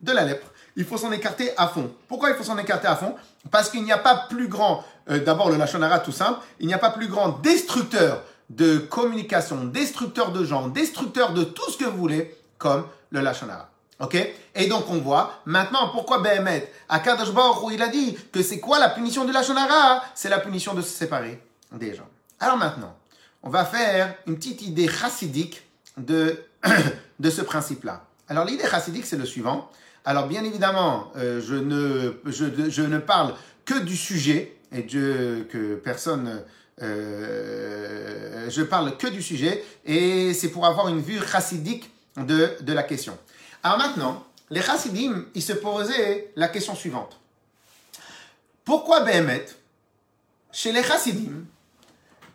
de 0.00 0.12
la 0.12 0.24
lèpre. 0.24 0.46
Il 0.80 0.86
faut 0.86 0.96
s'en 0.96 1.12
écarter 1.12 1.52
à 1.58 1.68
fond. 1.68 1.92
Pourquoi 2.08 2.30
il 2.30 2.36
faut 2.36 2.42
s'en 2.42 2.56
écarter 2.56 2.86
à 2.86 2.96
fond? 2.96 3.14
Parce 3.50 3.68
qu'il 3.68 3.84
n'y 3.84 3.92
a 3.92 3.98
pas 3.98 4.26
plus 4.30 4.48
grand, 4.48 4.82
euh, 5.10 5.22
d'abord 5.22 5.50
le 5.50 5.58
Lachonara 5.58 5.98
tout 5.98 6.10
simple, 6.10 6.40
il 6.58 6.68
n'y 6.68 6.72
a 6.72 6.78
pas 6.78 6.88
plus 6.88 7.06
grand 7.06 7.38
destructeur 7.40 8.22
de 8.48 8.78
communication, 8.78 9.64
destructeur 9.64 10.32
de 10.32 10.42
gens, 10.42 10.68
destructeur 10.68 11.34
de 11.34 11.44
tout 11.44 11.70
ce 11.70 11.76
que 11.76 11.84
vous 11.84 11.98
voulez, 11.98 12.34
comme 12.56 12.86
le 13.10 13.20
Lachonara. 13.20 13.68
Ok? 14.00 14.16
Et 14.54 14.68
donc 14.68 14.88
on 14.88 15.00
voit 15.00 15.42
maintenant 15.44 15.90
pourquoi 15.90 16.20
Behemet, 16.20 16.72
à 16.88 17.00
Kadosh 17.00 17.28
où 17.62 17.70
il 17.70 17.82
a 17.82 17.88
dit 17.88 18.16
que 18.32 18.42
c'est 18.42 18.58
quoi 18.58 18.78
la 18.78 18.88
punition 18.88 19.26
de 19.26 19.34
la 19.34 19.42
Shonara 19.42 20.02
C'est 20.14 20.30
la 20.30 20.38
punition 20.38 20.72
de 20.72 20.80
se 20.80 20.88
séparer 20.88 21.42
des 21.72 21.94
gens. 21.94 22.08
Alors 22.40 22.56
maintenant, 22.56 22.96
on 23.42 23.50
va 23.50 23.66
faire 23.66 24.14
une 24.26 24.36
petite 24.36 24.62
idée 24.62 24.88
chassidique 24.88 25.62
de, 25.98 26.42
de 27.20 27.28
ce 27.28 27.42
principe-là. 27.42 28.04
Alors 28.30 28.46
l'idée 28.46 28.66
chassidique, 28.66 29.04
c'est 29.04 29.18
le 29.18 29.26
suivant. 29.26 29.70
Alors 30.04 30.26
bien 30.26 30.44
évidemment, 30.44 31.12
euh, 31.16 31.40
je, 31.40 31.54
ne, 31.54 32.20
je, 32.26 32.70
je, 32.70 32.82
ne 32.82 32.98
parle 32.98 33.34
que 33.64 33.78
du 33.80 33.96
sujet 33.96 34.56
et 34.72 34.86
que 34.86 35.74
personne... 35.82 36.42
Euh, 36.82 38.48
je 38.48 38.62
parle 38.62 38.96
que 38.96 39.06
du 39.06 39.22
sujet 39.22 39.62
et 39.84 40.32
c'est 40.32 40.48
pour 40.48 40.64
avoir 40.64 40.88
une 40.88 41.00
vue 41.00 41.20
chassidique 41.26 41.90
de, 42.16 42.56
de 42.62 42.72
la 42.72 42.82
question. 42.82 43.18
Alors 43.62 43.78
maintenant, 43.78 44.24
les 44.48 44.62
chassidim, 44.62 45.26
ils 45.34 45.42
se 45.42 45.52
posaient 45.52 46.32
la 46.36 46.48
question 46.48 46.74
suivante. 46.74 47.20
Pourquoi 48.64 49.00
Behemet, 49.00 49.46
chez 50.52 50.72
les 50.72 50.82
chassidim, 50.82 51.44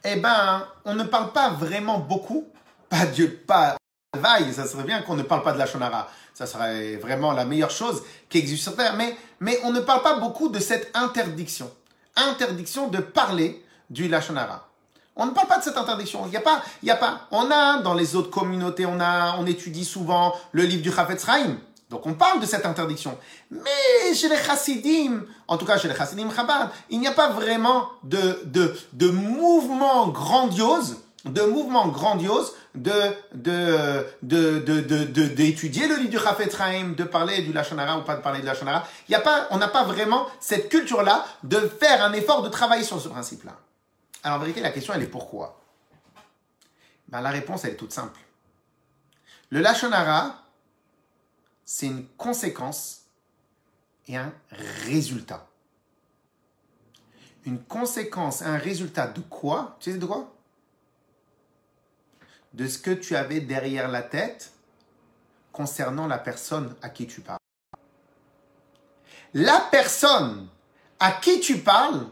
eh 0.03 0.15
ben, 0.17 0.67
on 0.85 0.95
ne 0.95 1.03
parle 1.03 1.33
pas 1.33 1.49
vraiment 1.49 1.99
beaucoup, 1.99 2.47
pas 2.89 3.05
Dieu, 3.07 3.41
pas 3.47 3.77
vaille, 4.15 4.53
ça 4.53 4.65
serait 4.65 4.83
bien 4.83 5.01
qu'on 5.01 5.15
ne 5.15 5.23
parle 5.23 5.43
pas 5.43 5.53
de 5.53 5.57
la 5.57 5.65
shonara. 5.65 6.09
Ça 6.35 6.45
serait 6.45 6.97
vraiment 6.97 7.31
la 7.31 7.45
meilleure 7.45 7.71
chose 7.71 8.03
qui 8.29 8.39
existe 8.39 8.63
sur 8.63 8.75
Terre. 8.75 8.95
Mais, 8.97 9.15
mais 9.39 9.57
on 9.63 9.71
ne 9.71 9.79
parle 9.79 10.01
pas 10.01 10.19
beaucoup 10.19 10.49
de 10.49 10.59
cette 10.59 10.91
interdiction. 10.93 11.71
Interdiction 12.17 12.89
de 12.89 12.99
parler 12.99 13.63
du 13.89 14.09
Lachonara. 14.09 14.67
On 15.15 15.27
ne 15.27 15.31
parle 15.31 15.47
pas 15.47 15.59
de 15.59 15.63
cette 15.63 15.77
interdiction. 15.77 16.23
Il 16.25 16.31
n'y 16.31 16.35
a 16.35 16.41
pas, 16.41 16.61
il 16.83 16.89
y 16.89 16.91
a 16.91 16.97
pas. 16.97 17.21
On 17.31 17.49
a 17.49 17.79
dans 17.79 17.93
les 17.93 18.17
autres 18.17 18.29
communautés, 18.29 18.85
on 18.85 18.99
a, 18.99 19.37
on 19.39 19.45
étudie 19.45 19.85
souvent 19.85 20.33
le 20.51 20.63
livre 20.63 20.83
du 20.83 20.91
Chafetz 20.91 21.25
Chaim. 21.25 21.55
Donc 21.89 22.05
on 22.05 22.15
parle 22.15 22.41
de 22.41 22.45
cette 22.45 22.65
interdiction. 22.65 23.17
Mais 23.49 24.13
chez 24.13 24.27
les 24.27 24.35
chassidim, 24.35 25.23
en 25.47 25.55
tout 25.57 25.65
cas 25.65 25.77
chez 25.77 25.87
les 25.87 25.95
chassidim 25.95 26.29
Chabad, 26.35 26.69
il 26.89 26.99
n'y 26.99 27.07
a 27.07 27.13
pas 27.13 27.29
vraiment 27.29 27.91
de, 28.03 28.41
de, 28.43 28.75
de 28.91 29.09
mouvement 29.09 30.09
grandiose, 30.09 30.97
de 31.25 31.41
mouvement 31.41 31.87
grandiose 31.87 32.53
de, 32.75 32.91
de, 33.33 34.05
de, 34.21 34.59
de, 34.59 35.23
d'étudier 35.25 35.87
le 35.87 35.95
livre 35.95 36.09
du 36.11 36.19
Chafetz 36.19 36.55
Chaim, 36.55 36.93
de 36.95 37.03
parler 37.03 37.41
du 37.41 37.51
Lachonara 37.51 37.97
ou 37.97 38.03
pas 38.03 38.15
de 38.15 38.21
parler 38.21 38.41
du 38.41 38.45
Lachonara. 38.45 38.87
Il 39.09 39.11
y 39.11 39.15
a 39.15 39.19
pas, 39.19 39.47
on 39.49 39.57
n'a 39.57 39.67
pas 39.67 39.83
vraiment 39.85 40.27
cette 40.39 40.69
culture-là 40.69 41.25
de 41.43 41.57
faire 41.57 42.03
un 42.03 42.13
effort 42.13 42.43
de 42.43 42.49
travailler 42.49 42.83
sur 42.83 43.01
ce 43.01 43.07
principe-là. 43.07 43.57
Alors 44.23 44.37
en 44.37 44.41
vérité, 44.41 44.61
la 44.61 44.71
question, 44.71 44.93
elle 44.93 45.03
est 45.03 45.07
pourquoi? 45.07 45.59
Ben, 47.07 47.21
La 47.21 47.31
réponse, 47.31 47.65
elle 47.65 47.71
est 47.71 47.77
toute 47.77 47.93
simple. 47.93 48.19
Le 49.49 49.61
Lachonara, 49.61 50.43
c'est 51.63 51.87
une 51.87 52.05
conséquence 52.17 53.01
et 54.07 54.17
un 54.17 54.31
résultat. 54.85 55.47
Une 57.45 57.63
conséquence 57.63 58.41
un 58.41 58.57
résultat 58.57 59.07
de 59.07 59.21
quoi? 59.21 59.77
Tu 59.79 59.91
sais 59.91 59.97
de 59.97 60.05
quoi? 60.05 60.34
De 62.55 62.67
ce 62.67 62.77
que 62.77 62.91
tu 62.91 63.17
avais 63.17 63.41
derrière 63.41 63.89
la 63.89 64.01
tête 64.01 64.53
concernant 65.51 66.07
la 66.07 66.17
personne 66.17 66.73
à 66.81 66.87
qui 66.87 67.05
tu 67.05 67.19
parles. 67.19 67.37
La 69.33 69.59
personne 69.69 70.47
à 70.97 71.11
qui 71.11 71.41
tu 71.41 71.57
parles, 71.57 72.07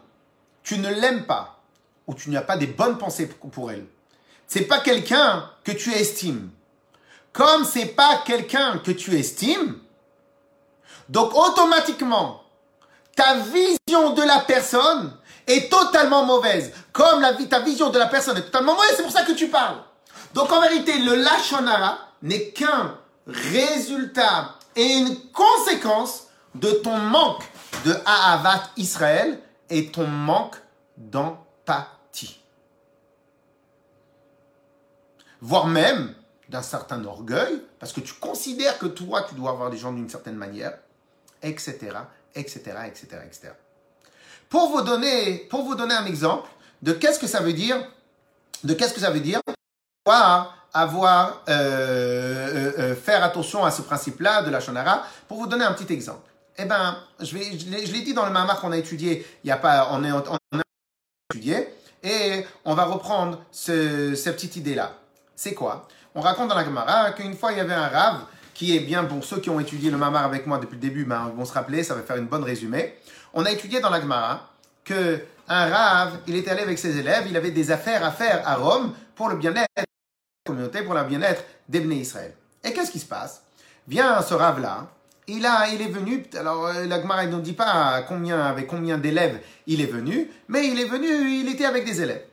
tu 0.61 0.79
ne 0.79 0.89
l'aimes 0.89 1.25
pas 1.25 1.61
ou 2.07 2.13
tu 2.13 2.29
n'as 2.29 2.41
pas 2.41 2.57
des 2.57 2.67
bonnes 2.67 2.97
pensées 2.97 3.27
pour 3.27 3.71
elle. 3.71 3.85
C'est 4.45 4.65
pas 4.65 4.81
quelqu'un 4.81 5.49
que 5.63 5.71
tu 5.71 5.93
estimes. 5.93 6.49
Comme 7.31 7.63
c'est 7.63 7.95
pas 7.95 8.21
quelqu'un 8.25 8.79
que 8.79 8.91
tu 8.91 9.15
estimes, 9.15 9.79
donc 11.07 11.33
automatiquement, 11.33 12.43
ta 13.15 13.37
vision 13.37 14.11
de 14.13 14.23
la 14.23 14.39
personne 14.41 15.15
est 15.47 15.71
totalement 15.71 16.25
mauvaise. 16.25 16.73
Comme 16.91 17.21
la, 17.21 17.33
ta 17.33 17.61
vision 17.61 17.89
de 17.91 17.97
la 17.97 18.07
personne 18.07 18.37
est 18.37 18.43
totalement 18.43 18.75
mauvaise, 18.75 18.95
c'est 18.97 19.03
pour 19.03 19.11
ça 19.11 19.23
que 19.23 19.31
tu 19.31 19.47
parles. 19.47 19.77
Donc 20.33 20.51
en 20.51 20.61
vérité, 20.61 20.97
le 20.99 21.15
lachonara 21.15 21.99
n'est 22.21 22.49
qu'un 22.49 22.97
résultat 23.27 24.55
et 24.75 24.85
une 24.85 25.15
conséquence 25.31 26.27
de 26.55 26.71
ton 26.71 26.97
manque 26.97 27.43
de 27.85 27.93
Ahavat 28.05 28.69
Israël 28.77 29.39
et 29.69 29.91
ton 29.91 30.07
manque 30.07 30.55
dans 30.97 31.43
empathie. 31.63 32.39
Voire 35.41 35.67
même 35.67 36.13
d'un 36.49 36.61
certain 36.61 37.03
orgueil, 37.05 37.61
parce 37.79 37.93
que 37.93 38.01
tu 38.01 38.13
considères 38.13 38.77
que 38.77 38.85
toi, 38.85 39.23
tu 39.27 39.35
dois 39.35 39.51
avoir 39.51 39.69
des 39.69 39.77
gens 39.77 39.91
d'une 39.91 40.09
certaine 40.09 40.35
manière, 40.35 40.77
etc., 41.41 41.77
etc., 42.35 42.61
etc., 42.85 43.07
etc. 43.25 43.49
Pour 44.49 44.69
vous 44.69 44.81
donner, 44.81 45.37
pour 45.49 45.63
vous 45.63 45.75
donner 45.75 45.95
un 45.95 46.05
exemple 46.05 46.49
de 46.81 46.93
qu'est-ce 46.93 47.19
que 47.19 47.27
ça 47.27 47.39
veut 47.39 47.53
dire, 47.53 47.77
de 48.63 48.73
qu'est-ce 48.73 48.93
que 48.93 48.99
ça 48.99 49.09
veut 49.09 49.19
dire, 49.19 49.41
avoir, 50.05 50.57
avoir 50.73 51.43
euh, 51.47 51.53
euh, 51.53 52.71
euh, 52.79 52.95
faire 52.95 53.23
attention 53.23 53.63
à 53.63 53.71
ce 53.71 53.81
principe-là 53.81 54.43
de 54.43 54.49
la 54.49 54.59
shonara, 54.59 55.03
pour 55.27 55.37
vous 55.37 55.47
donner 55.47 55.63
un 55.63 55.73
petit 55.73 55.91
exemple. 55.93 56.29
Eh 56.57 56.65
ben, 56.65 56.97
je, 57.19 57.35
l'ai 57.35 58.01
dit 58.01 58.13
dans 58.13 58.25
le 58.25 58.31
mamar 58.31 58.59
qu'on 58.59 58.71
a 58.71 58.77
étudié, 58.77 59.25
il 59.43 59.47
y 59.47 59.51
a 59.51 59.57
pas, 59.57 59.89
on 59.91 60.03
est, 60.03 60.11
on 60.11 60.37
et 62.03 62.45
on 62.65 62.75
va 62.75 62.83
reprendre 62.83 63.39
cette 63.51 64.35
petite 64.35 64.57
idée-là. 64.57 64.91
C'est 65.35 65.53
quoi? 65.53 65.87
On 66.13 66.21
raconte 66.21 66.49
dans 66.49 66.55
la 66.55 66.65
Gemara 66.65 67.11
qu'une 67.13 67.35
fois 67.35 67.53
il 67.53 67.57
y 67.57 67.61
avait 67.61 67.73
un 67.73 67.87
rave 67.87 68.25
qui 68.53 68.75
est 68.75 68.81
bien 68.81 69.05
pour 69.05 69.23
ceux 69.23 69.39
qui 69.39 69.49
ont 69.49 69.59
étudié 69.59 69.89
le 69.89 69.97
Mamar 69.97 70.25
avec 70.25 70.45
moi 70.45 70.59
depuis 70.59 70.75
le 70.75 70.81
début, 70.81 71.05
ben, 71.05 71.31
vont 71.35 71.45
se 71.45 71.53
rappeler, 71.53 71.83
ça 71.83 71.95
va 71.95 72.01
faire 72.03 72.17
une 72.17 72.27
bonne 72.27 72.43
résumé. 72.43 72.95
On 73.33 73.45
a 73.45 73.51
étudié 73.51 73.79
dans 73.79 73.89
la 73.89 73.99
Gemara 73.99 74.49
que 74.83 75.21
un 75.47 75.65
rave, 75.65 76.19
il 76.27 76.35
était 76.35 76.51
allé 76.51 76.61
avec 76.61 76.77
ses 76.77 76.97
élèves, 76.97 77.25
il 77.27 77.35
avait 77.35 77.51
des 77.51 77.71
affaires 77.71 78.05
à 78.05 78.11
faire 78.11 78.47
à 78.47 78.55
Rome 78.55 78.93
pour 79.15 79.29
le 79.29 79.37
bien-être 79.37 79.87
communauté, 80.45 80.81
pour 80.83 80.93
le 80.93 81.03
bien-être 81.03 81.43
des 81.69 81.79
Israël. 81.79 82.33
Et 82.63 82.73
qu'est-ce 82.73 82.91
qui 82.91 82.99
se 82.99 83.05
passe? 83.05 83.43
Vient 83.87 84.21
ce 84.21 84.33
rave-là, 84.33 84.87
il, 85.27 85.47
il 85.73 85.81
est 85.81 85.89
venu, 85.89 86.25
alors 86.37 86.67
euh, 86.67 86.85
la 86.85 87.01
Gemara 87.01 87.25
ne 87.25 87.39
dit 87.39 87.53
pas 87.53 88.03
combien, 88.07 88.41
avec 88.41 88.67
combien 88.67 88.97
d'élèves 88.97 89.39
il 89.67 89.81
est 89.81 89.91
venu, 89.91 90.29
mais 90.49 90.67
il 90.67 90.79
est 90.79 90.85
venu, 90.85 91.07
il 91.07 91.49
était 91.49 91.65
avec 91.65 91.85
des 91.85 92.01
élèves. 92.01 92.25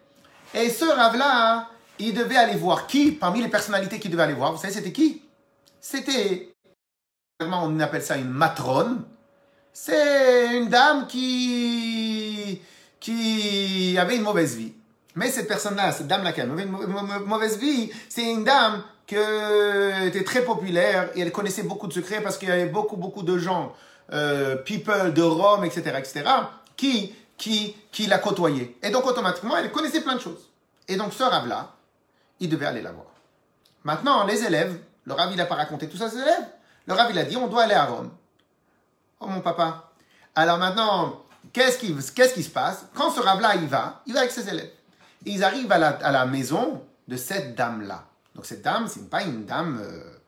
Et 0.54 0.68
ce 0.70 0.84
rave-là, 0.84 1.68
il 1.98 2.14
devait 2.14 2.36
aller 2.36 2.56
voir 2.56 2.86
qui 2.86 3.12
parmi 3.12 3.42
les 3.42 3.48
personnalités 3.48 4.00
qu'il 4.00 4.10
devait 4.10 4.24
aller 4.24 4.34
voir 4.34 4.52
Vous 4.52 4.60
savez, 4.60 4.72
c'était 4.72 4.92
qui? 4.92 5.22
C'était, 5.80 6.52
on 7.40 7.78
appelle 7.78 8.02
ça 8.02 8.16
une 8.16 8.30
matrone. 8.30 9.04
C'est 9.72 10.56
une 10.56 10.68
dame 10.68 11.06
qui, 11.06 12.60
qui 12.98 13.96
avait 13.98 14.16
une 14.16 14.22
mauvaise 14.22 14.56
vie. 14.56 14.72
Mais 15.16 15.30
cette 15.30 15.48
personne-là, 15.48 15.92
cette 15.92 16.06
dame-là 16.06 16.32
qui 16.32 16.40
avait 16.40 16.62
une 16.62 16.70
mauvaise 17.26 17.58
vie, 17.58 17.90
c'est 18.08 18.30
une 18.30 18.44
dame 18.44 18.82
qui 19.06 19.16
était 19.16 20.22
très 20.24 20.42
populaire 20.42 21.10
et 21.16 21.20
elle 21.20 21.32
connaissait 21.32 21.64
beaucoup 21.64 21.88
de 21.88 21.92
secrets 21.92 22.20
parce 22.20 22.38
qu'il 22.38 22.48
y 22.48 22.52
avait 22.52 22.66
beaucoup, 22.66 22.96
beaucoup 22.96 23.22
de 23.22 23.36
gens, 23.38 23.74
euh, 24.12 24.56
people 24.56 25.12
de 25.12 25.22
Rome, 25.22 25.64
etc., 25.64 25.96
etc., 25.98 26.24
qui, 26.76 27.14
qui, 27.36 27.76
qui 27.90 28.06
la 28.06 28.18
côtoyaient. 28.18 28.76
Et 28.82 28.90
donc, 28.90 29.06
automatiquement, 29.06 29.56
elle 29.56 29.72
connaissait 29.72 30.02
plein 30.02 30.14
de 30.14 30.20
choses. 30.20 30.48
Et 30.86 30.96
donc, 30.96 31.12
ce 31.12 31.24
rave-là, 31.24 31.72
il 32.38 32.48
devait 32.48 32.66
aller 32.66 32.82
la 32.82 32.92
voir. 32.92 33.06
Maintenant, 33.82 34.24
les 34.24 34.44
élèves, 34.44 34.78
le 35.04 35.14
rave, 35.14 35.30
il 35.32 35.36
n'a 35.36 35.46
pas 35.46 35.56
raconté 35.56 35.88
tout 35.88 35.96
ça 35.96 36.04
à 36.04 36.10
ses 36.10 36.18
élèves. 36.18 36.46
Le 36.86 36.94
Rav, 36.94 37.10
il 37.10 37.18
a 37.18 37.24
dit, 37.24 37.36
on 37.36 37.46
doit 37.46 37.62
aller 37.62 37.74
à 37.74 37.84
Rome. 37.84 38.10
Oh 39.20 39.26
mon 39.26 39.40
papa. 39.40 39.90
Alors 40.34 40.58
maintenant, 40.58 41.22
qu'est-ce 41.52 41.78
qui, 41.78 41.94
qu'est-ce 42.14 42.34
qui 42.34 42.42
se 42.42 42.50
passe? 42.50 42.86
Quand 42.94 43.10
ce 43.10 43.20
Rav-là, 43.20 43.56
il 43.56 43.66
va, 43.66 44.02
il 44.06 44.14
va 44.14 44.20
avec 44.20 44.32
ses 44.32 44.48
élèves. 44.48 44.70
Ils 45.24 45.44
arrivent 45.44 45.72
à 45.72 45.78
la, 45.78 46.26
maison 46.26 46.84
de 47.08 47.16
cette 47.16 47.54
dame-là. 47.54 48.06
Donc 48.34 48.46
cette 48.46 48.62
dame, 48.62 48.88
c'est 48.88 49.10
pas 49.10 49.22
une 49.22 49.44
dame 49.44 49.80
euh, 49.82 50.18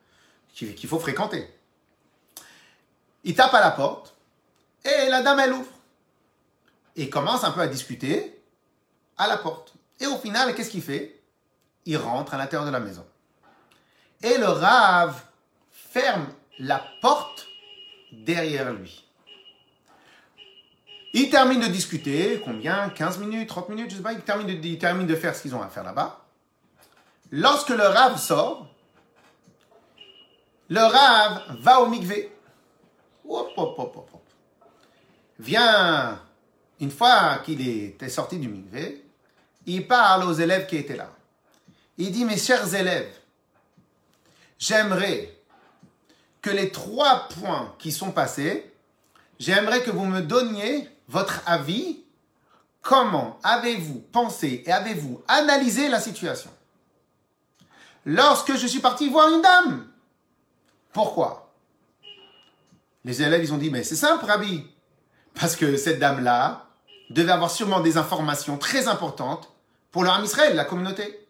qu'il 0.53 0.87
faut 0.89 0.99
fréquenter. 0.99 1.47
Il 3.23 3.35
tape 3.35 3.53
à 3.53 3.61
la 3.61 3.71
porte 3.71 4.13
et 4.83 5.09
la 5.09 5.21
dame, 5.21 5.39
elle 5.39 5.53
ouvre. 5.53 5.71
Et 6.95 7.09
commence 7.09 7.43
un 7.43 7.51
peu 7.51 7.61
à 7.61 7.67
discuter 7.67 8.39
à 9.17 9.27
la 9.27 9.37
porte. 9.37 9.73
Et 9.99 10.05
au 10.05 10.17
final, 10.17 10.53
qu'est-ce 10.53 10.69
qu'il 10.69 10.83
fait? 10.83 11.21
Il 11.85 11.97
rentre 11.97 12.33
à 12.33 12.37
l'intérieur 12.37 12.65
de 12.65 12.71
la 12.71 12.79
maison. 12.79 13.05
Et 14.21 14.37
le 14.37 14.47
rave 14.47 15.21
ferme 15.71 16.27
la 16.59 16.83
porte 17.01 17.47
derrière 18.11 18.71
lui. 18.73 19.02
Il 21.15 21.29
termine 21.29 21.59
de 21.59 21.67
discuter, 21.67 22.41
combien? 22.43 22.89
15 22.89 23.19
minutes, 23.19 23.47
30 23.47 23.69
minutes, 23.69 23.91
je 23.91 23.97
sais 23.97 24.01
pas, 24.01 24.13
il 24.13 24.21
termine 24.21 24.47
de, 24.47 24.53
il 24.53 24.79
termine 24.79 25.05
de 25.05 25.15
faire 25.15 25.35
ce 25.35 25.43
qu'ils 25.43 25.53
ont 25.53 25.61
à 25.61 25.67
faire 25.67 25.83
là-bas. 25.83 26.25
Lorsque 27.31 27.69
le 27.69 27.83
rave 27.83 28.19
sort, 28.19 28.67
le 30.69 30.79
rave 30.79 31.57
va 31.59 31.81
au 31.81 31.87
mikvé. 31.87 32.35
Hop, 33.29 33.51
hop, 33.55 33.75
hop, 33.77 33.95
hop. 33.97 34.21
Vient, 35.39 36.19
une 36.79 36.91
fois 36.91 37.39
qu'il 37.45 37.67
était 37.67 38.09
sorti 38.09 38.39
du 38.39 38.47
mikvé, 38.47 39.05
il 39.67 39.87
parle 39.87 40.23
aux 40.23 40.33
élèves 40.33 40.65
qui 40.65 40.77
étaient 40.77 40.97
là. 40.97 41.11
Il 41.97 42.11
dit, 42.11 42.25
mes 42.25 42.37
chers 42.37 42.73
élèves, 42.73 43.13
j'aimerais 44.57 45.37
que 46.41 46.49
les 46.49 46.71
trois 46.71 47.27
points 47.29 47.75
qui 47.77 47.91
sont 47.91 48.11
passés, 48.11 48.73
j'aimerais 49.39 49.83
que 49.83 49.91
vous 49.91 50.05
me 50.05 50.21
donniez 50.21 50.89
votre 51.07 51.41
avis. 51.45 52.03
Comment 52.81 53.39
avez-vous 53.43 53.99
pensé 54.11 54.63
et 54.65 54.71
avez-vous 54.71 55.21
analysé 55.27 55.87
la 55.87 56.01
situation? 56.01 56.51
Lorsque 58.05 58.57
je 58.57 58.67
suis 58.67 58.79
parti 58.79 59.09
voir 59.09 59.29
une 59.29 59.41
dame. 59.41 59.87
Pourquoi? 60.91 61.53
Les 63.05 63.21
élèves, 63.21 63.43
ils 63.43 63.53
ont 63.53 63.57
dit, 63.57 63.69
mais 63.69 63.83
c'est 63.83 63.95
simple, 63.95 64.25
Rabbi. 64.25 64.65
Parce 65.33 65.55
que 65.55 65.77
cette 65.77 65.99
dame-là 65.99 66.67
devait 67.09 67.31
avoir 67.31 67.51
sûrement 67.51 67.79
des 67.79 67.97
informations 67.97 68.57
très 68.57 68.87
importantes 68.87 69.49
pour 69.91 70.03
leur 70.03 70.21
Israël, 70.23 70.55
la 70.55 70.65
communauté. 70.65 71.27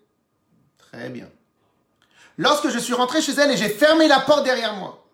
Très 0.78 1.10
bien. 1.10 1.30
Lorsque 2.38 2.70
je 2.70 2.80
suis 2.80 2.94
rentré 2.94 3.22
chez 3.22 3.34
elle 3.34 3.52
et 3.52 3.58
j'ai 3.58 3.70
fermé 3.70 4.08
la 4.08 4.20
porte 4.20 4.44
derrière 4.44 4.74
moi. 4.76 5.06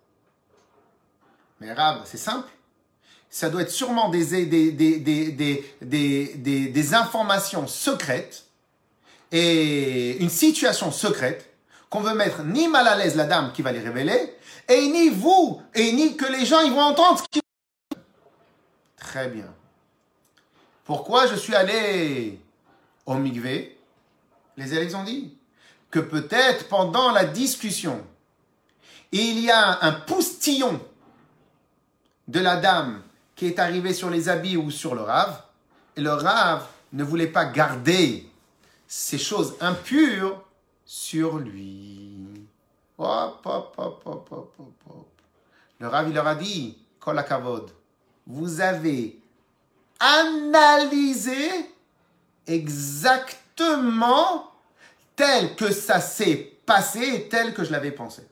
Mais 1.60 1.74
Rab, 1.74 2.02
c'est 2.06 2.18
simple. 2.18 2.48
Ça 3.30 3.50
doit 3.50 3.62
être 3.62 3.72
sûrement 3.72 4.10
des, 4.10 4.46
des, 4.46 4.72
des, 4.72 5.66
des, 5.82 6.94
informations 6.94 7.68
secrètes 7.68 8.46
et 9.32 10.18
une 10.18 10.30
situation 10.30 10.92
secrète 10.92 11.54
qu'on 11.90 12.02
veut 12.02 12.16
mettre 12.16 12.44
ni 12.44 12.68
mal 12.68 12.88
à 12.88 12.96
l'aise 12.96 13.16
la 13.16 13.26
dame 13.26 13.52
qui 13.54 13.62
va 13.62 13.72
les 13.72 13.80
révéler, 13.80 14.36
et 14.68 14.88
ni 14.88 15.10
vous, 15.10 15.62
et 15.74 15.92
ni 15.92 16.16
que 16.16 16.26
les 16.26 16.46
gens 16.46 16.62
ils 16.62 16.72
vont 16.72 16.82
entendre 16.82 17.24
ce. 17.34 17.40
Très 18.98 19.28
bien. 19.28 19.52
Pourquoi 20.86 21.28
je 21.28 21.36
suis 21.36 21.56
allé 21.56 22.40
au 23.06 23.16
Migvé 23.16 23.78
Les 24.58 24.74
élèves 24.74 24.96
ont 24.96 25.04
dit 25.04 25.36
que 25.92 26.00
peut-être 26.00 26.68
pendant 26.68 27.12
la 27.12 27.26
discussion, 27.26 28.04
il 29.12 29.40
y 29.40 29.50
a 29.50 29.84
un 29.84 29.92
poustillon 29.92 30.80
de 32.28 32.40
la 32.40 32.58
dame 32.58 33.02
qui 33.40 33.48
est 33.48 33.58
arrivé 33.58 33.94
sur 33.94 34.10
les 34.10 34.28
habits 34.28 34.58
ou 34.58 34.70
sur 34.70 34.96
le 34.96 35.02
rave, 35.02 35.42
et 35.96 36.02
le 36.02 36.12
rave 36.12 36.68
ne 36.92 37.06
voulait 37.06 37.28
pas 37.28 37.46
garder 37.46 38.30
ces 38.86 39.18
choses 39.18 39.56
impures 39.62 40.44
sur 40.84 41.38
lui. 41.38 42.18
Le 42.98 43.06
rave, 45.88 46.10
il 46.10 46.14
leur 46.14 46.28
a 46.28 46.36
dit, 46.36 46.78
Kolakavod, 47.00 47.72
vous 48.28 48.60
avez 48.60 49.18
analysé 50.02 51.72
exactement 52.46 53.72
tel 55.16 55.56
que 55.56 55.72
ça 55.72 56.02
s'est 56.02 56.58
passé 56.66 57.00
et 57.00 57.30
tel 57.30 57.54
que 57.54 57.64
je 57.64 57.72
l'avais 57.72 57.94
pensé. 57.94 58.28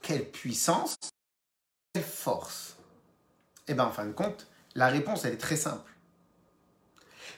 Quelle 0.00 0.30
puissance, 0.30 0.94
quelle 1.92 2.04
force. 2.04 2.69
Eh 3.70 3.74
bien, 3.74 3.84
en 3.84 3.92
fin 3.92 4.04
de 4.04 4.12
compte, 4.12 4.48
la 4.74 4.88
réponse, 4.88 5.24
elle 5.24 5.34
est 5.34 5.40
très 5.40 5.54
simple. 5.54 5.92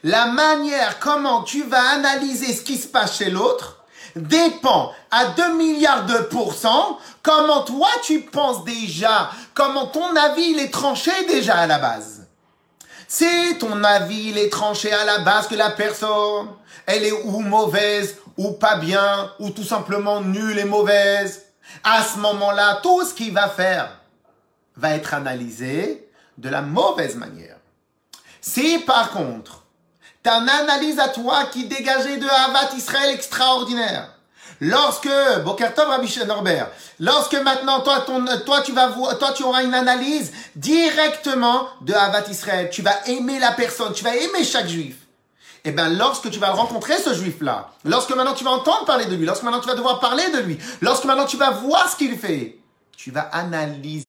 La 0.03 0.27
manière 0.27 0.99
comment 0.99 1.43
tu 1.43 1.63
vas 1.65 1.91
analyser 1.91 2.55
ce 2.55 2.63
qui 2.63 2.79
se 2.79 2.89
passe 2.89 3.19
chez 3.19 3.29
l'autre 3.29 3.85
dépend 4.17 4.93
à 5.11 5.27
2 5.27 5.57
milliards 5.57 6.07
de 6.07 6.19
pourcents 6.25 6.99
comment 7.23 7.65
toi 7.65 7.91
tu 8.03 8.23
penses 8.23 8.65
déjà, 8.65 9.31
comment 9.53 9.87
ton 9.87 10.17
avis 10.17 10.53
il 10.53 10.59
est 10.59 10.73
tranché 10.73 11.13
déjà 11.29 11.59
à 11.59 11.67
la 11.67 11.79
base. 11.79 12.27
Si 13.07 13.59
ton 13.61 13.85
avis 13.85 14.31
il 14.31 14.39
est 14.39 14.51
tranché 14.51 14.91
à 14.91 15.05
la 15.05 15.19
base 15.19 15.49
que 15.49 15.55
la 15.55 15.71
personne, 15.71 16.49
elle 16.87 17.05
est 17.05 17.13
ou 17.13 17.41
mauvaise 17.41 18.17
ou 18.39 18.53
pas 18.53 18.77
bien, 18.77 19.31
ou 19.39 19.51
tout 19.51 19.65
simplement 19.65 20.23
nulle 20.23 20.59
et 20.59 20.65
mauvaise, 20.65 21.45
à 21.85 22.03
ce 22.03 22.19
moment-là, 22.21 22.81
tout 22.83 23.05
ce 23.05 23.13
qu'il 23.13 23.35
va 23.35 23.51
faire 23.51 24.01
va 24.77 24.95
être 24.95 25.13
analysé 25.13 26.09
de 26.39 26.49
la 26.49 26.63
mauvaise 26.63 27.17
manière. 27.17 27.57
Si 28.41 28.79
par 28.81 29.11
contre, 29.11 29.65
tu 30.23 30.31
as 30.31 30.37
une 30.37 30.49
analyse 30.49 30.99
à 30.99 31.09
toi 31.09 31.45
qui 31.47 31.67
dégageait 31.67 32.19
de 32.19 32.27
Havat 32.27 32.75
Israël 32.77 33.15
extraordinaire, 33.15 34.09
Lorsque, 34.65 35.11
Bokertov 35.45 35.89
Rabbi 35.89 36.09
Norbert, 36.25 36.71
lorsque 37.01 37.35
maintenant 37.35 37.81
toi, 37.81 38.07
toi, 38.47 38.63
tu 38.63 38.71
vas 38.71 38.93
toi, 39.19 39.33
tu 39.33 39.43
auras 39.43 39.65
une 39.65 39.75
analyse 39.75 40.31
directement 40.55 41.67
de 41.81 41.93
Havat 41.93 42.29
Israël, 42.31 42.71
tu 42.71 42.81
vas 42.81 42.95
aimer 43.07 43.41
la 43.41 43.51
personne, 43.51 43.93
tu 43.93 44.05
vas 44.05 44.15
aimer 44.15 44.45
chaque 44.45 44.69
juif 44.69 44.95
eh 45.65 45.71
bien, 45.71 45.89
lorsque 45.91 46.31
tu 46.31 46.39
vas 46.39 46.51
rencontrer 46.51 46.99
ce 46.99 47.15
juif-là, 47.15 47.71
lorsque 47.85 48.11
maintenant 48.11 48.35
tu 48.35 48.43
vas 48.45 48.51
entendre 48.51 48.85
parler 48.85 49.07
de 49.07 49.15
lui, 49.15 49.27
lorsque 49.27 49.45
maintenant 49.45 49.61
tu 49.61 49.69
vas 49.69 49.77
devoir 49.77 50.01
parler 50.01 50.29
de 50.31 50.39
lui, 50.39 50.59
lorsque 50.81 51.05
maintenant 51.05 51.27
tu 51.27 51.37
vas 51.37 51.51
voir 51.51 51.89
ce 51.89 51.97
qu'il 51.97 52.19
fait, 52.19 52.59
tu 52.97 53.11
vas 53.11 53.23
analyser 53.33 54.05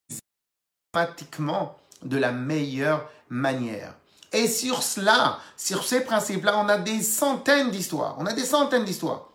pratiquement 0.91 1.77
de 2.03 2.17
la 2.17 2.31
meilleure 2.31 3.09
manière. 3.29 3.95
Et 4.31 4.47
sur 4.47 4.81
cela, 4.81 5.39
sur 5.55 5.83
ces 5.83 6.01
principes-là, 6.01 6.57
on 6.57 6.67
a 6.67 6.77
des 6.77 7.01
centaines 7.01 7.69
d'histoires. 7.69 8.15
On 8.17 8.25
a 8.25 8.33
des 8.33 8.45
centaines 8.45 8.83
d'histoires. 8.83 9.29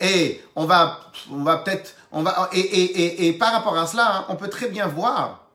Et 0.00 0.42
on 0.56 0.64
va, 0.64 1.00
on 1.30 1.42
va 1.42 1.58
peut-être, 1.58 1.94
on 2.10 2.22
va, 2.22 2.48
et, 2.52 2.60
et, 2.60 3.28
et, 3.28 3.32
par 3.34 3.52
rapport 3.52 3.76
à 3.76 3.86
cela, 3.86 4.16
hein, 4.16 4.26
on 4.28 4.36
peut 4.36 4.48
très 4.48 4.68
bien 4.68 4.86
voir 4.86 5.46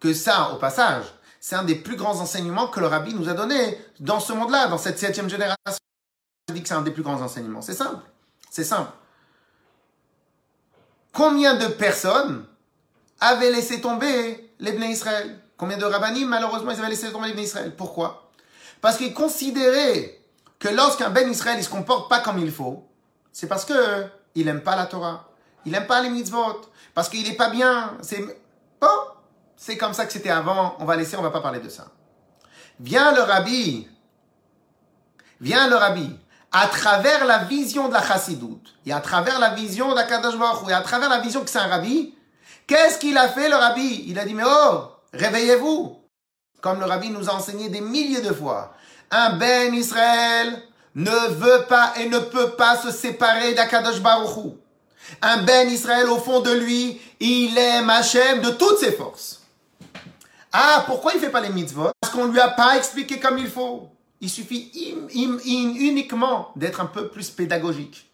que 0.00 0.12
ça, 0.12 0.50
au 0.52 0.56
passage, 0.56 1.04
c'est 1.40 1.56
un 1.56 1.64
des 1.64 1.74
plus 1.74 1.96
grands 1.96 2.20
enseignements 2.20 2.68
que 2.68 2.80
le 2.80 2.86
rabbi 2.86 3.14
nous 3.14 3.28
a 3.28 3.34
donné 3.34 3.78
dans 3.98 4.20
ce 4.20 4.32
monde-là, 4.32 4.68
dans 4.68 4.78
cette 4.78 4.98
septième 4.98 5.28
génération. 5.28 5.56
Je 6.48 6.54
dis 6.54 6.62
que 6.62 6.68
c'est 6.68 6.74
un 6.74 6.82
des 6.82 6.90
plus 6.90 7.02
grands 7.02 7.20
enseignements. 7.20 7.62
C'est 7.62 7.74
simple. 7.74 8.02
C'est 8.50 8.64
simple. 8.64 8.92
Combien 11.12 11.56
de 11.56 11.66
personnes 11.66 12.44
avaient 13.20 13.50
laissé 13.50 13.80
tomber 13.80 14.51
les 14.62 14.72
Bnei 14.72 14.92
Israël 14.92 15.38
Combien 15.58 15.76
de 15.76 15.84
rabbinim, 15.84 16.28
malheureusement, 16.28 16.70
ils 16.70 16.78
avaient 16.78 16.88
laissé 16.88 17.12
tomber 17.12 17.28
les 17.28 17.34
Bnei 17.34 17.44
Israël 17.44 17.74
Pourquoi? 17.76 18.30
Parce 18.80 18.96
qu'ils 18.96 19.12
considéraient 19.12 20.18
que 20.58 20.68
lorsqu'un 20.68 21.10
Ben 21.10 21.30
Israël 21.30 21.58
ne 21.58 21.62
se 21.62 21.68
comporte 21.68 22.08
pas 22.08 22.20
comme 22.20 22.38
il 22.38 22.50
faut, 22.50 22.88
c'est 23.32 23.46
parce 23.46 23.64
que 23.64 24.06
il 24.34 24.46
n'aime 24.46 24.62
pas 24.62 24.76
la 24.76 24.86
Torah. 24.86 25.28
Il 25.64 25.72
n'aime 25.72 25.86
pas 25.86 26.02
les 26.02 26.08
mitzvot. 26.08 26.62
Parce 26.94 27.08
qu'il 27.08 27.28
n'est 27.28 27.36
pas 27.36 27.50
bien. 27.50 27.96
C'est 28.00 28.24
bon. 28.80 28.88
C'est 29.56 29.76
comme 29.76 29.94
ça 29.94 30.06
que 30.06 30.12
c'était 30.12 30.30
avant. 30.30 30.76
On 30.78 30.84
va 30.84 30.96
laisser, 30.96 31.16
on 31.16 31.22
va 31.22 31.30
pas 31.30 31.40
parler 31.40 31.60
de 31.60 31.68
ça. 31.68 31.88
Vient 32.80 33.12
le 33.12 33.22
rabbi. 33.22 33.88
Vient 35.40 35.68
le 35.68 35.76
rabbi. 35.76 36.18
À 36.50 36.66
travers 36.66 37.24
la 37.24 37.38
vision 37.44 37.88
de 37.88 37.94
la 37.94 38.02
chassidoute, 38.02 38.74
et 38.84 38.92
à 38.92 39.00
travers 39.00 39.38
la 39.38 39.50
vision 39.54 39.94
d'Akadosh 39.94 40.36
Baruch 40.36 40.68
et 40.68 40.72
à 40.74 40.82
travers 40.82 41.08
la 41.08 41.20
vision 41.20 41.42
que 41.42 41.48
c'est 41.48 41.58
un 41.58 41.66
rabbi, 41.66 42.14
qu'est-ce 42.72 42.98
qu'il 42.98 43.18
a 43.18 43.28
fait 43.28 43.50
le 43.50 43.56
rabbi? 43.56 44.04
Il 44.06 44.18
a 44.18 44.24
dit, 44.24 44.32
mais 44.32 44.44
oh, 44.46 44.84
réveillez-vous. 45.12 45.98
Comme 46.62 46.80
le 46.80 46.86
rabbi 46.86 47.10
nous 47.10 47.28
a 47.28 47.34
enseigné 47.34 47.68
des 47.68 47.82
milliers 47.82 48.22
de 48.22 48.32
fois. 48.32 48.74
Un 49.10 49.36
ben 49.36 49.74
Israël 49.74 50.62
ne 50.94 51.28
veut 51.34 51.66
pas 51.68 51.92
et 52.00 52.08
ne 52.08 52.18
peut 52.18 52.52
pas 52.52 52.76
se 52.76 52.90
séparer 52.90 53.52
d'Akadosh 53.52 54.00
Baruch 54.00 54.54
Un 55.20 55.42
ben 55.42 55.68
Israël 55.68 56.08
au 56.08 56.16
fond 56.16 56.40
de 56.40 56.50
lui, 56.52 56.98
il 57.20 57.58
aime 57.58 57.90
Hachem 57.90 58.40
de 58.40 58.50
toutes 58.50 58.78
ses 58.78 58.92
forces. 58.92 59.42
Ah, 60.50 60.84
pourquoi 60.86 61.12
il 61.14 61.20
fait 61.20 61.28
pas 61.28 61.40
les 61.40 61.50
mitzvot? 61.50 61.90
Parce 62.00 62.12
qu'on 62.12 62.26
lui 62.26 62.40
a 62.40 62.48
pas 62.48 62.76
expliqué 62.78 63.20
comme 63.20 63.36
il 63.36 63.48
faut. 63.48 63.90
Il 64.22 64.30
suffit 64.30 64.70
uniquement 65.14 66.52
d'être 66.56 66.80
un 66.80 66.86
peu 66.86 67.08
plus 67.08 67.28
pédagogique. 67.28 68.10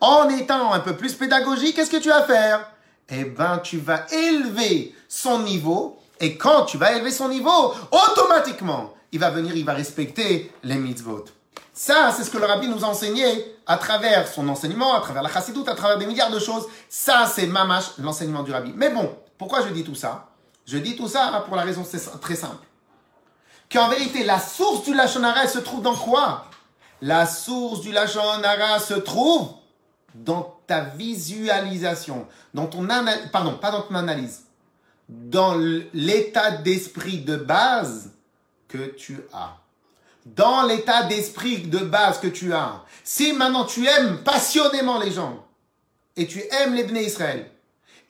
En 0.00 0.28
étant 0.28 0.72
un 0.72 0.80
peu 0.80 0.96
plus 0.96 1.14
pédagogique, 1.14 1.76
qu'est-ce 1.76 1.90
que 1.90 1.98
tu 1.98 2.08
vas 2.08 2.22
faire? 2.22 2.72
Eh 3.12 3.24
ben, 3.24 3.58
tu 3.58 3.78
vas 3.78 4.06
élever 4.10 4.94
son 5.08 5.40
niveau. 5.40 5.98
Et 6.18 6.36
quand 6.36 6.64
tu 6.64 6.78
vas 6.78 6.92
élever 6.92 7.10
son 7.10 7.28
niveau, 7.28 7.74
automatiquement, 7.90 8.94
il 9.12 9.18
va 9.20 9.30
venir, 9.30 9.54
il 9.54 9.64
va 9.64 9.74
respecter 9.74 10.50
les 10.62 10.76
mitzvot. 10.76 11.26
Ça, 11.74 12.12
c'est 12.16 12.24
ce 12.24 12.30
que 12.30 12.38
le 12.38 12.46
rabbi 12.46 12.68
nous 12.68 12.84
a 12.84 12.88
enseigné 12.88 13.56
à 13.66 13.76
travers 13.76 14.28
son 14.28 14.48
enseignement, 14.48 14.94
à 14.94 15.00
travers 15.00 15.22
la 15.22 15.30
chassidoute, 15.30 15.68
à 15.68 15.74
travers 15.74 15.98
des 15.98 16.06
milliards 16.06 16.30
de 16.30 16.38
choses. 16.38 16.66
Ça, 16.88 17.30
c'est 17.32 17.46
mamash, 17.46 17.98
l'enseignement 17.98 18.42
du 18.42 18.52
rabbi. 18.52 18.72
Mais 18.74 18.90
bon, 18.90 19.14
pourquoi 19.38 19.62
je 19.62 19.68
dis 19.72 19.84
tout 19.84 19.94
ça? 19.94 20.28
Je 20.66 20.78
dis 20.78 20.96
tout 20.96 21.08
ça 21.08 21.44
pour 21.46 21.56
la 21.56 21.62
raison 21.62 21.84
très 22.20 22.36
simple. 22.36 22.64
Qu'en 23.70 23.88
vérité, 23.88 24.22
la 24.22 24.38
source 24.38 24.84
du 24.84 24.94
Lachonara, 24.94 25.48
se 25.48 25.58
trouve 25.58 25.82
dans 25.82 25.94
quoi? 25.94 26.44
La 27.00 27.26
source 27.26 27.80
du 27.80 27.90
Lachonara 27.90 28.78
se 28.78 28.94
trouve 28.94 29.48
dans 30.14 30.58
ta 30.66 30.80
visualisation, 30.80 32.26
dans 32.54 32.66
ton 32.66 32.88
analyse, 32.90 33.28
pardon, 33.32 33.54
pas 33.54 33.70
dans 33.70 33.82
ton 33.82 33.94
analyse, 33.94 34.44
dans 35.08 35.54
l'état 35.92 36.52
d'esprit 36.52 37.18
de 37.18 37.36
base 37.36 38.10
que 38.68 38.86
tu 38.86 39.20
as. 39.32 39.56
Dans 40.24 40.62
l'état 40.62 41.04
d'esprit 41.04 41.58
de 41.58 41.78
base 41.78 42.20
que 42.20 42.28
tu 42.28 42.52
as. 42.52 42.82
Si 43.02 43.32
maintenant 43.32 43.64
tu 43.64 43.86
aimes 43.86 44.18
passionnément 44.18 44.98
les 44.98 45.10
gens 45.10 45.44
et 46.16 46.26
tu 46.26 46.42
aimes 46.50 46.74
les 46.74 46.84
Bnei 46.84 47.06
Israël, 47.06 47.50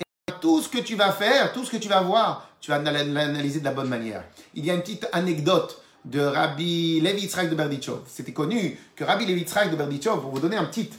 et 0.01 0.33
tout 0.41 0.61
ce 0.61 0.69
que 0.69 0.79
tu 0.79 0.95
vas 0.95 1.13
faire, 1.13 1.53
tout 1.53 1.65
ce 1.65 1.71
que 1.71 1.79
tu 1.79 1.89
vas 1.89 2.03
voir, 2.03 2.51
tu 2.61 2.71
vas 2.71 2.79
l'analyser 2.79 3.61
de 3.61 3.65
la 3.65 3.73
bonne 3.73 3.89
manière. 3.89 4.25
Il 4.55 4.65
y 4.65 4.71
a 4.71 4.75
une 4.75 4.83
petite 4.83 5.09
anecdote 5.13 5.83
de 6.05 6.21
Rabbi 6.21 7.01
Levi 7.01 7.23
Yitzhak 7.23 7.49
de 7.49 7.55
Berdichov. 7.55 8.03
C'était 8.07 8.33
connu 8.33 8.79
que 8.95 9.05
Rabbi 9.05 9.25
Levi 9.25 9.41
Yitzhak 9.41 9.71
de 9.71 9.77
Berdichov, 9.77 10.21
pour 10.21 10.31
vous 10.31 10.41
donner 10.41 10.57
un 10.57 10.65
petit 10.65 10.91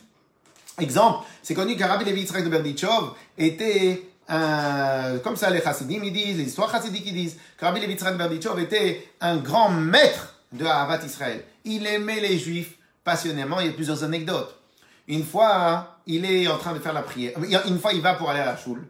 exemple, 0.80 1.26
c'est 1.42 1.54
connu 1.54 1.76
que 1.76 1.84
Rabbi 1.84 2.06
Levi 2.06 2.22
Yitzhak 2.22 2.44
de 2.44 2.50
Berdichov 2.50 3.14
était 3.38 4.10
un, 4.28 5.18
comme 5.20 5.36
ça 5.36 5.50
les 5.50 5.62
chassidim 5.62 6.02
ils 6.04 6.14
disent, 6.14 6.38
les 6.38 6.46
histoires 6.46 6.72
chassidiques 6.72 7.04
ils 7.06 7.14
disent, 7.14 7.38
que 7.58 7.66
Rabbi 7.66 7.80
Levi 7.80 7.94
Yitzhak 7.94 8.14
de 8.14 8.18
Berdichov 8.18 8.60
était 8.60 9.08
un 9.22 9.38
grand 9.38 9.70
maître 9.70 10.36
de 10.52 10.66
Havat 10.66 11.04
Israël. 11.06 11.44
Il 11.66 11.86
aimait 11.88 12.20
les 12.20 12.38
juifs 12.38 12.76
passionnément, 13.04 13.60
il 13.60 13.68
y 13.68 13.70
a 13.70 13.74
plusieurs 13.74 14.04
anecdotes. 14.04 14.60
Une 15.08 15.26
fois, 15.26 15.98
il 16.08 16.24
est 16.26 16.48
en 16.48 16.58
train 16.58 16.74
de 16.74 16.80
faire 16.80 16.94
la 16.94 17.02
prière. 17.02 17.34
Une 17.68 17.80
fois, 17.80 17.92
il 17.92 18.02
va 18.02 18.14
pour 18.14 18.30
aller 18.30 18.40
à 18.40 18.46
la 18.46 18.56
choule. 18.56 18.88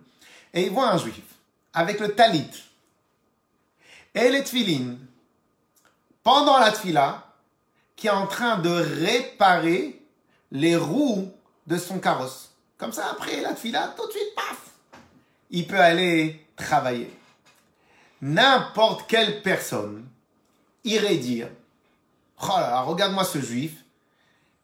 Et 0.54 0.68
il 0.68 0.72
voit 0.72 0.92
un 0.92 0.98
juif 0.98 1.24
avec 1.74 2.00
le 2.00 2.10
talit 2.10 2.50
et 4.14 4.30
les 4.30 4.44
tfilines 4.44 5.00
pendant 6.24 6.60
la 6.60 6.72
tfila 6.72 7.26
qui 7.96 8.08
est 8.08 8.12
en 8.12 8.28
train 8.28 8.58
de 8.58 8.70
réparer 8.70 10.02
les 10.52 10.76
roues 10.76 11.33
de 11.68 11.78
son 11.78 12.00
carrosse. 12.00 12.52
Comme 12.78 12.92
ça, 12.92 13.12
après 13.12 13.42
la 13.42 13.54
tfila, 13.54 13.94
tout 13.96 14.06
de 14.08 14.12
suite, 14.12 14.36
paf, 14.36 14.58
il 15.50 15.68
peut 15.68 15.80
aller 15.80 16.46
travailler. 16.56 17.12
N'importe 18.22 19.08
quelle 19.08 19.42
personne 19.42 20.08
irait 20.84 21.18
dire, 21.18 21.50
oh 22.42 22.48
là 22.48 22.70
là, 22.70 22.82
regarde-moi 22.82 23.24
ce 23.24 23.40
juif, 23.40 23.74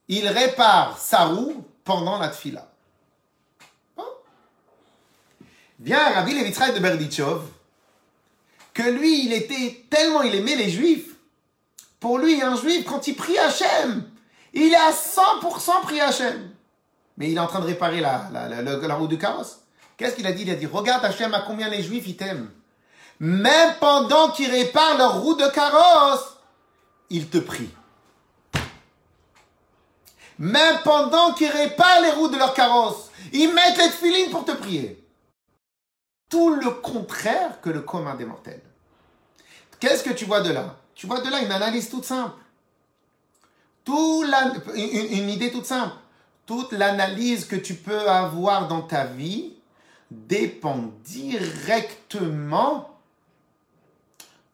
il 0.07 0.27
répare 0.27 0.97
sa 0.97 1.25
roue 1.25 1.65
pendant 1.83 2.17
la 2.17 2.29
tfila. 2.29 2.69
Bien, 5.77 6.13
Rabbi 6.13 6.33
Levitraï 6.33 6.73
de 6.73 6.79
Berdichov, 6.79 7.47
que 8.73 8.83
lui, 8.83 9.25
il 9.25 9.33
était 9.33 9.85
tellement, 9.89 10.21
il 10.21 10.35
aimait 10.35 10.57
les 10.57 10.69
juifs. 10.69 11.15
Pour 12.01 12.17
lui, 12.17 12.41
un 12.41 12.55
juif, 12.55 12.85
quand 12.85 13.07
il 13.07 13.15
prie 13.15 13.37
Hachem, 13.37 14.09
il 14.53 14.73
est 14.73 14.75
à 14.75 14.91
100% 14.91 15.81
pris 15.83 16.01
Hachem. 16.01 16.49
Mais 17.19 17.29
il 17.29 17.37
est 17.37 17.39
en 17.39 17.47
train 17.47 17.59
de 17.59 17.65
réparer 17.65 17.99
la, 18.01 18.95
roue 18.95 19.07
du 19.07 19.17
carrosse. 19.17 19.59
Qu'est-ce 19.97 20.15
qu'il 20.15 20.25
a 20.25 20.31
dit? 20.31 20.43
Il 20.43 20.49
a 20.49 20.55
dit, 20.55 20.65
regarde 20.65 21.05
Hachem 21.05 21.33
à 21.33 21.41
combien 21.41 21.69
les 21.69 21.83
juifs 21.83 22.07
ils 22.07 22.17
t'aiment. 22.17 22.49
Même 23.19 23.75
pendant 23.79 24.31
qu'ils 24.31 24.49
réparent 24.49 24.97
leur 24.97 25.21
roue 25.21 25.35
de 25.35 25.47
carrosse, 25.49 26.37
ils 27.09 27.29
te 27.29 27.37
prient. 27.37 27.69
Même 30.39 30.79
pendant 30.85 31.33
qu'ils 31.33 31.51
réparent 31.51 32.01
les 32.01 32.11
roues 32.11 32.29
de 32.29 32.37
leur 32.37 32.53
carrosse, 32.53 33.11
ils 33.33 33.53
mettent 33.53 33.77
les 33.77 33.89
filines 33.89 34.31
pour 34.31 34.45
te 34.45 34.53
prier 34.53 35.05
tout 36.29 36.53
le 36.53 36.69
contraire 36.69 37.59
que 37.61 37.69
le 37.69 37.81
commun 37.81 38.15
des 38.15 38.25
mortels. 38.25 38.61
Qu'est-ce 39.79 40.03
que 40.03 40.11
tu 40.11 40.25
vois 40.25 40.41
de 40.41 40.51
là? 40.51 40.75
Tu 40.93 41.07
vois 41.07 41.21
de 41.21 41.29
là 41.29 41.41
une 41.41 41.51
analyse 41.51 41.89
toute 41.89 42.05
simple. 42.05 42.37
Une, 43.87 45.29
idée 45.29 45.51
toute 45.51 45.65
simple. 45.65 45.95
Toute 46.49 46.71
l'analyse 46.71 47.45
que 47.45 47.55
tu 47.55 47.75
peux 47.75 48.09
avoir 48.09 48.67
dans 48.67 48.81
ta 48.81 49.05
vie 49.05 49.53
dépend 50.09 50.89
directement 51.03 52.97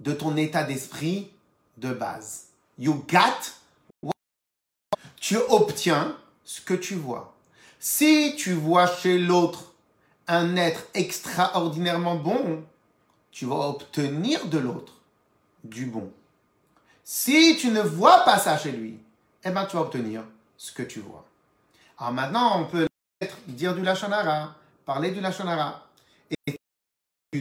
de 0.01 0.11
ton 0.11 0.35
état 0.35 0.65
d'esprit 0.65 1.31
de 1.77 1.93
base. 1.93 2.47
You 2.77 3.05
got 3.07 4.11
tu 5.15 5.37
obtiens 5.47 6.17
ce 6.43 6.59
que 6.59 6.73
tu 6.73 6.95
vois. 6.95 7.33
Si 7.79 8.35
tu 8.37 8.51
vois 8.51 8.87
chez 8.87 9.17
l'autre 9.17 9.71
un 10.27 10.57
être 10.57 10.87
extraordinairement 10.95 12.17
bon, 12.17 12.65
tu 13.31 13.45
vas 13.45 13.69
obtenir 13.69 14.47
de 14.47 14.57
l'autre 14.57 14.95
du 15.63 15.85
bon. 15.85 16.11
Si 17.05 17.55
tu 17.57 17.69
ne 17.69 17.79
vois 17.79 18.25
pas 18.25 18.37
ça 18.37 18.57
chez 18.57 18.73
lui, 18.73 18.99
eh 19.45 19.49
ben 19.49 19.65
tu 19.65 19.77
vas 19.77 19.83
obtenir 19.83 20.25
ce 20.57 20.73
que 20.73 20.83
tu 20.83 20.99
vois. 20.99 21.25
Alors 21.97 22.11
maintenant, 22.11 22.61
on 22.61 22.65
peut 22.65 22.87
dire 23.47 23.73
du 23.73 23.81
Lachonara, 23.81 24.53
parler 24.85 25.11
du 25.11 25.21
Lachonara. 25.21 25.81
Et 26.47 26.57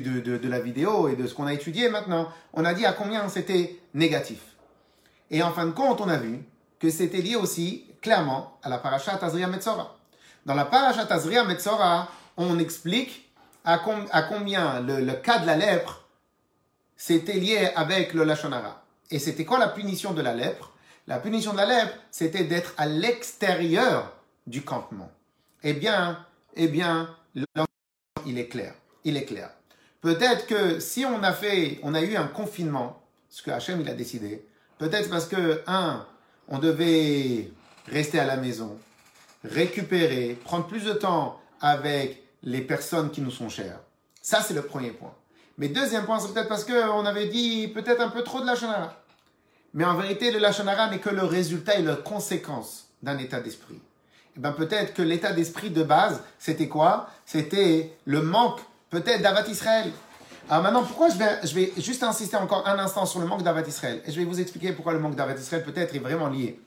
de, 0.00 0.20
de, 0.38 0.48
la 0.48 0.60
vidéo 0.60 1.08
et 1.08 1.16
de 1.16 1.26
ce 1.26 1.34
qu'on 1.34 1.46
a 1.46 1.52
étudié 1.52 1.88
maintenant, 1.88 2.28
on 2.52 2.64
a 2.64 2.74
dit 2.74 2.84
à 2.84 2.92
combien 2.92 3.28
c'était 3.28 3.78
négatif. 3.94 4.40
Et 5.30 5.42
en 5.42 5.52
fin 5.52 5.66
de 5.66 5.70
compte, 5.72 6.00
on 6.00 6.08
a 6.08 6.16
vu 6.16 6.44
que 6.78 6.90
c'était 6.90 7.22
lié 7.22 7.36
aussi 7.36 7.86
clairement 8.00 8.58
à 8.62 8.68
la 8.68 8.78
parashat 8.78 9.18
Azriya 9.22 9.46
Metzora. 9.46 9.96
Dans 10.46 10.54
la 10.54 10.64
parashat 10.64 11.06
Azriya 11.10 11.44
Metzora, 11.44 12.08
on 12.36 12.58
explique 12.58 13.32
à, 13.64 13.78
combien 13.78 14.80
le, 14.80 15.12
cas 15.14 15.38
de 15.38 15.46
la 15.46 15.56
lèpre, 15.56 16.06
c'était 16.96 17.34
lié 17.38 17.70
avec 17.74 18.12
le 18.12 18.24
Lachonara. 18.24 18.82
Et 19.10 19.18
c'était 19.18 19.44
quoi 19.44 19.58
la 19.58 19.68
punition 19.68 20.12
de 20.12 20.22
la 20.22 20.34
lèpre? 20.34 20.72
La 21.06 21.18
punition 21.18 21.52
de 21.52 21.58
la 21.58 21.66
lèpre, 21.66 21.94
c'était 22.10 22.44
d'être 22.44 22.74
à 22.76 22.86
l'extérieur 22.86 24.12
du 24.46 24.62
campement. 24.62 25.10
Eh 25.62 25.72
bien, 25.72 26.24
eh 26.54 26.68
bien, 26.68 27.16
il 28.26 28.38
est 28.38 28.48
clair. 28.48 28.74
Il 29.04 29.16
est 29.16 29.24
clair. 29.24 29.50
Peut-être 30.00 30.46
que 30.46 30.80
si 30.80 31.04
on 31.04 31.22
a 31.22 31.32
fait, 31.32 31.78
on 31.82 31.94
a 31.94 32.02
eu 32.02 32.16
un 32.16 32.26
confinement, 32.26 33.02
ce 33.30 33.42
que 33.42 33.50
Hachem 33.50 33.80
il 33.80 33.88
a 33.88 33.94
décidé, 33.94 34.46
peut-être 34.78 35.08
parce 35.08 35.26
que, 35.26 35.62
un, 35.66 36.06
on 36.48 36.58
devait 36.58 37.50
rester 37.86 38.18
à 38.20 38.26
la 38.26 38.36
maison, 38.36 38.78
récupérer, 39.44 40.38
prendre 40.44 40.66
plus 40.66 40.84
de 40.84 40.92
temps 40.92 41.40
avec 41.60 42.22
les 42.42 42.60
personnes 42.60 43.10
qui 43.10 43.22
nous 43.22 43.30
sont 43.30 43.48
chères. 43.48 43.80
Ça, 44.20 44.42
c'est 44.42 44.54
le 44.54 44.62
premier 44.62 44.90
point. 44.90 45.14
Mais 45.56 45.68
deuxième 45.68 46.04
point, 46.04 46.18
c'est 46.18 46.32
peut-être 46.32 46.48
parce 46.48 46.64
qu'on 46.64 47.06
avait 47.06 47.28
dit 47.28 47.68
peut-être 47.68 48.00
un 48.00 48.08
peu 48.08 48.22
trop 48.22 48.40
de 48.40 48.46
la 48.46 48.52
Lachonara. 48.52 49.02
Mais 49.72 49.84
en 49.84 49.96
vérité, 49.96 50.30
le 50.30 50.38
Lachonara 50.38 50.90
n'est 50.90 50.98
que 50.98 51.10
le 51.10 51.24
résultat 51.24 51.78
et 51.78 51.82
la 51.82 51.96
conséquence 51.96 52.90
d'un 53.02 53.18
état 53.18 53.40
d'esprit. 53.40 53.80
Eh 54.36 54.40
bien 54.40 54.52
peut-être 54.52 54.94
que 54.94 55.02
l'état 55.02 55.32
d'esprit 55.32 55.70
de 55.70 55.82
base, 55.82 56.22
c'était 56.38 56.68
quoi? 56.68 57.08
C'était 57.24 57.96
le 58.04 58.20
manque 58.22 58.60
peut-être 58.90 59.22
d'Avat 59.22 59.46
Israël. 59.48 59.92
Alors 60.50 60.62
maintenant, 60.62 60.82
pourquoi 60.82 61.08
je 61.08 61.16
vais, 61.16 61.38
je 61.44 61.54
vais 61.54 61.72
juste 61.78 62.02
insister 62.02 62.36
encore 62.36 62.66
un 62.66 62.78
instant 62.78 63.06
sur 63.06 63.20
le 63.20 63.26
manque 63.26 63.42
d'Avat 63.42 63.66
Israël? 63.66 64.02
Et 64.06 64.12
je 64.12 64.18
vais 64.18 64.24
vous 64.24 64.40
expliquer 64.40 64.72
pourquoi 64.72 64.92
le 64.92 64.98
manque 64.98 65.14
d'Avat 65.14 65.34
Israël 65.34 65.64
peut-être 65.64 65.94
est 65.94 66.00
vraiment 66.00 66.28
lié. 66.28 66.60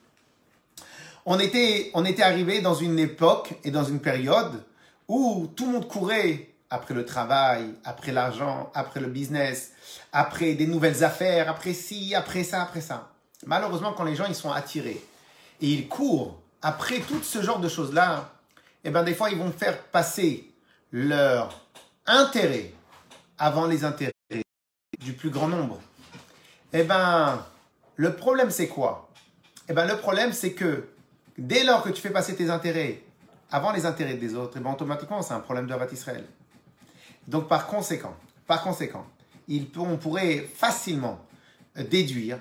On 1.26 1.38
était, 1.38 1.90
on 1.94 2.04
était 2.04 2.22
arrivé 2.22 2.60
dans 2.60 2.74
une 2.74 2.98
époque 2.98 3.54
et 3.62 3.70
dans 3.70 3.84
une 3.84 4.00
période 4.00 4.64
où 5.06 5.48
tout 5.54 5.66
le 5.66 5.72
monde 5.72 5.88
courait 5.88 6.48
après 6.70 6.94
le 6.94 7.04
travail, 7.04 7.66
après 7.84 8.12
l'argent, 8.12 8.70
après 8.74 9.00
le 9.00 9.08
business, 9.08 9.72
après 10.12 10.54
des 10.54 10.66
nouvelles 10.66 11.04
affaires, 11.04 11.48
après 11.48 11.74
ci, 11.74 12.14
après 12.14 12.44
ça, 12.44 12.62
après 12.62 12.80
ça. 12.80 13.10
Malheureusement, 13.46 13.92
quand 13.92 14.04
les 14.04 14.16
gens 14.16 14.26
ils 14.26 14.34
sont 14.34 14.50
attirés 14.50 15.00
et 15.60 15.66
ils 15.66 15.86
courent 15.86 16.38
après 16.62 17.00
tout 17.00 17.22
ce 17.22 17.42
genre 17.42 17.60
de 17.60 17.68
choses-là, 17.68 18.32
eh 18.84 18.90
ben 18.90 19.02
des 19.04 19.14
fois 19.14 19.30
ils 19.30 19.38
vont 19.38 19.52
faire 19.52 19.78
passer 19.84 20.50
leur 20.92 21.60
intérêt 22.06 22.72
avant 23.38 23.66
les 23.66 23.84
intérêts 23.84 24.12
du 24.98 25.12
plus 25.12 25.30
grand 25.30 25.48
nombre. 25.48 25.80
Eh 26.72 26.82
ben 26.82 27.44
le 27.96 28.14
problème 28.14 28.50
c'est 28.50 28.68
quoi? 28.68 29.08
Eh 29.68 29.72
ben 29.72 29.86
le 29.86 29.96
problème 29.96 30.32
c'est 30.32 30.52
que 30.52 30.88
dès 31.36 31.64
lors 31.64 31.82
que 31.82 31.90
tu 31.90 32.00
fais 32.00 32.10
passer 32.10 32.34
tes 32.34 32.50
intérêts 32.50 33.02
avant 33.50 33.72
les 33.72 33.86
intérêts 33.86 34.14
des 34.14 34.34
autres, 34.34 34.54
eh 34.56 34.60
ben, 34.60 34.72
automatiquement, 34.72 35.22
c'est 35.22 35.34
un 35.34 35.40
problème 35.40 35.66
de 35.66 35.74
Israël. 35.92 36.24
Donc, 37.26 37.48
par 37.48 37.66
conséquent, 37.66 38.14
par 38.46 38.62
conséquent, 38.62 39.06
on 39.76 39.96
pourrait 39.96 40.46
facilement 40.54 41.18
déduire 41.74 42.38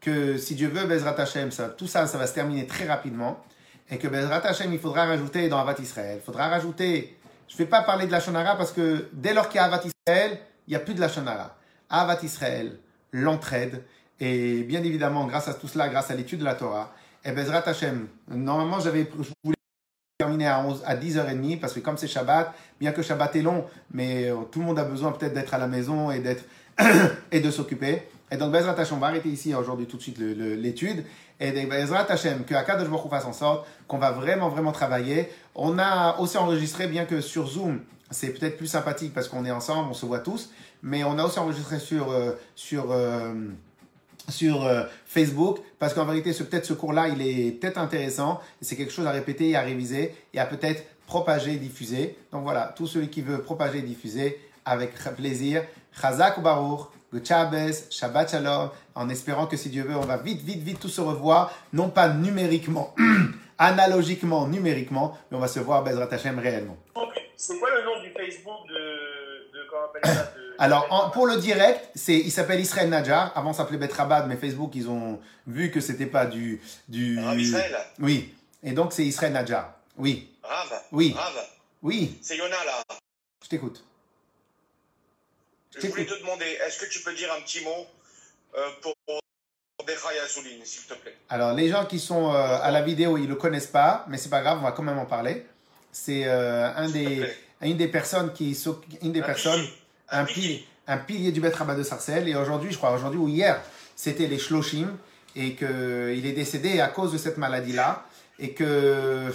que 0.00 0.36
si 0.36 0.54
Dieu 0.54 0.68
veut, 0.68 0.86
Bezrat 0.86 1.18
Hashem, 1.18 1.50
ça, 1.50 1.68
tout 1.68 1.86
ça, 1.86 2.06
ça 2.06 2.18
va 2.18 2.26
se 2.26 2.34
terminer 2.34 2.66
très 2.66 2.86
rapidement, 2.86 3.42
et 3.90 3.98
que 3.98 4.08
Bezrat 4.08 4.46
Hashem, 4.46 4.72
il 4.72 4.78
faudra 4.78 5.04
rajouter 5.04 5.48
dans 5.48 5.56
Rabat 5.56 5.80
Israël, 5.80 6.18
il 6.20 6.24
faudra 6.24 6.48
rajouter 6.48 7.16
Je 7.48 7.54
ne 7.54 7.58
vais 7.58 7.66
pas 7.66 7.82
parler 7.82 8.06
de 8.06 8.12
la 8.12 8.20
Shonara 8.20 8.56
parce 8.56 8.72
que 8.72 9.08
dès 9.12 9.34
lors 9.34 9.48
qu'il 9.48 9.56
y 9.56 9.58
a 9.58 9.64
Avat 9.64 9.82
Israël, 9.84 10.38
il 10.66 10.70
n'y 10.70 10.76
a 10.76 10.80
plus 10.80 10.94
de 10.94 11.00
la 11.00 11.08
Shonara. 11.08 11.56
Avat 11.88 12.20
Israël, 12.22 12.78
l'entraide, 13.12 13.82
et 14.20 14.62
bien 14.62 14.82
évidemment, 14.84 15.26
grâce 15.26 15.48
à 15.48 15.54
tout 15.54 15.66
cela, 15.66 15.88
grâce 15.88 16.10
à 16.10 16.14
l'étude 16.14 16.40
de 16.40 16.44
la 16.44 16.54
Torah, 16.54 16.92
et 17.24 17.32
Bezrat 17.32 17.68
Hashem, 17.68 18.06
normalement, 18.28 18.80
j'avais, 18.80 19.10
je 19.18 19.30
voulais 19.42 19.56
terminer 20.18 20.46
à, 20.46 20.60
11, 20.60 20.82
à 20.86 20.96
10h30 20.96 21.58
parce 21.58 21.72
que 21.72 21.80
comme 21.80 21.96
c'est 21.96 22.06
Shabbat, 22.06 22.54
bien 22.78 22.92
que 22.92 23.02
Shabbat 23.02 23.34
est 23.36 23.42
long, 23.42 23.66
mais 23.90 24.30
euh, 24.30 24.36
tout 24.50 24.60
le 24.60 24.66
monde 24.66 24.78
a 24.78 24.84
besoin 24.84 25.12
peut-être 25.12 25.34
d'être 25.34 25.52
à 25.52 25.58
la 25.58 25.66
maison 25.66 26.10
et, 26.10 26.22
et 27.32 27.40
de 27.40 27.50
s'occuper. 27.50 28.02
Et 28.30 28.36
donc, 28.36 28.52
Bezrat 28.52 28.78
Hashem, 28.78 28.96
on 28.96 29.00
va 29.00 29.08
arrêter 29.08 29.28
ici 29.28 29.54
aujourd'hui 29.54 29.86
tout 29.86 29.96
de 29.96 30.02
suite 30.02 30.18
l'étude. 30.18 31.04
Et 31.40 31.52
Bezrat 31.52 32.06
Hashem, 32.10 32.44
que 32.44 32.54
Akadosh 32.54 32.88
Baruch 32.88 33.08
fasse 33.08 33.24
en 33.24 33.32
sorte 33.32 33.66
qu'on 33.88 33.96
va 33.96 34.10
vraiment, 34.10 34.50
vraiment 34.50 34.72
travailler. 34.72 35.30
On 35.54 35.78
a 35.78 36.18
aussi 36.18 36.36
enregistré, 36.36 36.86
bien 36.86 37.06
que 37.06 37.22
sur 37.22 37.46
Zoom, 37.46 37.80
c'est 38.10 38.28
peut-être 38.28 38.58
plus 38.58 38.66
sympathique 38.66 39.14
parce 39.14 39.28
qu'on 39.28 39.46
est 39.46 39.50
ensemble, 39.50 39.88
on 39.90 39.94
se 39.94 40.04
voit 40.04 40.18
tous, 40.18 40.50
mais 40.82 41.02
on 41.02 41.18
a 41.18 41.24
aussi 41.24 41.38
enregistré 41.38 41.78
sur, 41.78 42.10
euh, 42.10 42.32
sur, 42.54 42.90
euh, 42.90 43.32
sur 44.28 44.66
euh, 44.66 44.84
Facebook 45.06 45.58
parce 45.78 45.94
qu'en 45.94 46.04
vérité, 46.04 46.32
peut-être 46.32 46.66
ce 46.66 46.74
cours-là, 46.74 47.08
il 47.08 47.22
est 47.22 47.52
peut-être 47.52 47.78
intéressant 47.78 48.40
c'est 48.60 48.76
quelque 48.76 48.92
chose 48.92 49.06
à 49.06 49.12
répéter 49.12 49.50
et 49.50 49.56
à 49.56 49.62
réviser 49.62 50.14
et 50.34 50.40
à 50.40 50.44
peut-être 50.44 50.84
propager 51.06 51.56
diffuser. 51.56 52.16
Donc 52.32 52.42
voilà, 52.42 52.74
tout 52.76 52.86
celui 52.86 53.08
qui 53.08 53.22
veut 53.22 53.40
propager 53.40 53.78
et 53.78 53.82
diffuser, 53.82 54.38
avec 54.64 54.92
plaisir. 55.16 55.62
Chazak 56.00 56.38
Baruch, 57.12 57.26
Chabes, 57.26 57.74
Shabbat 57.90 58.30
Shalom, 58.30 58.70
en 58.94 59.08
espérant 59.08 59.46
que 59.46 59.56
si 59.56 59.68
Dieu 59.68 59.82
veut, 59.84 59.96
on 59.96 60.00
va 60.04 60.16
vite, 60.16 60.42
vite, 60.42 60.62
vite 60.62 60.80
tous 60.80 60.88
se 60.88 61.00
revoir, 61.00 61.52
non 61.72 61.90
pas 61.90 62.08
numériquement, 62.08 62.94
analogiquement, 63.58 64.46
numériquement, 64.46 65.18
mais 65.30 65.36
on 65.36 65.40
va 65.40 65.48
se 65.48 65.60
voir 65.60 65.82
Bezrat 65.82 66.08
Hashem 66.12 66.38
réellement. 66.38 66.76
C'est 67.36 67.58
quoi 67.58 67.70
le 67.70 67.84
nom 67.84 68.00
du 68.02 68.10
Facebook 68.10 68.68
de, 68.68 68.74
de 68.74 69.68
comment 69.70 69.82
on 69.82 69.96
appelle 69.96 70.14
ça 70.14 70.32
de, 70.36 70.54
Alors, 70.58 71.10
pour 71.12 71.26
le 71.26 71.36
direct, 71.36 71.88
c'est, 71.94 72.18
il 72.18 72.30
s'appelle 72.30 72.60
Israël 72.60 72.90
Nadjar. 72.90 73.32
Avant, 73.34 73.54
ça 73.54 73.62
s'appelait 73.62 73.78
Betrabad, 73.78 74.28
mais 74.28 74.36
Facebook, 74.36 74.72
ils 74.74 74.88
ont 74.90 75.18
vu 75.46 75.70
que 75.70 75.80
c'était 75.80 76.06
pas 76.06 76.26
du, 76.26 76.60
du. 76.88 77.18
Rav 77.18 77.40
Israël 77.40 77.76
Oui. 77.98 78.34
Et 78.62 78.72
donc, 78.72 78.92
c'est 78.92 79.04
Israël 79.04 79.32
Nadjar. 79.32 79.72
Oui. 79.96 80.30
Rav 80.42 80.82
Oui. 80.92 81.14
Rav 81.16 81.32
Oui. 81.82 82.18
C'est 82.20 82.36
Yona 82.36 82.62
là. 82.66 82.82
Je 83.42 83.48
t'écoute. 83.48 83.82
Je 85.78 85.86
voulais 85.86 86.06
te 86.06 86.18
demander, 86.18 86.46
est-ce 86.66 86.80
que 86.80 86.90
tu 86.90 87.00
peux 87.00 87.14
dire 87.14 87.32
un 87.32 87.40
petit 87.42 87.62
mot 87.62 87.86
euh, 88.56 88.68
pour 88.82 88.94
Bechaya 89.86 90.26
Souline, 90.26 90.64
s'il 90.64 90.82
te 90.86 90.94
plaît? 90.94 91.16
Alors, 91.28 91.52
les 91.54 91.68
gens 91.68 91.86
qui 91.86 91.98
sont 92.00 92.34
euh, 92.34 92.58
à 92.60 92.70
la 92.70 92.82
vidéo, 92.82 93.16
ils 93.16 93.28
le 93.28 93.36
connaissent 93.36 93.66
pas, 93.68 94.04
mais 94.08 94.18
c'est 94.18 94.28
pas 94.30 94.40
grave, 94.40 94.58
on 94.58 94.62
va 94.62 94.72
quand 94.72 94.82
même 94.82 94.98
en 94.98 95.06
parler. 95.06 95.46
C'est 95.92 96.24
euh, 96.26 96.72
un 96.74 96.88
des, 96.88 97.24
une 97.62 97.76
des 97.76 97.88
personnes 97.88 98.32
qui, 98.32 98.58
une 99.02 99.12
des 99.12 99.20
Un 99.20 99.24
personnes, 99.24 99.60
pilier. 99.60 99.72
un 100.10 100.24
pilier, 100.24 100.68
un 100.86 100.98
pilier 100.98 101.32
du 101.32 101.40
Beth 101.40 101.56
de 101.76 101.82
Sarcelles. 101.82 102.28
Et 102.28 102.34
aujourd'hui, 102.34 102.72
je 102.72 102.76
crois, 102.76 102.92
aujourd'hui 102.92 103.20
ou 103.20 103.28
hier, 103.28 103.62
c'était 103.94 104.26
les 104.26 104.38
Shloshim 104.38 104.96
et 105.36 105.54
que 105.54 106.12
il 106.16 106.26
est 106.26 106.32
décédé 106.32 106.80
à 106.80 106.88
cause 106.88 107.12
de 107.12 107.18
cette 107.18 107.38
maladie-là 107.38 108.04
et 108.40 108.52
que 108.54 109.32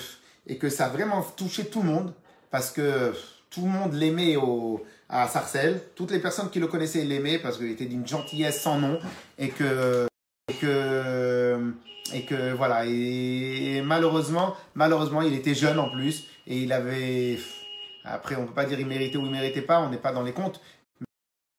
et 0.48 0.58
que 0.58 0.70
ça 0.70 0.88
a 0.88 0.90
vraiment 0.90 1.22
touché 1.22 1.68
tout 1.68 1.82
le 1.82 1.90
monde 1.90 2.14
parce 2.52 2.72
que 2.72 3.14
tout 3.50 3.62
le 3.62 3.70
monde 3.70 3.94
l'aimait 3.94 4.36
au 4.36 4.86
à 5.10 5.28
Sarcelles. 5.28 5.82
Toutes 5.96 6.12
les 6.12 6.20
personnes 6.20 6.50
qui 6.50 6.60
le 6.60 6.68
connaissaient 6.68 7.04
l'aimaient 7.04 7.40
parce 7.40 7.58
qu'il 7.58 7.70
était 7.70 7.86
d'une 7.86 8.08
gentillesse 8.08 8.62
sans 8.62 8.80
nom 8.80 9.00
et 9.38 9.50
que 9.50 10.08
et 10.50 10.54
que 10.54 11.74
et 12.14 12.26
que 12.26 12.54
voilà 12.54 12.86
et, 12.86 13.82
malheureusement 13.84 14.56
malheureusement 14.76 15.22
il 15.22 15.34
était 15.34 15.56
jeune 15.56 15.80
en 15.80 15.90
plus 15.90 16.28
et 16.46 16.60
il 16.60 16.72
avait 16.72 17.40
après 18.04 18.36
on 18.36 18.46
peut 18.46 18.54
pas 18.54 18.66
dire 18.66 18.80
il 18.80 18.86
méritait 18.86 19.18
ou 19.18 19.26
il 19.26 19.32
méritait 19.32 19.64
pas 19.64 19.82
on 19.82 19.90
n'est 19.90 19.98
pas 19.98 20.12
dans 20.12 20.22
les 20.22 20.34
comptes 20.34 20.62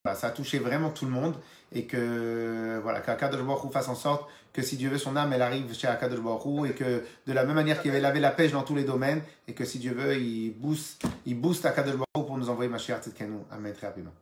Voilà, 0.07 0.21
ça 0.21 0.29
a 0.29 0.31
touché 0.31 0.61
vraiment 0.61 0.91
tout 0.91 1.05
le 1.05 1.11
monde 1.11 1.35
et 1.73 1.85
que 1.85 2.79
voilà 2.81 3.01
qu'Akadosh 3.01 3.41
Baruch 3.43 3.73
fasse 3.73 3.89
en 3.89 3.97
sorte 3.97 4.31
que 4.53 4.63
si 4.63 4.77
Dieu 4.77 4.89
veut 4.89 4.99
son 4.99 5.17
âme 5.17 5.33
elle 5.33 5.43
arrive 5.43 5.75
chez 5.75 5.89
Akadosh 5.89 6.21
Baruch 6.21 6.71
et 6.71 6.75
que 6.75 7.03
de 7.27 7.33
la 7.33 7.45
même 7.45 7.57
manière 7.57 7.83
qu'il 7.83 7.93
avait 8.05 8.21
la 8.21 8.31
pêche 8.31 8.53
dans 8.53 8.63
tous 8.63 8.77
les 8.77 8.85
domaines 8.85 9.21
et 9.49 9.53
que 9.53 9.65
si 9.65 9.81
Dieu 9.81 9.93
veut 9.93 10.15
il 10.17 10.51
booste 10.57 11.03
il 11.27 11.35
booste 11.41 11.67
Akadosh 11.67 11.97
Baruch 11.97 12.25
pour 12.29 12.39
nous 12.39 12.49
envoyer 12.49 12.71
Mashiach 12.71 13.01
Tzidkenu 13.03 13.39
Amen 13.51 13.75
très 13.75 13.89
rapidement 13.89 14.13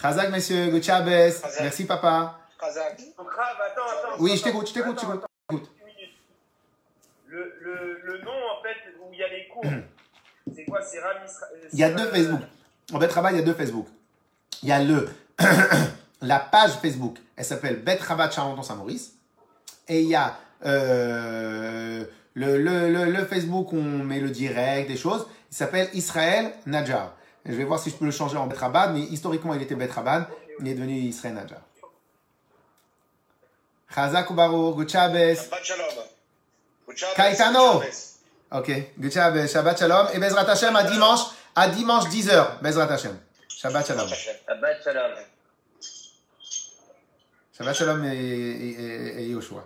Chazak 0.00 0.30
messieurs 0.30 0.68
Good 0.70 0.84
merci 1.62 1.84
papa 1.84 2.38
Kazakh. 2.60 2.96
Donc, 3.18 3.28
Rav, 3.32 3.56
attends, 3.72 3.82
attends. 4.12 4.22
oui 4.22 4.36
je 4.36 4.44
t'écoute 4.44 4.68
je 4.68 4.74
t'écoute 4.74 5.00
je 5.02 5.06
t'écoute. 5.56 5.70
Le, 7.26 7.52
le, 7.60 8.00
le 8.04 8.18
nom, 8.22 8.30
en 8.30 8.62
fait, 8.62 8.76
où 9.02 9.12
il 9.12 9.18
y 9.18 9.24
a 9.24 9.28
les 9.28 9.48
cours, 9.48 9.64
c'est 10.54 10.64
quoi? 10.66 10.80
C'est 10.80 10.98
Isra- 10.98 11.48
euh, 11.52 11.68
Il 11.72 11.78
y 11.80 11.82
a 11.82 11.90
deux 11.90 12.06
Facebook. 12.06 12.40
En 12.92 12.98
Bet 12.98 13.08
Rabat, 13.08 13.32
il 13.32 13.38
y 13.38 13.40
a 13.40 13.42
deux 13.42 13.54
Facebook. 13.54 13.88
Il 14.62 14.68
y 14.68 14.72
a 14.72 14.80
le, 14.84 15.08
la 16.22 16.38
page 16.38 16.72
Facebook, 16.82 17.18
elle 17.36 17.44
s'appelle 17.44 17.82
Bet 17.82 17.98
Rabat 18.00 18.30
Charenton-Saint-Maurice. 18.30 19.12
Et 19.88 20.02
il 20.02 20.08
y 20.08 20.14
a 20.14 20.38
euh, 20.64 22.04
le, 22.34 22.58
le, 22.58 22.90
le, 22.90 23.04
le 23.10 23.24
Facebook 23.26 23.72
où 23.72 23.76
on 23.76 24.04
met 24.04 24.20
le 24.20 24.30
direct, 24.30 24.88
des 24.88 24.96
choses. 24.96 25.26
Il 25.50 25.56
s'appelle 25.56 25.88
Israël 25.92 26.52
Nadjar. 26.66 27.12
Et 27.46 27.52
je 27.52 27.56
vais 27.56 27.64
voir 27.64 27.78
si 27.78 27.90
je 27.90 27.96
peux 27.96 28.06
le 28.06 28.10
changer 28.10 28.36
en 28.36 28.46
Bet 28.46 28.56
Rabat, 28.56 28.88
mais 28.88 29.00
historiquement, 29.00 29.54
il 29.54 29.62
était 29.62 29.74
Bet 29.74 29.90
Rabat. 29.90 30.28
Il 30.60 30.68
est 30.68 30.74
devenu 30.74 30.94
Israël 30.94 31.34
Nadjar. 31.34 31.60
Chazak 33.94 34.26
Caetano. 34.26 34.72
good 34.72 34.88
Shabbos. 34.88 35.48
Ok, 38.50 38.70
Shabbos, 39.12 39.46
Shabbat 39.48 39.78
Shalom. 39.78 40.06
Et 40.14 40.18
Bezrat 40.18 40.50
Hashem 40.50 40.74
à 40.74 40.84
dimanche, 40.84 41.20
à 41.54 41.68
dimanche 41.68 42.04
10h. 42.06 42.60
Bezrat 42.62 42.92
Hashem. 42.92 43.16
Shabbat 43.64 43.86
Shalom. 43.86 44.08
Shabbat 44.08 44.84
Shalom. 44.84 45.12
Shabbat 47.56 47.74
Shalom 47.74 48.04
et, 48.04 48.14
et, 48.14 48.76
et, 48.78 49.22
et 49.22 49.26
Yoshua? 49.28 49.64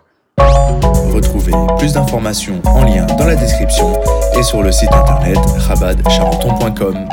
Retrouvez 1.13 1.51
plus 1.77 1.91
d'informations 1.91 2.61
en 2.63 2.85
lien 2.85 3.05
dans 3.17 3.25
la 3.25 3.35
description 3.35 4.01
et 4.39 4.43
sur 4.43 4.63
le 4.63 4.71
site 4.71 4.93
internet 4.93 5.37
rabadcharenton.com. 5.67 7.09